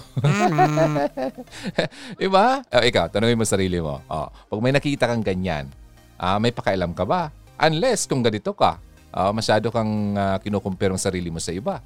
diba? 2.22 2.60
O, 2.60 2.84
ikaw, 2.84 3.08
tanongin 3.08 3.40
mo 3.40 3.48
sarili 3.48 3.80
mo. 3.80 4.04
O, 4.12 4.28
pag 4.28 4.60
may 4.60 4.76
nakita 4.76 5.08
kang 5.08 5.24
ganyan, 5.24 5.72
uh, 6.20 6.36
may 6.36 6.52
pakialam 6.52 6.92
ka 6.92 7.08
ba? 7.08 7.32
Unless 7.56 8.12
kung 8.12 8.20
ganito 8.20 8.52
ka, 8.52 8.84
uh, 9.16 9.32
masyado 9.32 9.72
kang 9.72 10.12
uh, 10.20 10.36
kinukumpir 10.44 10.92
ang 10.92 11.00
sarili 11.00 11.32
mo 11.32 11.40
sa 11.40 11.56
iba. 11.56 11.80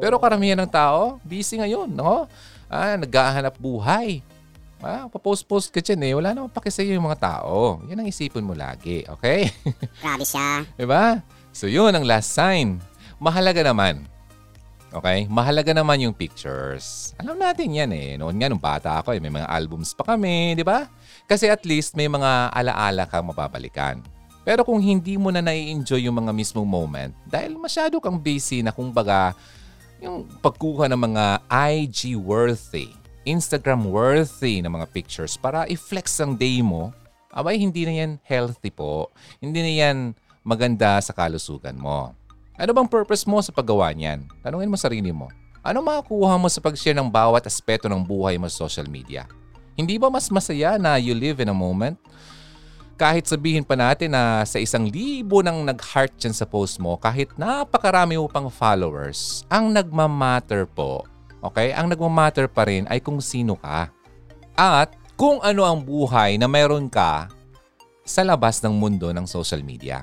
Pero 0.00 0.16
karamihan 0.16 0.56
ng 0.64 0.72
tao, 0.72 1.20
busy 1.20 1.60
ngayon. 1.60 1.92
No? 1.92 2.24
Ah, 2.72 2.96
naghahanap 2.96 3.60
buhay. 3.60 4.24
Ah, 4.78 5.10
papost-post 5.10 5.74
ka 5.74 5.82
dyan 5.82 6.00
eh. 6.08 6.12
Wala 6.16 6.32
namang 6.32 6.54
paki 6.54 6.70
sa'yo 6.70 6.96
yung 6.96 7.04
mga 7.04 7.20
tao. 7.20 7.82
Yan 7.90 8.00
ang 8.00 8.08
isipin 8.08 8.46
mo 8.46 8.54
lagi. 8.54 9.02
Okay? 9.18 9.50
Grabe 10.00 10.24
siya. 10.24 10.62
diba? 10.80 11.20
So 11.50 11.66
yun 11.66 11.90
ang 11.90 12.06
last 12.06 12.30
sign 12.30 12.78
mahalaga 13.18 13.62
naman. 13.66 14.06
Okay? 14.88 15.28
Mahalaga 15.28 15.76
naman 15.76 16.00
yung 16.00 16.16
pictures. 16.16 17.12
Alam 17.20 17.36
natin 17.36 17.68
yan 17.76 17.90
eh. 17.92 18.16
Noon 18.16 18.38
nga 18.40 18.48
nung 18.48 18.62
bata 18.62 18.98
ako 19.04 19.12
eh, 19.12 19.20
may 19.20 19.28
mga 19.28 19.44
albums 19.44 19.92
pa 19.92 20.16
kami, 20.16 20.56
di 20.56 20.64
ba? 20.64 20.88
Kasi 21.28 21.52
at 21.52 21.60
least 21.68 21.92
may 21.92 22.08
mga 22.08 22.54
alaala 22.56 23.04
kang 23.04 23.28
mababalikan. 23.28 24.00
Pero 24.48 24.64
kung 24.64 24.80
hindi 24.80 25.20
mo 25.20 25.28
na 25.28 25.44
nai-enjoy 25.44 26.08
yung 26.08 26.24
mga 26.24 26.32
mismong 26.32 26.64
moment, 26.64 27.12
dahil 27.28 27.60
masyado 27.60 28.00
kang 28.00 28.16
busy 28.16 28.64
na 28.64 28.72
kumbaga 28.72 29.36
yung 30.00 30.24
pagkuha 30.40 30.88
ng 30.88 31.00
mga 31.04 31.24
IG 31.52 32.16
worthy, 32.16 32.88
Instagram 33.28 33.92
worthy 33.92 34.64
na 34.64 34.72
mga 34.72 34.88
pictures 34.88 35.36
para 35.36 35.68
i-flex 35.68 36.16
ang 36.24 36.32
day 36.32 36.64
mo, 36.64 36.96
abay 37.28 37.60
hindi 37.60 37.84
na 37.84 37.92
yan 37.92 38.12
healthy 38.24 38.72
po. 38.72 39.12
Hindi 39.36 39.60
na 39.60 39.72
yan 39.84 39.96
maganda 40.40 40.96
sa 41.04 41.12
kalusugan 41.12 41.76
mo. 41.76 42.16
Ano 42.58 42.74
bang 42.74 42.90
purpose 42.90 43.22
mo 43.22 43.38
sa 43.38 43.54
paggawa 43.54 43.94
niyan? 43.94 44.26
Tanungin 44.42 44.66
mo 44.66 44.74
sarili 44.74 45.14
mo. 45.14 45.30
Ano 45.62 45.78
makukuha 45.78 46.34
mo 46.34 46.50
sa 46.50 46.58
pag-share 46.58 46.98
ng 46.98 47.06
bawat 47.06 47.46
aspeto 47.46 47.86
ng 47.86 48.02
buhay 48.02 48.34
mo 48.34 48.50
sa 48.50 48.66
social 48.66 48.90
media? 48.90 49.30
Hindi 49.78 49.94
ba 49.94 50.10
mas 50.10 50.26
masaya 50.26 50.74
na 50.74 50.98
you 50.98 51.14
live 51.14 51.38
in 51.38 51.54
a 51.54 51.54
moment? 51.54 51.94
Kahit 52.98 53.30
sabihin 53.30 53.62
pa 53.62 53.78
natin 53.78 54.10
na 54.10 54.42
sa 54.42 54.58
isang 54.58 54.90
libo 54.90 55.38
nang 55.38 55.62
nag-heart 55.62 56.18
dyan 56.18 56.34
sa 56.34 56.42
post 56.50 56.82
mo, 56.82 56.98
kahit 56.98 57.30
napakarami 57.38 58.18
mo 58.18 58.26
pang 58.26 58.50
followers, 58.50 59.46
ang 59.46 59.70
nagmamatter 59.70 60.66
po, 60.66 61.06
okay? 61.38 61.70
Ang 61.70 61.94
nagmamatter 61.94 62.50
pa 62.50 62.66
rin 62.66 62.90
ay 62.90 62.98
kung 62.98 63.22
sino 63.22 63.54
ka. 63.54 63.86
At 64.58 64.98
kung 65.14 65.38
ano 65.46 65.62
ang 65.62 65.78
buhay 65.78 66.34
na 66.34 66.50
meron 66.50 66.90
ka 66.90 67.30
sa 68.02 68.26
labas 68.26 68.58
ng 68.66 68.74
mundo 68.74 69.14
ng 69.14 69.30
social 69.30 69.62
media. 69.62 70.02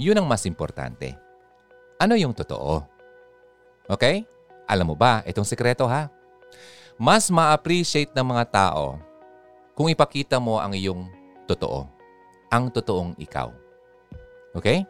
Yun 0.00 0.16
ang 0.16 0.24
mas 0.24 0.48
importante 0.48 1.27
ano 1.98 2.14
yung 2.14 2.32
totoo. 2.32 2.86
Okay? 3.90 4.22
Alam 4.70 4.94
mo 4.94 4.96
ba, 4.96 5.20
itong 5.26 5.44
sekreto 5.44 5.84
ha? 5.90 6.06
Mas 6.94 7.30
ma-appreciate 7.30 8.14
ng 8.14 8.26
mga 8.26 8.44
tao 8.50 8.98
kung 9.74 9.90
ipakita 9.90 10.38
mo 10.38 10.58
ang 10.58 10.74
iyong 10.74 11.06
totoo. 11.46 11.86
Ang 12.50 12.70
totoong 12.70 13.18
ikaw. 13.18 13.50
Okay? 14.54 14.86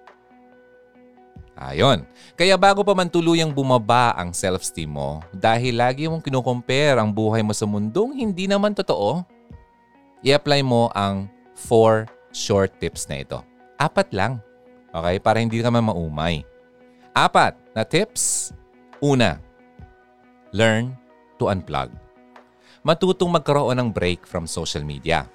Ayon. 1.58 2.06
Kaya 2.38 2.54
bago 2.54 2.86
pa 2.86 2.94
man 2.94 3.10
tuluyang 3.10 3.50
bumaba 3.50 4.14
ang 4.14 4.30
self-esteem 4.30 4.88
mo 4.88 5.18
dahil 5.34 5.74
lagi 5.74 6.06
mong 6.06 6.22
kinukompare 6.22 7.02
ang 7.02 7.10
buhay 7.10 7.42
mo 7.42 7.50
sa 7.50 7.66
mundong 7.66 8.14
hindi 8.14 8.46
naman 8.46 8.78
totoo, 8.78 9.26
i-apply 10.22 10.62
mo 10.62 10.86
ang 10.94 11.26
four 11.58 12.06
short 12.30 12.78
tips 12.78 13.10
na 13.10 13.26
ito. 13.26 13.38
Apat 13.74 14.14
lang. 14.14 14.38
Okay? 14.94 15.18
Para 15.18 15.42
hindi 15.42 15.58
ka 15.58 15.68
man 15.68 15.90
maumay. 15.90 16.46
Apat 17.16 17.56
na 17.72 17.82
tips. 17.86 18.52
Una, 18.98 19.38
learn 20.50 20.92
to 21.38 21.46
unplug. 21.46 21.90
Matutong 22.82 23.30
magkaroon 23.30 23.78
ng 23.78 23.88
break 23.94 24.26
from 24.26 24.46
social 24.48 24.82
media. 24.82 25.26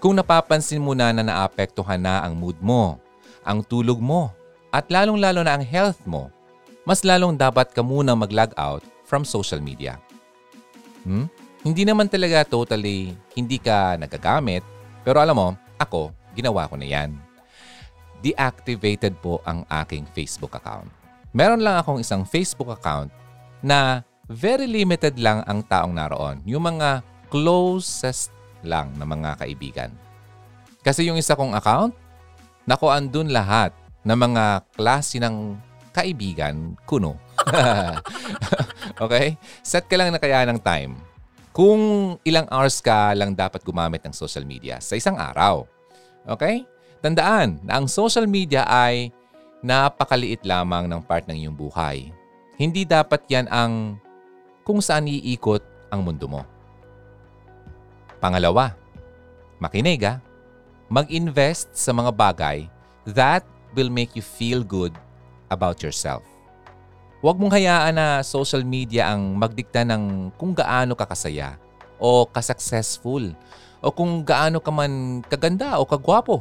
Kung 0.00 0.16
napapansin 0.16 0.80
mo 0.80 0.96
na 0.96 1.12
na 1.12 1.24
naapektuhan 1.24 2.00
na 2.00 2.24
ang 2.24 2.36
mood 2.36 2.56
mo, 2.60 2.96
ang 3.44 3.60
tulog 3.64 4.00
mo, 4.00 4.32
at 4.72 4.88
lalong-lalo 4.88 5.44
na 5.44 5.58
ang 5.58 5.64
health 5.64 6.00
mo, 6.08 6.32
mas 6.88 7.04
lalong 7.04 7.36
dapat 7.36 7.72
ka 7.72 7.84
muna 7.84 8.16
mag-log 8.16 8.54
out 8.56 8.80
from 9.04 9.26
social 9.26 9.60
media. 9.60 10.00
Hmm? 11.04 11.28
Hindi 11.60 11.84
naman 11.84 12.08
talaga 12.08 12.48
totally 12.48 13.12
hindi 13.36 13.60
ka 13.60 14.00
nagagamit, 14.00 14.64
pero 15.04 15.20
alam 15.20 15.36
mo, 15.36 15.48
ako, 15.76 16.12
ginawa 16.32 16.68
ko 16.68 16.80
na 16.80 16.88
yan. 16.88 17.12
Deactivated 18.24 19.16
po 19.20 19.40
ang 19.44 19.64
aking 19.68 20.08
Facebook 20.12 20.56
account 20.56 20.99
meron 21.30 21.62
lang 21.62 21.78
akong 21.78 22.02
isang 22.02 22.26
Facebook 22.26 22.70
account 22.74 23.10
na 23.62 24.02
very 24.30 24.66
limited 24.66 25.18
lang 25.18 25.42
ang 25.46 25.62
taong 25.66 25.94
naroon. 25.94 26.42
Yung 26.46 26.62
mga 26.62 27.02
closest 27.30 28.34
lang 28.62 28.94
na 28.98 29.06
mga 29.06 29.38
kaibigan. 29.40 29.90
Kasi 30.80 31.06
yung 31.06 31.20
isa 31.20 31.36
kong 31.36 31.54
account, 31.54 31.92
nako 32.64 32.88
andun 32.88 33.30
lahat 33.30 33.74
ng 34.06 34.16
mga 34.16 34.64
klase 34.74 35.20
ng 35.20 35.58
kaibigan 35.90 36.78
kuno. 36.86 37.18
okay? 39.04 39.36
Set 39.60 39.90
ka 39.90 39.98
lang 39.98 40.14
na 40.14 40.22
kaya 40.22 40.46
ng 40.46 40.60
time. 40.62 40.96
Kung 41.50 42.14
ilang 42.22 42.46
hours 42.46 42.78
ka 42.78 43.10
lang 43.12 43.34
dapat 43.34 43.60
gumamit 43.66 44.00
ng 44.06 44.14
social 44.14 44.46
media 44.46 44.78
sa 44.78 44.94
isang 44.94 45.18
araw. 45.18 45.66
Okay? 46.24 46.62
Tandaan 47.02 47.58
na 47.66 47.82
ang 47.82 47.90
social 47.90 48.24
media 48.30 48.62
ay 48.70 49.10
napakaliit 49.60 50.40
lamang 50.44 50.88
ng 50.88 51.00
part 51.04 51.28
ng 51.28 51.36
iyong 51.36 51.56
buhay. 51.56 52.08
Hindi 52.56 52.84
dapat 52.84 53.24
yan 53.28 53.48
ang 53.48 53.96
kung 54.64 54.80
saan 54.80 55.08
iikot 55.08 55.64
ang 55.92 56.04
mundo 56.04 56.28
mo. 56.28 56.42
Pangalawa, 58.20 58.76
makinig 59.60 60.04
ha. 60.04 60.20
Mag-invest 60.90 61.72
sa 61.72 61.94
mga 61.94 62.12
bagay 62.12 62.66
that 63.16 63.46
will 63.72 63.88
make 63.88 64.12
you 64.18 64.24
feel 64.24 64.60
good 64.60 64.92
about 65.48 65.80
yourself. 65.80 66.24
Huwag 67.20 67.36
mong 67.36 67.52
hayaan 67.52 67.94
na 67.96 68.24
social 68.24 68.64
media 68.64 69.12
ang 69.12 69.36
magdikta 69.36 69.84
ng 69.84 70.34
kung 70.40 70.56
gaano 70.56 70.96
ka 70.96 71.04
kasaya 71.04 71.60
o 72.00 72.24
kasuccessful 72.24 73.36
o 73.84 73.92
kung 73.92 74.24
gaano 74.24 74.56
ka 74.58 74.72
man 74.72 75.20
kaganda 75.28 75.76
o 75.78 75.84
kagwapo. 75.84 76.40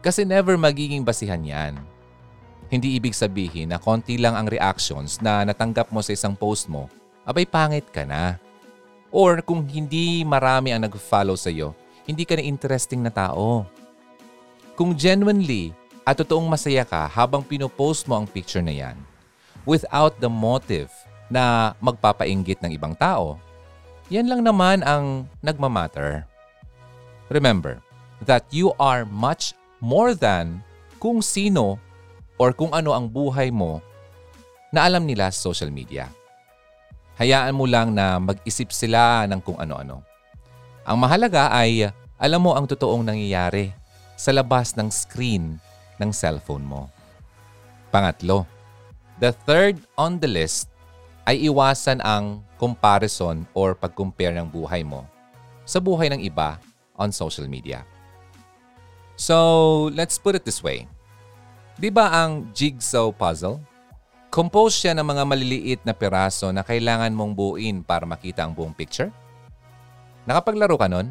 Kasi 0.00 0.24
never 0.24 0.56
magiging 0.56 1.04
basihan 1.04 1.42
yan 1.44 1.76
hindi 2.70 2.94
ibig 2.94 3.12
sabihin 3.12 3.74
na 3.74 3.82
konti 3.82 4.14
lang 4.14 4.38
ang 4.38 4.46
reactions 4.46 5.18
na 5.18 5.42
natanggap 5.42 5.90
mo 5.90 5.98
sa 6.00 6.14
isang 6.14 6.38
post 6.38 6.70
mo, 6.70 6.86
abay 7.26 7.42
pangit 7.42 7.90
ka 7.90 8.06
na. 8.06 8.38
Or 9.10 9.42
kung 9.42 9.66
hindi 9.66 10.22
marami 10.22 10.70
ang 10.70 10.86
nag-follow 10.86 11.34
sa 11.34 11.50
iyo, 11.50 11.74
hindi 12.06 12.22
ka 12.22 12.38
na 12.38 12.46
interesting 12.46 13.02
na 13.02 13.10
tao. 13.10 13.66
Kung 14.78 14.94
genuinely 14.94 15.74
at 16.06 16.14
totoong 16.22 16.46
masaya 16.46 16.86
ka 16.86 17.10
habang 17.10 17.42
pinopost 17.42 18.06
mo 18.06 18.22
ang 18.22 18.26
picture 18.30 18.62
na 18.62 18.70
yan 18.70 18.96
without 19.66 20.14
the 20.22 20.30
motive 20.30 20.88
na 21.26 21.74
magpapainggit 21.82 22.62
ng 22.62 22.70
ibang 22.70 22.94
tao, 22.94 23.42
yan 24.14 24.30
lang 24.30 24.46
naman 24.46 24.86
ang 24.86 25.26
nagmamatter. 25.42 26.22
Remember 27.34 27.82
that 28.22 28.46
you 28.54 28.70
are 28.78 29.02
much 29.06 29.58
more 29.82 30.14
than 30.14 30.62
kung 31.02 31.18
sino 31.18 31.82
or 32.40 32.56
kung 32.56 32.72
ano 32.72 32.96
ang 32.96 33.04
buhay 33.04 33.52
mo 33.52 33.84
na 34.72 34.88
alam 34.88 35.04
nila 35.04 35.28
sa 35.28 35.52
social 35.52 35.68
media. 35.68 36.08
Hayaan 37.20 37.52
mo 37.52 37.68
lang 37.68 37.92
na 37.92 38.16
mag-isip 38.16 38.72
sila 38.72 39.28
ng 39.28 39.44
kung 39.44 39.60
ano-ano. 39.60 40.00
Ang 40.88 40.96
mahalaga 40.96 41.52
ay 41.52 41.92
alam 42.16 42.40
mo 42.40 42.56
ang 42.56 42.64
totoong 42.64 43.04
nangyayari 43.04 43.76
sa 44.16 44.32
labas 44.32 44.72
ng 44.72 44.88
screen 44.88 45.60
ng 46.00 46.10
cellphone 46.16 46.64
mo. 46.64 46.88
Pangatlo, 47.92 48.48
the 49.20 49.36
third 49.44 49.76
on 50.00 50.16
the 50.16 50.30
list 50.30 50.72
ay 51.28 51.44
iwasan 51.44 52.00
ang 52.00 52.40
comparison 52.56 53.44
or 53.52 53.76
pag-compare 53.76 54.32
ng 54.32 54.48
buhay 54.48 54.80
mo 54.80 55.04
sa 55.68 55.76
buhay 55.76 56.08
ng 56.08 56.24
iba 56.24 56.56
on 56.96 57.12
social 57.12 57.44
media. 57.44 57.84
So, 59.20 59.92
let's 59.92 60.16
put 60.16 60.32
it 60.32 60.48
this 60.48 60.64
way. 60.64 60.88
Di 61.80 61.88
ba 61.88 62.12
ang 62.12 62.52
jigsaw 62.52 63.08
puzzle? 63.08 63.56
Compose 64.28 64.84
siya 64.84 64.92
ng 64.92 65.06
mga 65.16 65.24
maliliit 65.24 65.80
na 65.80 65.96
piraso 65.96 66.52
na 66.52 66.60
kailangan 66.60 67.08
mong 67.08 67.32
buuin 67.32 67.80
para 67.80 68.04
makita 68.04 68.44
ang 68.44 68.52
buong 68.52 68.76
picture? 68.76 69.08
Nakapaglaro 70.28 70.76
ka 70.76 70.92
nun? 70.92 71.08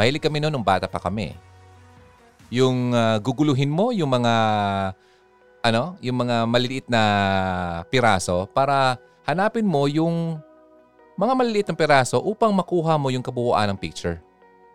Mahilig 0.00 0.24
kami 0.24 0.40
noon 0.40 0.56
nung 0.56 0.64
bata 0.64 0.88
pa 0.88 0.96
kami. 0.96 1.36
Yung 2.48 2.96
uh, 2.96 3.20
guguluhin 3.20 3.68
mo 3.68 3.92
yung 3.92 4.08
mga 4.08 4.34
ano, 5.60 6.00
yung 6.00 6.24
mga 6.24 6.48
maliliit 6.48 6.86
na 6.88 7.02
piraso 7.92 8.48
para 8.56 8.96
hanapin 9.28 9.68
mo 9.68 9.84
yung 9.84 10.40
mga 11.20 11.32
maliliit 11.36 11.68
na 11.68 11.76
piraso 11.76 12.16
upang 12.24 12.56
makuha 12.56 12.96
mo 12.96 13.12
yung 13.12 13.20
kabuuan 13.20 13.68
ng 13.68 13.76
picture. 13.76 14.16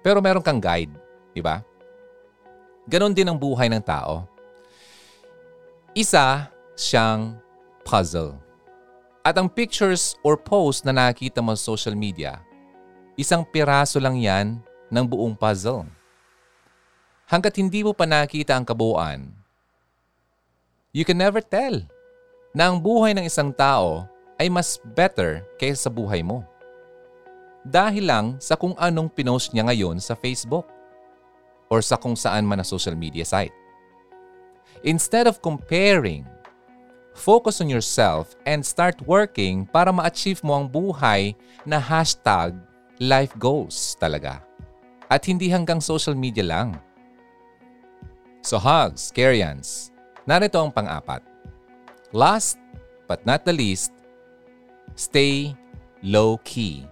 Pero 0.05 0.21
meron 0.21 0.45
kang 0.45 0.61
guide, 0.61 0.93
di 1.33 1.41
ba? 1.41 1.65
Ganon 2.85 3.17
din 3.17 3.25
ang 3.25 3.41
buhay 3.41 3.65
ng 3.73 3.81
tao. 3.81 4.34
Isa 5.95 6.51
siyang 6.75 7.39
puzzle. 7.87 8.35
At 9.23 9.39
ang 9.39 9.47
pictures 9.47 10.19
or 10.27 10.35
post 10.35 10.83
na 10.83 10.91
nakikita 10.91 11.39
mo 11.39 11.55
sa 11.55 11.71
social 11.71 11.95
media, 11.95 12.43
isang 13.15 13.47
piraso 13.47 13.95
lang 14.03 14.19
yan 14.19 14.59
ng 14.91 15.05
buong 15.07 15.39
puzzle. 15.39 15.87
Hanggat 17.31 17.55
hindi 17.55 17.79
mo 17.79 17.95
pa 17.95 18.03
nakita 18.03 18.59
ang 18.59 18.67
kabuuan, 18.67 19.31
you 20.91 21.07
can 21.07 21.15
never 21.15 21.39
tell 21.39 21.79
na 22.51 22.67
ang 22.67 22.83
buhay 22.83 23.15
ng 23.15 23.23
isang 23.23 23.55
tao 23.55 24.03
ay 24.35 24.51
mas 24.51 24.75
better 24.99 25.47
kaysa 25.55 25.87
sa 25.87 25.95
buhay 25.95 26.19
mo. 26.19 26.43
Dahil 27.63 28.03
lang 28.03 28.35
sa 28.43 28.59
kung 28.59 28.75
anong 28.75 29.15
pinost 29.15 29.55
niya 29.55 29.71
ngayon 29.71 30.03
sa 30.03 30.11
Facebook 30.11 30.67
or 31.71 31.79
sa 31.79 31.95
kung 31.95 32.19
saan 32.19 32.43
man 32.43 32.59
na 32.59 32.67
social 32.67 32.99
media 32.99 33.23
site. 33.23 33.64
Instead 34.85 35.25
of 35.25 35.41
comparing, 35.41 36.21
focus 37.17 37.57
on 37.57 37.65
yourself 37.65 38.37
and 38.45 38.61
start 38.61 39.01
working 39.09 39.65
para 39.65 39.89
ma-achieve 39.89 40.45
mo 40.45 40.61
ang 40.61 40.69
buhay 40.69 41.33
na 41.65 41.81
hashtag 41.81 42.53
life 43.01 43.33
goals 43.41 43.97
talaga. 43.97 44.45
At 45.09 45.25
hindi 45.25 45.49
hanggang 45.49 45.81
social 45.81 46.13
media 46.13 46.45
lang. 46.45 46.77
So 48.45 48.61
hugs, 48.61 49.09
Karyans, 49.09 49.89
narito 50.29 50.61
ang 50.61 50.69
pang-apat. 50.69 51.25
Last 52.13 52.61
but 53.09 53.25
not 53.25 53.41
the 53.41 53.57
least, 53.57 53.89
stay 54.93 55.57
low-key. 56.05 56.85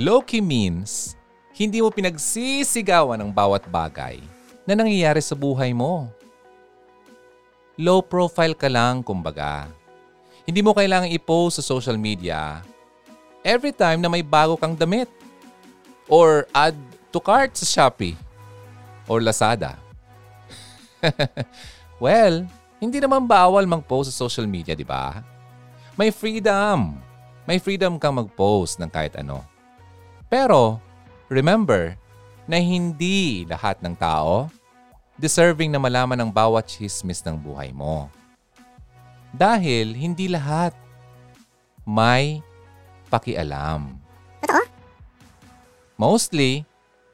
Low-key 0.00 0.40
means 0.40 1.12
hindi 1.52 1.84
mo 1.84 1.92
pinagsisigawan 1.92 3.20
ang 3.20 3.28
bawat 3.28 3.68
bagay 3.68 4.16
na 4.64 4.72
nangyayari 4.72 5.20
sa 5.20 5.36
buhay 5.36 5.76
mo. 5.76 6.08
Low 7.80 8.04
profile 8.04 8.52
ka 8.52 8.68
lang, 8.68 9.00
kumbaga. 9.00 9.68
Hindi 10.44 10.60
mo 10.60 10.76
kailangang 10.76 11.14
i-post 11.14 11.62
sa 11.62 11.64
social 11.64 11.96
media 11.96 12.60
every 13.42 13.74
time 13.74 13.98
na 14.02 14.10
may 14.10 14.22
bago 14.22 14.54
kang 14.54 14.74
damit 14.78 15.10
or 16.06 16.46
add 16.54 16.78
to 17.10 17.18
cart 17.18 17.54
sa 17.54 17.66
Shopee 17.66 18.18
or 19.06 19.22
Lazada. 19.22 19.78
well, 22.02 22.46
hindi 22.78 22.98
naman 23.02 23.26
bawal 23.26 23.66
mag-post 23.66 24.10
sa 24.10 24.26
social 24.26 24.46
media, 24.46 24.74
di 24.74 24.86
ba? 24.86 25.22
May 25.98 26.10
freedom. 26.14 26.98
May 27.46 27.58
freedom 27.58 27.98
kang 27.98 28.18
mag-post 28.18 28.78
ng 28.78 28.90
kahit 28.90 29.18
ano. 29.18 29.42
Pero, 30.30 30.78
remember 31.26 31.98
na 32.46 32.58
hindi 32.58 33.46
lahat 33.46 33.78
ng 33.82 33.94
tao 33.98 34.50
deserving 35.22 35.70
na 35.70 35.78
malaman 35.78 36.18
ang 36.18 36.34
bawat 36.34 36.66
chismis 36.66 37.22
ng 37.22 37.38
buhay 37.38 37.70
mo. 37.70 38.10
Dahil 39.30 39.94
hindi 39.94 40.26
lahat 40.26 40.74
may 41.86 42.42
pakialam. 43.06 43.94
Totoo? 44.42 44.66
Mostly, 45.94 46.66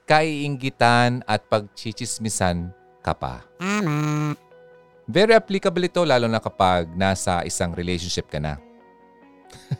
kaiinggitan 0.08 1.20
at 1.28 1.44
pagchichismisan 1.52 2.72
ka 3.04 3.12
pa. 3.12 3.44
Tama. 3.60 4.32
Very 5.04 5.36
applicable 5.36 5.84
ito 5.84 6.00
lalo 6.04 6.28
na 6.28 6.40
kapag 6.40 6.88
nasa 6.96 7.44
isang 7.44 7.76
relationship 7.76 8.28
ka 8.32 8.40
na. 8.40 8.56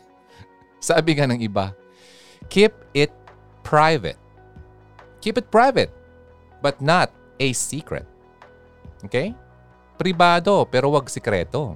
Sabi 0.81 1.17
nga 1.17 1.25
ng 1.25 1.41
iba, 1.41 1.73
keep 2.49 2.73
it 2.93 3.09
private. 3.65 4.17
Keep 5.21 5.41
it 5.41 5.47
private, 5.49 5.89
but 6.61 6.77
not 6.77 7.09
a 7.41 7.53
secret. 7.53 8.05
Okay? 9.03 9.35
Pribado 9.99 10.63
pero 10.67 10.91
wag 10.95 11.07
sikreto. 11.11 11.75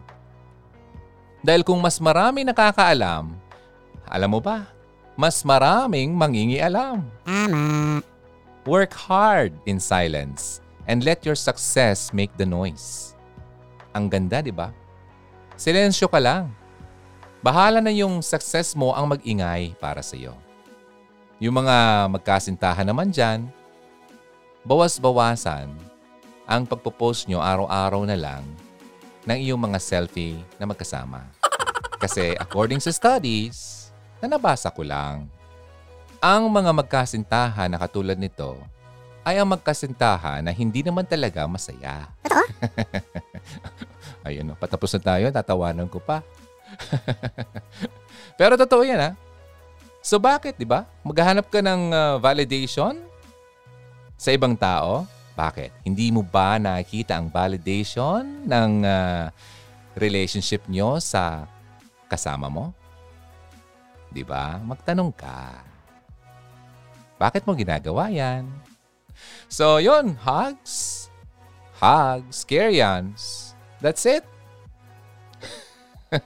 Dahil 1.44 1.68
kung 1.68 1.80
mas 1.84 2.00
marami 2.00 2.48
nakakaalam, 2.48 3.36
alam 4.08 4.30
mo 4.32 4.40
ba, 4.40 4.64
mas 5.20 5.44
maraming 5.44 6.16
mangingialam. 6.16 7.04
Tama. 7.28 8.00
Work 8.64 8.96
hard 8.96 9.52
in 9.68 9.76
silence 9.76 10.64
and 10.88 11.04
let 11.04 11.28
your 11.28 11.36
success 11.36 12.16
make 12.16 12.32
the 12.40 12.48
noise. 12.48 13.12
Ang 13.92 14.08
ganda, 14.08 14.40
di 14.40 14.56
ba? 14.56 14.72
Silensyo 15.60 16.08
ka 16.08 16.18
lang. 16.18 16.48
Bahala 17.44 17.84
na 17.84 17.92
yung 17.92 18.24
success 18.24 18.72
mo 18.72 18.96
ang 18.96 19.12
mag-ingay 19.12 19.76
para 19.84 20.00
sa 20.00 20.16
iyo. 20.16 20.32
Yung 21.44 21.60
mga 21.60 22.08
magkasintahan 22.08 22.88
naman 22.88 23.12
dyan, 23.12 23.52
bawas-bawasan 24.64 25.76
ang 26.44 26.68
pagpo-post 26.68 27.32
nyo 27.32 27.40
araw-araw 27.40 28.04
na 28.04 28.18
lang 28.20 28.44
ng 29.24 29.40
iyong 29.40 29.60
mga 29.60 29.80
selfie 29.80 30.40
na 30.60 30.68
magkasama. 30.68 31.24
Kasi 32.00 32.36
according 32.36 32.84
sa 32.84 32.92
studies, 32.92 33.84
na 34.20 34.40
nabasa 34.40 34.72
ko 34.72 34.84
lang, 34.84 35.28
ang 36.24 36.48
mga 36.48 36.72
magkasintahan 36.72 37.68
na 37.68 37.76
katulad 37.76 38.16
nito 38.16 38.56
ay 39.24 39.40
ang 39.40 39.48
magkasintahan 39.52 40.44
na 40.44 40.52
hindi 40.52 40.84
naman 40.84 41.04
talaga 41.04 41.44
masaya. 41.48 42.08
Totoo? 42.24 42.44
Ayun, 44.28 44.48
no, 44.48 44.56
patapos 44.56 44.96
na 44.96 45.02
tayo, 45.04 45.28
tatawanan 45.32 45.92
ko 45.92 46.00
pa. 46.00 46.24
Pero 48.40 48.56
totoo 48.56 48.84
yan, 48.88 49.00
ha? 49.00 49.12
So 50.04 50.20
bakit, 50.20 50.60
di 50.60 50.68
ba? 50.68 50.88
Maghahanap 51.04 51.48
ka 51.48 51.64
ng 51.64 51.82
uh, 51.92 52.16
validation 52.20 53.00
sa 54.20 54.32
ibang 54.32 54.56
tao? 54.56 55.08
Bakit? 55.34 55.82
Hindi 55.82 56.14
mo 56.14 56.22
ba 56.22 56.62
nakikita 56.62 57.18
ang 57.18 57.34
validation 57.34 58.46
ng 58.46 58.72
uh, 58.86 59.34
relationship 59.98 60.66
nyo 60.70 61.02
sa 61.02 61.50
kasama 62.06 62.54
mo? 62.54 62.70
Di 64.14 64.22
ba? 64.22 64.62
Magtanong 64.62 65.10
ka. 65.10 65.58
Bakit 67.18 67.50
mo 67.50 67.58
ginagawa 67.58 68.14
yan? 68.14 68.46
So, 69.50 69.82
yun. 69.82 70.14
Hugs. 70.22 71.08
Hugs. 71.82 72.46
Karyans. 72.46 73.54
That's 73.82 74.06
it. 74.06 74.22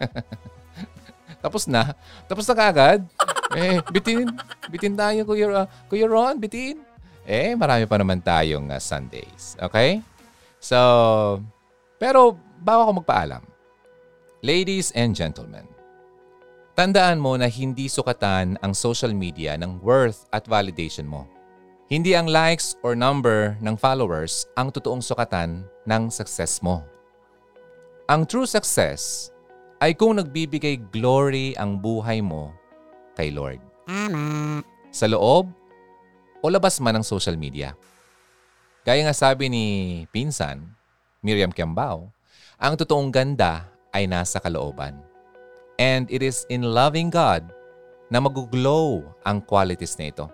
Tapos 1.44 1.64
na. 1.68 1.96
Tapos 2.28 2.44
na 2.44 2.56
kaagad. 2.56 3.08
Eh, 3.56 3.80
bitin. 3.92 4.28
Bitin 4.68 5.00
tayo, 5.00 5.24
Kuya, 5.24 5.48
uh, 5.48 5.68
Kuya 5.88 6.08
Ron. 6.12 6.40
Bitin. 6.40 6.87
Eh, 7.28 7.60
marami 7.60 7.84
pa 7.84 8.00
naman 8.00 8.24
tayong 8.24 8.72
uh, 8.72 8.80
Sundays. 8.80 9.60
Okay? 9.60 10.00
So, 10.64 10.80
pero 12.00 12.40
bago 12.64 12.88
ako 12.88 13.04
magpaalam, 13.04 13.44
ladies 14.40 14.96
and 14.96 15.12
gentlemen, 15.12 15.68
tandaan 16.80 17.20
mo 17.20 17.36
na 17.36 17.52
hindi 17.52 17.92
sukatan 17.92 18.56
ang 18.64 18.72
social 18.72 19.12
media 19.12 19.60
ng 19.60 19.84
worth 19.84 20.24
at 20.32 20.48
validation 20.48 21.04
mo. 21.04 21.28
Hindi 21.92 22.16
ang 22.16 22.32
likes 22.32 22.80
or 22.80 22.96
number 22.96 23.60
ng 23.60 23.76
followers 23.76 24.48
ang 24.56 24.72
totoong 24.72 25.04
sukatan 25.04 25.68
ng 25.84 26.04
success 26.08 26.64
mo. 26.64 26.80
Ang 28.08 28.24
true 28.24 28.48
success 28.48 29.32
ay 29.84 29.92
kung 30.00 30.16
nagbibigay 30.16 30.80
glory 30.96 31.52
ang 31.60 31.76
buhay 31.76 32.24
mo 32.24 32.56
kay 33.20 33.36
Lord. 33.36 33.60
Tama. 33.84 34.64
Sa 34.96 35.12
loob 35.12 35.52
o 36.42 36.50
labas 36.50 36.78
man 36.82 37.00
ng 37.00 37.06
social 37.06 37.36
media. 37.36 37.74
Gaya 38.88 39.04
nga 39.04 39.16
sabi 39.16 39.52
ni 39.52 39.66
Pinsan, 40.14 40.64
Miriam 41.20 41.52
Kiambao, 41.52 42.08
ang 42.56 42.74
totoong 42.80 43.12
ganda 43.12 43.68
ay 43.92 44.08
nasa 44.08 44.40
kalooban. 44.40 44.96
And 45.78 46.10
it 46.10 46.26
is 46.26 46.48
in 46.50 46.66
loving 46.66 47.14
God 47.14 47.46
na 48.10 48.24
mag-glow 48.24 49.04
ang 49.28 49.44
qualities 49.44 50.00
na 50.00 50.10
ito. 50.10 50.26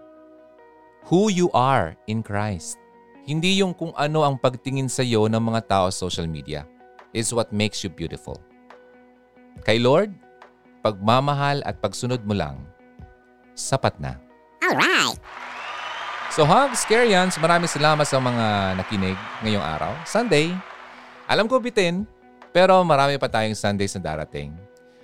Who 1.12 1.28
you 1.28 1.52
are 1.52 2.00
in 2.08 2.24
Christ. 2.24 2.80
Hindi 3.24 3.60
yung 3.60 3.76
kung 3.76 3.92
ano 3.96 4.24
ang 4.24 4.40
pagtingin 4.40 4.88
sa 4.88 5.04
iyo 5.04 5.28
ng 5.28 5.40
mga 5.40 5.62
tao 5.68 5.88
sa 5.92 6.08
social 6.08 6.28
media 6.28 6.64
is 7.12 7.32
what 7.36 7.52
makes 7.52 7.84
you 7.84 7.92
beautiful. 7.92 8.40
Kay 9.64 9.80
Lord, 9.80 10.12
pagmamahal 10.84 11.64
at 11.64 11.80
pagsunod 11.80 12.24
mo 12.28 12.36
lang, 12.36 12.60
sapat 13.56 13.96
na. 14.00 14.20
Alright. 14.64 15.20
So 16.34 16.50
hugs, 16.50 16.82
Karyans, 16.90 17.38
maraming 17.38 17.70
salamat 17.70 18.10
sa 18.10 18.18
mga 18.18 18.74
nakinig 18.82 19.14
ngayong 19.46 19.62
araw. 19.62 19.94
Sunday. 20.02 20.50
Alam 21.30 21.46
ko 21.46 21.62
bitin, 21.62 22.10
pero 22.50 22.82
marami 22.82 23.22
pa 23.22 23.30
tayong 23.30 23.54
Sundays 23.54 23.94
na 23.94 24.02
darating. 24.02 24.50